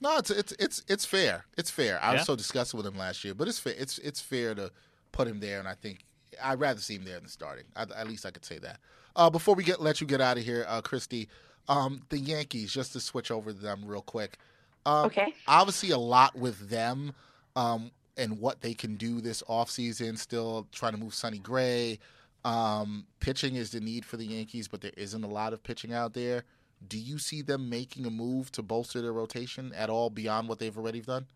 No, 0.00 0.16
it's 0.16 0.30
it's 0.30 0.52
it's 0.52 0.84
it's 0.88 1.04
fair. 1.04 1.44
It's 1.56 1.70
fair. 1.70 2.00
I 2.02 2.14
was 2.14 2.24
so 2.24 2.36
disgusted 2.36 2.76
with 2.76 2.86
him 2.86 2.96
last 2.96 3.24
year, 3.24 3.34
but 3.34 3.48
it's 3.48 3.58
fair. 3.58 3.74
It's 3.76 3.98
it's 3.98 4.20
fair 4.20 4.54
to 4.54 4.70
put 5.12 5.28
him 5.28 5.40
there, 5.40 5.58
and 5.58 5.68
I 5.68 5.74
think 5.74 6.04
I'd 6.42 6.60
rather 6.60 6.80
see 6.80 6.96
him 6.96 7.04
there 7.04 7.18
than 7.18 7.28
starting. 7.28 7.64
I, 7.76 7.82
at 7.96 8.06
least 8.08 8.26
I 8.26 8.30
could 8.30 8.44
say 8.44 8.58
that. 8.58 8.80
Uh, 9.16 9.30
before 9.30 9.54
we 9.54 9.64
get 9.64 9.80
let 9.80 10.00
you 10.00 10.06
get 10.06 10.20
out 10.20 10.38
of 10.38 10.44
here, 10.44 10.64
uh, 10.68 10.80
Kristie, 10.80 11.28
um, 11.68 12.02
the 12.08 12.18
Yankees. 12.18 12.72
Just 12.72 12.92
to 12.92 13.00
switch 13.00 13.30
over 13.30 13.52
to 13.52 13.58
them 13.58 13.84
real 13.84 14.02
quick. 14.02 14.38
Um, 14.86 15.06
Okay. 15.06 15.34
Obviously, 15.46 15.90
a 15.90 15.98
lot 15.98 16.36
with 16.36 16.68
them 16.70 17.12
um, 17.56 17.90
and 18.16 18.38
what 18.38 18.60
they 18.60 18.74
can 18.74 18.96
do 18.96 19.20
this 19.20 19.42
offseason. 19.48 20.16
Still 20.18 20.66
trying 20.72 20.92
to 20.92 20.98
move 20.98 21.14
Sonny 21.14 21.38
Gray. 21.38 21.98
Um, 22.44 23.06
pitching 23.20 23.56
is 23.56 23.70
the 23.70 23.80
need 23.80 24.04
for 24.04 24.16
the 24.16 24.24
Yankees, 24.24 24.68
but 24.68 24.80
there 24.80 24.92
isn't 24.96 25.24
a 25.24 25.28
lot 25.28 25.52
of 25.52 25.62
pitching 25.62 25.92
out 25.92 26.14
there. 26.14 26.44
Do 26.86 26.96
you 26.96 27.18
see 27.18 27.42
them 27.42 27.68
making 27.68 28.06
a 28.06 28.10
move 28.10 28.52
to 28.52 28.62
bolster 28.62 29.02
their 29.02 29.12
rotation 29.12 29.72
at 29.74 29.90
all 29.90 30.10
beyond 30.10 30.48
what 30.48 30.60
they've 30.60 30.76
already 30.78 31.00
done? 31.00 31.26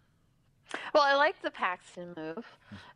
Well, 0.95 1.03
I 1.03 1.14
like 1.14 1.41
the 1.43 1.51
Paxton 1.51 2.14
move. 2.16 2.45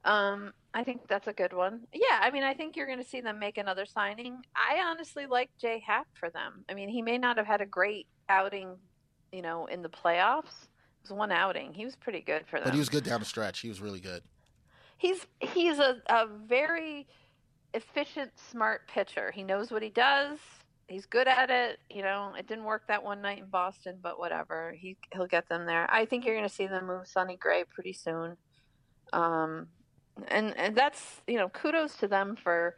Um, 0.04 0.52
I 0.74 0.84
think 0.84 1.08
that's 1.08 1.26
a 1.26 1.32
good 1.32 1.52
one. 1.52 1.80
Yeah, 1.92 2.20
I 2.20 2.30
mean, 2.30 2.42
I 2.42 2.54
think 2.54 2.76
you're 2.76 2.86
going 2.86 3.02
to 3.02 3.08
see 3.08 3.20
them 3.20 3.38
make 3.38 3.58
another 3.58 3.86
signing. 3.86 4.42
I 4.54 4.80
honestly 4.80 5.26
like 5.26 5.50
Jay 5.60 5.82
Happ 5.86 6.06
for 6.18 6.30
them. 6.30 6.64
I 6.68 6.74
mean, 6.74 6.88
he 6.88 7.02
may 7.02 7.18
not 7.18 7.36
have 7.36 7.46
had 7.46 7.60
a 7.60 7.66
great 7.66 8.06
outing, 8.28 8.76
you 9.32 9.42
know, 9.42 9.66
in 9.66 9.82
the 9.82 9.88
playoffs. 9.88 10.64
It 10.64 11.10
was 11.10 11.12
one 11.12 11.32
outing. 11.32 11.74
He 11.74 11.84
was 11.84 11.96
pretty 11.96 12.20
good 12.20 12.44
for 12.46 12.58
them. 12.58 12.64
But 12.64 12.74
he 12.74 12.78
was 12.78 12.88
good 12.88 13.04
down 13.04 13.20
the 13.20 13.26
stretch. 13.26 13.60
He 13.60 13.68
was 13.68 13.80
really 13.80 14.00
good. 14.00 14.22
He's 14.98 15.26
he's 15.40 15.78
a, 15.78 15.96
a 16.08 16.26
very 16.26 17.06
efficient, 17.74 18.32
smart 18.50 18.88
pitcher. 18.88 19.30
He 19.30 19.42
knows 19.42 19.70
what 19.70 19.82
he 19.82 19.90
does. 19.90 20.38
He's 20.88 21.06
good 21.06 21.26
at 21.26 21.50
it. 21.50 21.78
You 21.90 22.02
know, 22.02 22.32
it 22.38 22.46
didn't 22.46 22.64
work 22.64 22.86
that 22.88 23.02
one 23.02 23.20
night 23.20 23.38
in 23.38 23.46
Boston, 23.50 23.98
but 24.00 24.18
whatever. 24.18 24.72
He 24.78 24.96
he'll 25.12 25.26
get 25.26 25.48
them 25.48 25.66
there. 25.66 25.86
I 25.90 26.04
think 26.04 26.24
you're 26.24 26.36
going 26.36 26.48
to 26.48 26.54
see 26.54 26.66
them 26.68 26.86
move 26.86 27.06
Sonny 27.08 27.36
Gray 27.36 27.64
pretty 27.64 27.92
soon. 27.92 28.36
Um, 29.12 29.68
and 30.28 30.56
and 30.56 30.76
that's 30.76 31.20
you 31.26 31.36
know 31.38 31.48
kudos 31.48 31.96
to 31.96 32.08
them 32.08 32.36
for 32.36 32.76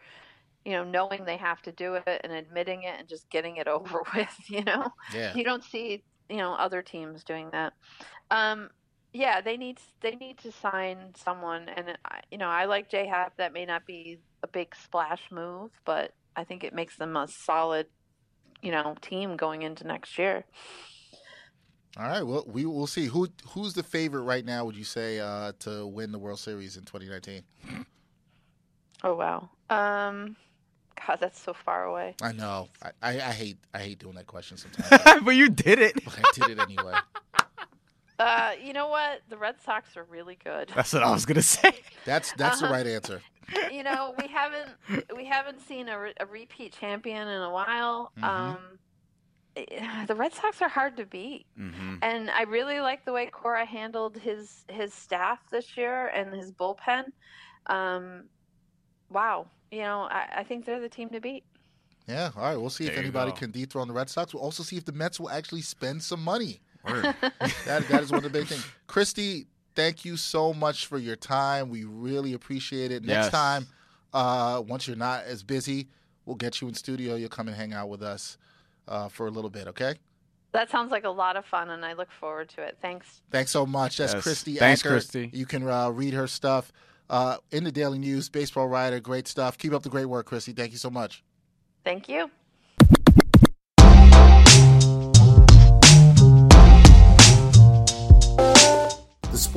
you 0.64 0.72
know 0.72 0.84
knowing 0.84 1.24
they 1.24 1.36
have 1.36 1.62
to 1.62 1.72
do 1.72 1.94
it 1.94 2.20
and 2.24 2.32
admitting 2.32 2.82
it 2.84 2.94
and 2.98 3.09
just 3.09 3.28
getting 3.30 3.56
it 3.56 3.68
over 3.68 4.02
with. 4.14 4.34
You 4.48 4.64
know, 4.64 4.88
Yeah. 5.14 5.34
you 5.34 5.44
don't 5.44 5.64
see 5.64 6.02
you 6.30 6.38
know 6.38 6.54
other 6.54 6.82
teams 6.82 7.24
doing 7.24 7.50
that. 7.52 7.74
Um, 8.30 8.70
yeah, 9.12 9.40
they 9.40 9.56
need 9.56 9.78
they 10.00 10.16
need 10.16 10.38
to 10.38 10.52
sign 10.52 11.12
someone, 11.16 11.68
and 11.68 11.96
I- 12.04 12.20
you 12.30 12.38
know 12.38 12.48
I 12.48 12.64
like 12.64 12.88
J 12.90 13.06
Happ. 13.06 13.36
That 13.36 13.52
may 13.52 13.66
not 13.66 13.84
be 13.86 14.20
a 14.42 14.46
big 14.48 14.74
splash 14.74 15.22
move, 15.30 15.70
but 15.84 16.12
I 16.36 16.44
think 16.44 16.62
it 16.64 16.72
makes 16.74 16.96
them 16.96 17.16
a 17.16 17.26
solid, 17.26 17.86
you 18.62 18.70
know, 18.70 18.94
team 19.00 19.36
going 19.36 19.62
into 19.62 19.86
next 19.86 20.18
year. 20.18 20.44
All 21.96 22.06
right. 22.06 22.22
Well, 22.22 22.44
we 22.46 22.64
will 22.64 22.86
see. 22.86 23.06
Who 23.06 23.28
who's 23.48 23.74
the 23.74 23.82
favorite 23.82 24.22
right 24.22 24.44
now? 24.44 24.64
Would 24.64 24.76
you 24.76 24.84
say 24.84 25.18
uh, 25.18 25.52
to 25.61 25.86
win 25.86 26.12
the 26.12 26.18
World 26.18 26.38
Series 26.38 26.76
in 26.76 26.84
2019? 26.84 27.42
Oh 29.02 29.14
wow. 29.14 29.48
Um, 29.70 30.36
God, 31.06 31.18
that's 31.20 31.40
so 31.40 31.52
far 31.52 31.84
away. 31.84 32.14
I 32.22 32.32
know. 32.32 32.68
I, 32.82 32.90
I, 33.02 33.11
I 33.20 33.32
hate 33.32 33.59
I 33.74 33.78
hate 33.78 33.98
doing 33.98 34.14
that 34.14 34.26
question 34.26 34.56
sometimes. 34.56 35.20
but 35.24 35.30
you 35.34 35.48
did 35.48 35.78
it. 35.78 36.04
but 36.04 36.18
I 36.18 36.30
did 36.34 36.59
it 36.59 36.61
anyway. 36.61 36.94
Uh, 38.18 38.52
you 38.62 38.72
know 38.72 38.88
what? 38.88 39.20
The 39.28 39.36
Red 39.38 39.60
Sox 39.62 39.96
are 39.96 40.04
really 40.04 40.38
good. 40.42 40.70
That's 40.74 40.92
what 40.92 41.02
I 41.02 41.10
was 41.10 41.24
gonna 41.24 41.42
say. 41.42 41.72
That's 42.04 42.32
that's 42.32 42.58
the 42.60 42.66
Uh-huh. 42.66 42.74
right 42.74 42.86
answer. 42.86 43.20
you 43.70 43.82
know, 43.82 44.14
we 44.18 44.26
haven't 44.28 44.70
we 45.16 45.24
haven't 45.24 45.60
seen 45.60 45.88
a, 45.88 45.98
re- 45.98 46.14
a 46.20 46.26
repeat 46.26 46.72
champion 46.72 47.28
in 47.28 47.42
a 47.42 47.50
while. 47.50 48.12
Mhm. 48.18 48.24
Um, 48.24 48.58
eh, 49.56 50.04
the 50.06 50.14
Red 50.14 50.32
Sox 50.34 50.60
are 50.62 50.68
hard 50.68 50.96
to 50.98 51.06
beat, 51.06 51.46
Mm-hmm. 51.58 51.96
and 52.02 52.30
I 52.30 52.42
really 52.42 52.80
like 52.80 53.04
the 53.04 53.12
way 53.12 53.26
Cora 53.26 53.64
handled 53.64 54.16
his 54.18 54.64
his 54.68 54.92
staff 54.92 55.38
this 55.50 55.76
year 55.76 56.08
and 56.08 56.34
his 56.34 56.50
bullpen. 56.52 57.04
Um, 57.66 58.24
wow, 59.10 59.46
you 59.70 59.80
know, 59.80 60.08
I, 60.10 60.26
I 60.38 60.44
think 60.44 60.64
they're 60.64 60.80
the 60.80 60.88
team 60.88 61.08
to 61.10 61.20
beat. 61.20 61.44
Yeah. 62.06 62.30
All 62.36 62.42
right. 62.42 62.56
We'll 62.56 62.70
see 62.70 62.84
if 62.84 62.90
There 62.94 63.00
you 63.00 63.08
anybody 63.08 63.32
go. 63.32 63.36
can 63.36 63.50
dethrone 63.50 63.86
the 63.88 63.92
Red 63.94 64.08
Sox. 64.08 64.32
We'll 64.32 64.42
also 64.42 64.62
see 64.62 64.76
if 64.78 64.86
the 64.86 64.92
Mets 64.92 65.20
will 65.20 65.28
actually 65.30 65.60
spend 65.60 66.02
some 66.02 66.22
money. 66.24 66.60
Word. 66.86 67.14
That 67.66 67.86
that 67.88 68.02
is 68.02 68.10
one 68.10 68.18
of 68.18 68.24
the 68.24 68.30
big 68.38 68.46
things. 68.46 68.66
Kristie, 68.88 69.46
thank 69.74 70.04
you 70.04 70.16
so 70.16 70.52
much 70.54 70.86
for 70.86 70.98
your 70.98 71.16
time. 71.16 71.68
We 71.70 71.84
really 71.84 72.32
appreciate 72.34 72.90
it. 72.92 73.04
Next 73.04 73.26
Yes. 73.26 73.30
time, 73.32 73.66
uh, 74.12 74.62
once 74.66 74.86
you're 74.86 74.96
not 74.96 75.24
as 75.24 75.42
busy, 75.42 75.88
we'll 76.24 76.36
get 76.36 76.60
you 76.60 76.68
in 76.68 76.74
studio. 76.74 77.14
You'll 77.14 77.28
come 77.28 77.48
and 77.48 77.56
hang 77.56 77.72
out 77.72 77.88
with 77.88 78.02
us 78.02 78.38
uh, 78.86 79.08
for 79.08 79.26
a 79.26 79.30
little 79.30 79.50
bit. 79.50 79.68
Okay. 79.68 79.94
That 80.52 80.70
sounds 80.70 80.90
like 80.90 81.04
a 81.04 81.10
lot 81.10 81.36
of 81.36 81.44
fun, 81.44 81.68
and 81.70 81.84
I 81.84 81.92
look 81.92 82.08
forward 82.10 82.48
to 82.50 82.62
it. 82.62 82.78
Thanks. 82.80 83.20
Thanks 83.30 83.50
so 83.50 83.66
much. 83.66 83.98
That's 83.98 84.14
Yes. 84.14 84.24
Kristie. 84.24 84.58
Thanks, 84.58 84.82
Ackert. 84.82 85.06
Kristie. 85.06 85.34
You 85.34 85.44
can 85.44 85.68
uh, 85.68 85.90
read 85.90 86.14
her 86.14 86.26
stuff 86.26 86.72
uh, 87.10 87.36
in 87.50 87.64
the 87.64 87.72
Daily 87.72 87.98
News. 87.98 88.30
Baseball 88.30 88.66
writer, 88.66 88.98
great 88.98 89.28
stuff. 89.28 89.58
Keep 89.58 89.74
up 89.74 89.82
the 89.82 89.90
great 89.90 90.06
work, 90.06 90.30
Kristie. 90.30 90.56
Thank 90.56 90.72
you 90.72 90.78
so 90.78 90.88
much. 90.88 91.22
Thank 91.84 92.08
you. 92.08 92.30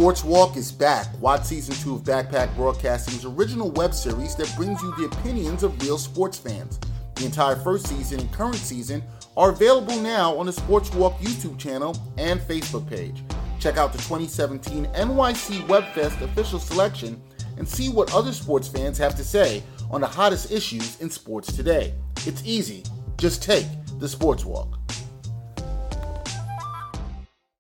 Sports 0.02 0.24
Walk 0.24 0.58
is 0.58 0.72
back. 0.72 1.06
Watch 1.22 1.44
season 1.44 1.76
two 1.76 1.94
of 1.94 2.02
Backpack 2.02 2.56
Broadcasting's 2.56 3.24
original 3.24 3.70
web 3.70 3.94
series 3.94 4.36
that 4.36 4.52
brings 4.58 4.82
you 4.82 4.92
the 4.96 5.06
opinions 5.06 5.62
of 5.62 5.80
real 5.84 6.00
sports 6.00 6.40
fans. 6.40 6.80
The 7.14 7.26
entire 7.26 7.56
first 7.56 7.86
season 7.86 8.20
and 8.20 8.32
current 8.34 8.56
season 8.56 9.04
are 9.38 9.52
available 9.52 10.00
now 10.00 10.36
on 10.36 10.48
the 10.48 10.54
Sports 10.54 10.92
Walk 10.96 11.20
YouTube 11.20 11.60
channel 11.60 11.96
and 12.18 12.40
Facebook 12.40 12.90
page. 12.90 13.22
Check 13.60 13.78
out 13.78 13.92
the 13.92 14.00
2017 14.00 14.88
NYC 14.88 15.68
WebFest 15.68 16.20
official 16.22 16.58
selection 16.58 17.22
and 17.58 17.70
see 17.70 17.90
what 17.90 18.12
other 18.12 18.34
sports 18.34 18.68
fans 18.68 18.98
have 18.98 19.14
to 19.18 19.24
say 19.24 19.62
on 19.92 20.02
the 20.02 20.08
hottest 20.08 20.52
issues 20.52 21.00
in 21.00 21.12
sports 21.12 21.56
today. 21.56 21.94
It's 22.26 22.42
easy. 22.44 22.84
Just 23.20 23.44
take 23.44 23.68
the 24.00 24.10
Sports 24.10 24.46
Walk. 24.46 24.80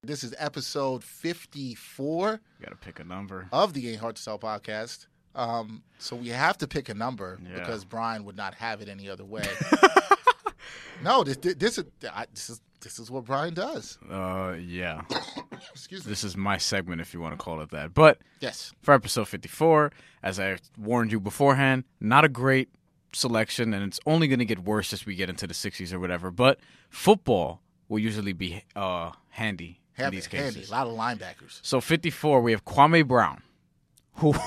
This 0.04 0.24
is 0.24 0.34
episode 0.39 1.04
54 1.04 2.32
You 2.32 2.66
gotta 2.66 2.76
pick 2.76 2.99
a 2.99 3.04
number. 3.04 3.47
of 3.52 3.74
the 3.74 3.88
Ain't 3.91 3.99
Hard 4.02 4.16
to 4.16 4.26
Tell 4.26 4.39
podcast. 4.39 5.06
Um, 5.36 5.84
so 5.99 6.16
we 6.16 6.30
have 6.30 6.58
to 6.58 6.68
pick 6.68 6.89
a 6.89 6.95
number 6.95 7.38
Yeah. 7.47 7.60
because 7.60 7.86
Bryan 7.86 8.24
would 8.26 8.36
not 8.36 8.56
have 8.56 8.82
it 8.82 8.89
any 8.89 9.08
other 9.08 9.24
way. 9.24 9.45
no, 11.04 11.24
this 11.24 11.38
this 11.38 11.78
is 11.78 11.84
I, 12.12 12.26
this 12.34 12.49
is 12.49 12.62
this 12.80 12.97
is 12.97 13.12
what 13.12 13.26
Bryan 13.26 13.54
does. 13.54 13.99
Uh, 14.10 14.56
yeah. 14.60 15.02
Excuse 15.72 16.04
me. 16.04 16.10
This 16.10 16.24
is 16.24 16.36
my 16.36 16.58
segment, 16.58 16.99
if 16.99 17.14
you 17.14 17.22
want 17.22 17.38
to 17.38 17.38
call 17.38 17.62
it 17.62 17.70
that. 17.70 17.93
But 17.93 18.18
Yes. 18.39 18.74
for 18.82 18.95
episode 18.95 19.28
54, 19.28 19.91
as 20.24 20.39
I 20.39 20.58
warned 20.80 21.12
you 21.12 21.20
beforehand, 21.20 21.84
not 21.99 22.26
a 22.26 22.30
great 22.30 22.70
selection, 23.14 23.72
and 23.76 23.84
it's 23.84 23.99
only 24.08 24.28
going 24.28 24.39
to 24.39 24.45
get 24.45 24.64
worse 24.64 24.93
as 24.93 25.06
we 25.06 25.14
get 25.14 25.30
into 25.30 25.45
the 25.45 25.54
60s 25.54 25.93
or 25.93 25.99
whatever. 25.99 26.32
But 26.32 26.60
football 26.89 27.62
will 27.88 27.99
usually 27.99 28.34
be 28.34 28.64
uh, 28.76 29.12
handy 29.30 29.78
in 30.08 30.12
these 30.12 30.26
handy. 30.28 30.64
A 30.68 30.72
lot 30.72 30.88
of 30.88 30.93
linebackers. 30.93 31.60
So 31.62 31.82
54, 31.82 32.41
we 32.41 32.52
have 32.52 32.66
Kwame 32.66 33.08
Brown, 33.08 33.41
who 34.16 34.34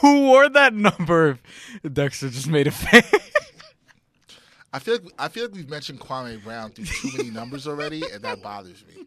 who 0.00 0.20
wore 0.26 0.48
that 0.48 0.74
number. 0.74 1.38
Dexter 1.92 2.30
just 2.30 2.48
made 2.48 2.66
a 2.66 2.70
face. 2.70 3.04
I 4.72 4.78
feel 4.78 4.94
like 4.94 5.12
I 5.18 5.28
feel 5.28 5.44
like 5.44 5.54
we've 5.54 5.68
mentioned 5.70 6.00
Kwame 6.00 6.42
Brown 6.42 6.70
through 6.70 6.86
too 6.86 7.10
many 7.16 7.30
numbers 7.30 7.66
already, 7.66 8.02
and 8.12 8.22
that 8.22 8.42
bothers 8.42 8.84
me. 8.86 9.04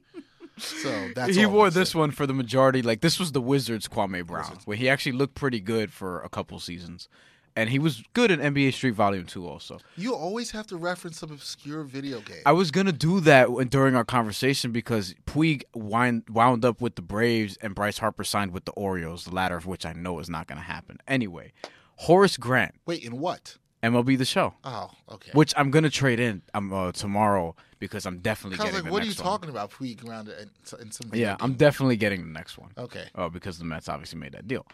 So 0.57 1.09
that's 1.15 1.35
he 1.35 1.45
wore 1.45 1.69
this 1.69 1.95
one 1.95 2.11
for 2.11 2.27
the 2.27 2.33
majority. 2.33 2.81
Like 2.81 3.01
this 3.01 3.19
was 3.19 3.31
the 3.31 3.41
Wizards 3.41 3.87
Kwame 3.87 4.25
Brown, 4.25 4.59
where 4.65 4.77
he 4.77 4.89
actually 4.89 5.13
looked 5.13 5.35
pretty 5.35 5.59
good 5.59 5.91
for 5.91 6.21
a 6.21 6.29
couple 6.29 6.59
seasons, 6.59 7.07
and 7.55 7.69
he 7.69 7.79
was 7.79 8.03
good 8.13 8.31
in 8.31 8.39
NBA 8.39 8.73
Street 8.73 8.95
Volume 8.95 9.25
Two 9.25 9.47
also. 9.47 9.79
You 9.95 10.15
always 10.15 10.51
have 10.51 10.67
to 10.67 10.77
reference 10.77 11.19
some 11.19 11.31
obscure 11.31 11.83
video 11.83 12.19
game. 12.21 12.41
I 12.45 12.51
was 12.51 12.71
gonna 12.71 12.91
do 12.91 13.19
that 13.21 13.47
during 13.69 13.95
our 13.95 14.05
conversation 14.05 14.71
because 14.71 15.13
Puig 15.25 15.63
wind, 15.73 16.23
wound 16.29 16.65
up 16.65 16.81
with 16.81 16.95
the 16.95 17.01
Braves 17.01 17.57
and 17.61 17.75
Bryce 17.75 17.97
Harper 17.99 18.23
signed 18.23 18.51
with 18.51 18.65
the 18.65 18.71
Orioles, 18.73 19.25
the 19.25 19.33
latter 19.35 19.55
of 19.55 19.65
which 19.65 19.85
I 19.85 19.93
know 19.93 20.19
is 20.19 20.29
not 20.29 20.47
gonna 20.47 20.61
happen. 20.61 20.99
Anyway, 21.07 21.53
Horace 21.97 22.37
Grant, 22.37 22.75
Wait, 22.85 23.03
in 23.03 23.19
what? 23.19 23.57
MLB 23.83 24.17
The 24.17 24.23
Show, 24.25 24.53
Oh, 24.63 24.91
okay. 25.11 25.31
which 25.33 25.53
I'm 25.57 25.69
gonna 25.69 25.89
trade 25.89 26.19
in 26.19 26.41
um, 26.53 26.71
uh, 26.71 26.91
tomorrow 26.93 27.53
because 27.79 28.05
I'm 28.05 28.19
definitely 28.19 28.57
getting 28.57 28.75
like, 28.75 28.83
the 28.85 28.91
what 28.91 29.03
are 29.03 29.05
you 29.05 29.11
one. 29.11 29.23
talking 29.23 29.49
about? 29.49 29.71
Puig 29.71 30.07
around 30.07 30.29
in, 30.29 30.49
in 30.79 30.89
some 30.91 31.11
Yeah, 31.13 31.35
I'm 31.41 31.55
definitely 31.55 31.97
getting 31.97 32.21
the 32.21 32.31
next 32.31 32.57
one. 32.57 32.71
Okay. 32.77 33.03
Oh, 33.13 33.27
because 33.29 33.57
the 33.57 33.65
Mets 33.65 33.89
obviously 33.89 34.19
made 34.19 34.31
that 34.31 34.47
deal. 34.47 34.65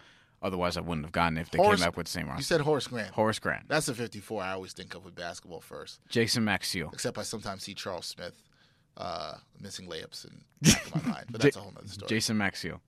Otherwise, 0.41 0.77
I 0.77 0.81
wouldn't 0.81 1.05
have 1.05 1.11
gotten 1.11 1.37
it 1.37 1.41
if 1.41 1.51
they 1.51 1.57
Horace- 1.57 1.79
came 1.81 1.87
back 1.89 1.97
with 1.97 2.05
the 2.05 2.11
same 2.11 2.27
roster. 2.27 2.39
You 2.39 2.43
said 2.45 2.61
Horace 2.61 2.87
Grant. 2.87 3.13
Horace 3.13 3.39
Grant, 3.39 3.67
That's 3.67 3.87
a 3.89 3.93
54 3.93 4.41
I 4.41 4.51
always 4.53 4.71
think 4.73 4.95
of 4.95 5.03
with 5.03 5.15
basketball 5.15 5.59
first. 5.61 5.99
Jason 6.07 6.45
Maxiell, 6.45 6.93
Except 6.93 7.17
I 7.17 7.23
sometimes 7.23 7.63
see 7.63 7.73
Charles 7.73 8.05
Smith 8.05 8.41
uh, 8.97 9.35
missing 9.59 9.87
layups 9.89 10.25
in 10.25 10.41
back 10.61 10.85
of 10.95 11.05
my 11.05 11.11
mind. 11.11 11.25
But 11.31 11.41
that's 11.41 11.57
a 11.57 11.59
whole 11.59 11.71
nother 11.73 11.87
story. 11.87 12.07
Jason 12.09 12.37
Maxiell, 12.37 12.79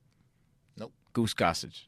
Nope. 0.78 0.92
Goose 1.12 1.34
Gossage, 1.34 1.82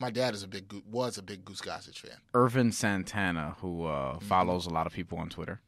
My 0.00 0.10
dad 0.10 0.34
is 0.34 0.42
a 0.42 0.48
big 0.48 0.72
was 0.90 1.18
a 1.18 1.22
big 1.22 1.44
Goose 1.44 1.60
Gossage 1.60 1.98
fan. 1.98 2.18
Ervin 2.34 2.70
Santana, 2.72 3.56
who 3.60 3.84
uh, 3.86 4.18
follows 4.20 4.66
a 4.66 4.70
lot 4.70 4.86
of 4.86 4.92
people 4.92 5.18
on 5.18 5.28
Twitter, 5.28 5.60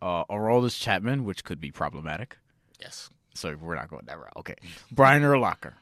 uh, 0.00 0.24
Aroldis 0.26 0.78
Chapman, 0.78 1.24
which 1.24 1.44
could 1.44 1.60
be 1.60 1.70
problematic. 1.72 2.38
Yes. 2.80 3.10
So 3.34 3.56
we're 3.60 3.74
not 3.76 3.88
going 3.88 4.04
that 4.06 4.18
route. 4.18 4.32
Okay. 4.36 4.54
Brian 4.90 5.22
Urlacher, 5.22 5.72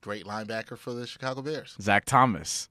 Great 0.00 0.24
linebacker 0.24 0.78
for 0.78 0.92
the 0.92 1.06
Chicago 1.06 1.42
Bears. 1.42 1.76
Zach 1.80 2.04
Thomas, 2.04 2.68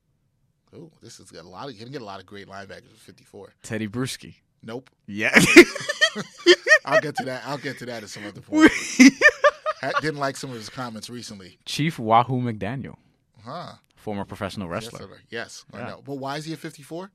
Ooh, 0.76 0.92
this 1.02 1.20
is 1.20 1.32
got 1.32 1.46
a 1.46 1.48
lot 1.48 1.68
of 1.70 1.76
you're 1.76 1.80
gonna 1.80 1.92
get 1.92 2.02
a 2.02 2.06
lot 2.06 2.20
of 2.20 2.26
great 2.26 2.48
linebackers 2.48 2.90
with 2.92 3.00
54. 3.00 3.54
Tedy 3.64 3.88
Bruschi. 3.90 4.36
Nope. 4.64 4.90
Yeah. 5.06 5.32
I'll 6.86 7.02
get 7.02 7.16
to 7.18 7.26
that. 7.26 7.44
I'll 7.46 7.58
get 7.58 7.78
to 7.80 7.86
that 7.88 8.04
at 8.04 8.10
some 8.10 8.26
other 8.26 8.42
point. 8.42 8.72
I 9.82 9.92
didn't 10.02 10.18
like 10.18 10.36
some 10.38 10.50
of 10.50 10.56
his 10.56 10.70
comments 10.70 11.10
recently. 11.10 11.60
Chief 11.66 12.00
Wahoo 12.00 12.42
McDaniel, 12.42 12.96
Huh. 13.44 13.74
former 13.96 14.26
professional 14.26 14.68
Yes, 14.74 14.86
wrestler. 14.92 15.00
sir. 15.08 15.20
yes 15.30 15.66
I 15.74 15.80
Yeah. 15.80 15.88
know. 15.88 16.02
But 16.04 16.16
why 16.16 16.38
is 16.38 16.46
he 16.46 16.54
at 16.54 16.60
54? 16.60 17.12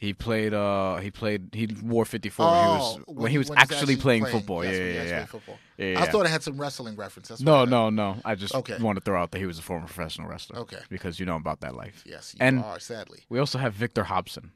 He 0.00 0.14
played. 0.14 0.54
Uh, 0.54 0.96
he 0.98 1.10
played. 1.10 1.48
He 1.52 1.66
wore 1.82 2.04
54. 2.04 2.46
Oh, 2.46 2.52
he 2.52 2.68
was 2.68 2.98
when, 3.08 3.30
he 3.32 3.38
was 3.38 3.48
he's 3.48 3.56
actually, 3.56 3.96
playing, 3.96 4.22
playing. 4.22 4.36
football. 4.38 4.64
Yes, 4.64 4.76
yeah, 4.76 4.84
yeah, 4.84 5.02
yeah. 5.08 5.26
football. 5.26 5.58
Yeah, 5.76 6.00
I 6.00 6.06
thought 6.06 6.24
it 6.24 6.28
had 6.30 6.44
some 6.44 6.56
wrestling 6.56 6.94
reference. 6.94 7.28
That's 7.28 7.40
No, 7.40 7.64
no, 7.64 7.90
no. 7.90 8.16
I 8.24 8.36
just 8.36 8.54
Okay. 8.54 8.78
want 8.78 8.96
to 8.96 9.00
throw 9.04 9.20
out 9.20 9.32
that 9.32 9.38
he 9.38 9.46
was 9.46 9.58
a 9.58 9.62
former 9.62 9.86
professional 9.86 10.28
wrestler. 10.28 10.60
Okay. 10.60 10.78
Because 10.88 11.18
you 11.18 11.26
know 11.26 11.34
about 11.34 11.60
that 11.62 11.74
life. 11.74 12.04
Yes, 12.06 12.32
you 12.34 12.46
And- 12.46 12.60
are 12.62 12.78
sadly. 12.78 13.24
We 13.28 13.40
also 13.40 13.58
have 13.58 13.74
Victor 13.74 14.04
Hobson 14.04 14.52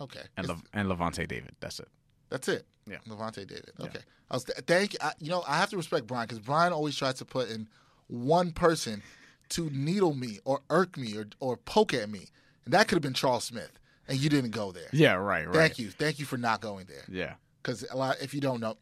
Okay. 0.00 0.22
and 0.36 0.46
Le- 0.46 0.62
and 0.74 0.88
Lavonte 0.88 1.26
David. 1.26 1.52
That's 1.60 1.80
it. 1.80 1.88
That's 2.28 2.48
it. 2.48 2.66
Yeah. 2.86 2.98
Lavonte 3.08 3.46
David. 3.46 3.72
Okay. 3.80 4.00
I 4.30 4.34
was 4.36 4.44
thank 4.66 4.94
I, 5.02 5.12
you 5.18 5.30
know 5.30 5.42
I 5.48 5.56
have 5.56 5.70
to 5.70 5.76
respect 5.78 6.06
Bryan 6.06 6.26
because 6.26 6.40
Bryan 6.40 6.72
always 6.74 6.96
tries 6.96 7.14
to 7.14 7.24
put 7.24 7.48
in 7.48 7.66
one 8.08 8.52
person 8.52 9.02
to 9.50 9.70
needle 9.70 10.14
me 10.14 10.38
or 10.44 10.60
irk 10.68 10.98
me 10.98 11.16
or, 11.16 11.26
or 11.40 11.56
poke 11.56 11.94
at 11.94 12.10
me. 12.10 12.26
And 12.66 12.74
that 12.74 12.88
could 12.88 12.96
have 12.96 13.02
been 13.02 13.14
Charles 13.14 13.44
Smith. 13.44 13.72
And 14.08 14.18
you 14.18 14.28
didn't 14.30 14.50
go 14.52 14.72
there. 14.72 14.88
Yeah, 14.92 15.14
right, 15.14 15.46
right. 15.46 15.54
Thank 15.54 15.78
you. 15.78 15.90
Thank 15.90 16.18
you 16.18 16.24
for 16.24 16.38
not 16.38 16.60
going 16.60 16.86
there. 16.86 17.04
Yeah, 17.08 17.34
Because 17.62 17.84
a 17.90 17.96
lot, 17.96 18.16
if 18.22 18.32
you 18.34 18.40
don't 18.40 18.60
know, 18.60 18.76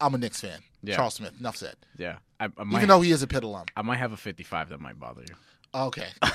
I'm 0.00 0.14
a 0.14 0.18
Knicks 0.18 0.40
fan. 0.40 0.58
Yeah. 0.82 0.96
Charles 0.96 1.14
Smith, 1.14 1.32
enough 1.38 1.56
said. 1.56 1.76
yeah. 1.96 2.18
I, 2.40 2.44
I 2.56 2.64
might, 2.64 2.76
Even 2.78 2.88
though 2.88 3.00
he 3.00 3.10
is 3.10 3.22
a 3.22 3.26
Pitt 3.26 3.42
alum. 3.42 3.66
I 3.76 3.82
might 3.82 3.96
have 3.96 4.12
a 4.12 4.16
55 4.16 4.68
that 4.68 4.80
might 4.80 4.98
bother 4.98 5.22
you. 5.28 5.34
Okay. 5.74 6.06
All 6.22 6.30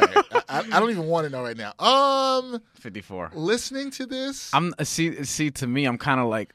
right. 0.00 0.16
I, 0.48 0.58
I 0.72 0.80
don't 0.80 0.90
even 0.90 1.06
want 1.06 1.24
to 1.26 1.30
know 1.30 1.42
right 1.42 1.56
now. 1.56 1.72
Um, 1.84 2.60
54. 2.76 3.32
listening 3.34 3.90
to 3.92 4.06
this, 4.06 4.50
I'm 4.54 4.72
see 4.82 5.24
see 5.24 5.50
to 5.52 5.66
me, 5.66 5.84
I'm 5.84 5.98
kind 5.98 6.20
of 6.20 6.28
like 6.28 6.54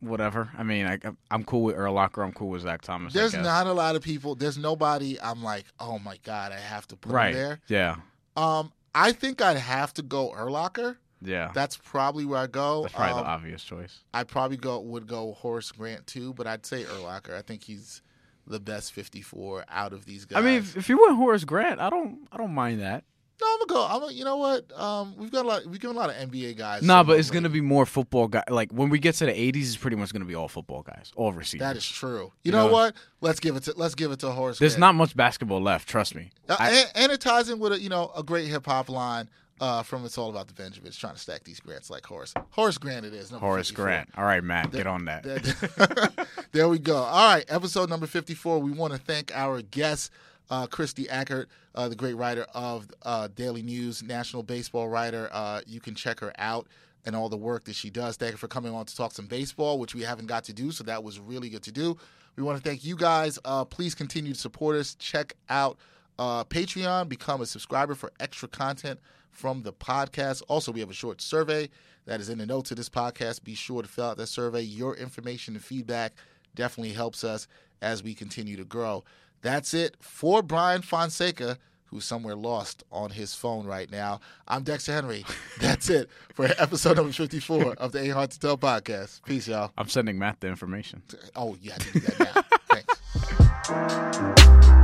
whatever. 0.00 0.50
I 0.58 0.62
mean, 0.64 0.86
I, 0.86 0.98
I'm 1.30 1.44
cool 1.44 1.62
with 1.62 1.76
Urlacher. 1.76 2.22
I'm 2.24 2.32
cool 2.32 2.50
with 2.50 2.62
Zach 2.62 2.82
Thomas. 2.82 3.12
There's 3.14 3.34
not 3.34 3.66
a 3.66 3.72
lot 3.72 3.96
of 3.96 4.02
people. 4.02 4.34
There's 4.34 4.58
nobody. 4.58 5.18
I'm 5.20 5.42
like, 5.42 5.64
oh 5.80 5.98
my 5.98 6.18
god, 6.24 6.52
I 6.52 6.58
have 6.58 6.86
to 6.88 6.96
put 6.96 7.12
right 7.12 7.34
him 7.34 7.40
there. 7.40 7.60
Yeah, 7.68 7.96
Um, 8.36 8.72
I 8.98 9.12
think 9.12 9.40
I'd 9.40 9.56
have 9.56 9.92
to 9.94 10.02
go 10.02 10.30
Urlacher. 10.36 10.96
yeah. 11.22 11.50
That's 11.54 11.76
probably 11.76 12.24
where 12.24 12.38
I 12.40 12.46
go. 12.46 12.82
That's 12.82 12.94
probably 12.94 13.14
Um, 13.18 13.24
the 13.24 13.30
obvious 13.30 13.62
choice. 13.64 14.00
I 14.12 14.24
probably 14.24 14.56
go 14.56 14.80
would 14.80 15.06
go 15.06 15.32
Horace 15.34 15.72
Grant 15.72 16.06
too, 16.06 16.32
but 16.34 16.46
I'd 16.46 16.64
say 16.66 16.84
Urlacher. 16.84 17.34
I 17.36 17.42
think 17.42 17.64
he's 17.64 18.02
the 18.46 18.60
best 18.60 18.92
54 18.92 19.64
out 19.68 19.92
of 19.92 20.04
these 20.06 20.24
guys. 20.24 20.38
I 20.38 20.42
mean, 20.42 20.58
if, 20.58 20.76
if 20.76 20.88
you 20.88 21.00
went 21.00 21.16
Horace 21.16 21.44
Grant, 21.44 21.80
I 21.80 21.90
don't 21.90 22.26
I 22.32 22.36
don't 22.38 22.54
mind 22.54 22.80
that. 22.80 23.04
No, 23.40 23.46
I'm 23.46 23.58
gonna 23.58 23.66
go. 23.68 23.86
I'm 23.86 24.00
gonna, 24.00 24.12
you 24.12 24.24
know 24.24 24.36
what? 24.36 24.72
Um, 24.80 25.14
we've 25.16 25.30
got 25.30 25.44
a 25.44 25.48
lot. 25.48 25.66
We've 25.66 25.80
given 25.80 25.96
a 25.96 25.98
lot 25.98 26.10
of 26.10 26.16
NBA 26.16 26.56
guys. 26.56 26.82
Nah, 26.82 27.02
but 27.02 27.18
it's 27.18 27.30
gonna 27.30 27.48
be 27.48 27.60
more 27.60 27.86
football 27.86 28.28
guy. 28.28 28.42
Like 28.48 28.72
when 28.72 28.88
we 28.88 28.98
get 28.98 29.14
to 29.16 29.26
the 29.26 29.32
80s, 29.32 29.56
it's 29.62 29.76
pretty 29.76 29.96
much 29.96 30.12
gonna 30.12 30.24
be 30.24 30.34
all 30.34 30.48
football 30.48 30.82
guys, 30.82 31.12
all 31.16 31.32
receivers. 31.32 31.66
That 31.66 31.76
is 31.76 31.86
true. 31.86 32.24
You, 32.24 32.32
You 32.44 32.52
know, 32.52 32.66
know- 32.66 32.72
what? 32.72 32.94
Let's 33.20 33.40
give 33.40 33.56
it 33.56 33.64
to 33.64 33.74
let's 33.76 33.94
give 33.94 34.12
it 34.12 34.20
to 34.20 34.30
Horace. 34.30 34.58
There's 34.58 34.78
not 34.78 34.94
much 34.94 35.16
basketball 35.16 35.60
left. 35.62 35.88
Trust 35.88 36.14
me. 36.14 36.30
Uh, 36.48 36.56
I- 36.58 36.70
and, 36.70 36.90
and 36.94 37.12
it 37.12 37.20
ties 37.20 37.48
in 37.50 37.58
with 37.58 37.72
a 37.72 37.80
you 37.80 37.88
know 37.88 38.10
a 38.16 38.22
great 38.22 38.46
hip 38.48 38.66
hop 38.66 38.88
line 38.88 39.28
uh, 39.60 39.82
from 39.82 40.04
"It's 40.04 40.16
All 40.18 40.30
About 40.30 40.46
the 40.48 40.54
Benjamins," 40.54 40.96
trying 40.96 41.14
to 41.14 41.18
stack 41.20 41.42
these 41.44 41.58
grants 41.60 41.90
like 41.90 42.06
Horace. 42.06 42.32
Horace 42.50 42.78
Grant, 42.78 43.04
it 43.06 43.12
is. 43.14 43.30
Horace 43.30 43.68
54. 43.70 43.84
Grant. 43.84 44.08
All 44.16 44.24
right, 44.24 44.42
Matt, 44.44 44.70
get 44.70 44.86
on 44.86 45.04
that. 45.06 45.22
That- 45.24 46.26
there 46.52 46.68
we 46.68 46.78
go. 46.78 46.96
All 46.96 47.34
right, 47.34 47.44
episode 47.48 47.88
number 47.90 48.06
54. 48.06 48.60
We 48.60 48.70
want 48.70 48.92
to 48.92 48.98
thank 49.00 49.32
our 49.34 49.62
guest, 49.62 50.12
uh, 50.50 50.66
Kristie 50.66 51.08
Ackert, 51.08 51.46
uh, 51.74 51.88
the 51.88 51.96
great 51.96 52.14
writer 52.14 52.46
of 52.54 52.88
uh, 53.02 53.28
Daily 53.34 53.62
News, 53.62 54.02
national 54.02 54.42
baseball 54.42 54.88
writer. 54.88 55.28
Uh, 55.32 55.60
you 55.66 55.80
can 55.80 55.94
check 55.94 56.20
her 56.20 56.32
out 56.38 56.66
and 57.04 57.14
all 57.14 57.28
the 57.28 57.36
work 57.36 57.64
that 57.64 57.74
she 57.74 57.90
does. 57.90 58.16
Thank 58.16 58.32
you 58.32 58.38
for 58.38 58.48
coming 58.48 58.74
on 58.74 58.86
to 58.86 58.96
talk 58.96 59.12
some 59.12 59.26
baseball, 59.26 59.78
which 59.78 59.94
we 59.94 60.02
haven't 60.02 60.26
got 60.26 60.44
to 60.44 60.52
do, 60.52 60.70
so 60.70 60.84
that 60.84 61.02
was 61.02 61.20
really 61.20 61.48
good 61.48 61.62
to 61.62 61.72
do. 61.72 61.96
We 62.36 62.42
want 62.42 62.62
to 62.62 62.68
thank 62.68 62.84
you 62.84 62.96
guys. 62.96 63.38
Uh, 63.44 63.64
please 63.64 63.94
continue 63.94 64.32
to 64.32 64.38
support 64.38 64.76
us. 64.76 64.94
Check 64.94 65.34
out 65.48 65.78
uh, 66.18 66.44
Patreon, 66.44 67.08
become 67.08 67.40
a 67.40 67.46
subscriber 67.46 67.94
for 67.94 68.12
extra 68.20 68.48
content 68.48 69.00
from 69.30 69.62
the 69.62 69.72
podcast. 69.72 70.42
Also, 70.48 70.72
we 70.72 70.80
have 70.80 70.90
a 70.90 70.94
short 70.94 71.20
survey 71.20 71.68
that 72.06 72.20
is 72.20 72.28
in 72.28 72.38
the 72.38 72.46
notes 72.46 72.70
of 72.70 72.76
this 72.76 72.88
podcast. 72.88 73.44
Be 73.44 73.54
sure 73.54 73.82
to 73.82 73.88
fill 73.88 74.06
out 74.06 74.16
that 74.16 74.26
survey. 74.26 74.62
Your 74.62 74.96
information 74.96 75.54
and 75.54 75.64
feedback 75.64 76.14
definitely 76.54 76.92
helps 76.92 77.22
us 77.24 77.46
as 77.80 78.02
we 78.02 78.14
continue 78.14 78.56
to 78.56 78.64
grow. 78.64 79.04
That's 79.42 79.74
it 79.74 79.96
for 80.00 80.42
Bryan 80.42 80.82
Fonseca, 80.82 81.58
who's 81.86 82.04
somewhere 82.04 82.34
lost 82.34 82.82
on 82.90 83.10
his 83.10 83.34
phone 83.34 83.66
right 83.66 83.90
now. 83.90 84.20
I'm 84.46 84.62
Dexter 84.62 84.92
Henry. 84.92 85.24
That's 85.60 85.88
it 85.90 86.08
for 86.34 86.46
episode 86.58 86.96
number 86.96 87.12
54 87.12 87.74
of 87.74 87.92
the 87.92 88.02
Ain't 88.02 88.12
Hard 88.12 88.30
to 88.32 88.38
Tell 88.40 88.58
podcast. 88.58 89.22
Peace, 89.24 89.48
y'all. 89.48 89.72
I'm 89.78 89.88
sending 89.88 90.18
Matt 90.18 90.40
the 90.40 90.48
information. 90.48 91.02
Oh, 91.36 91.56
yeah, 91.60 91.74
I 91.74 91.78
did 91.78 92.02
that 92.02 92.34
now. 92.34 92.42
Thanks. 94.50 94.77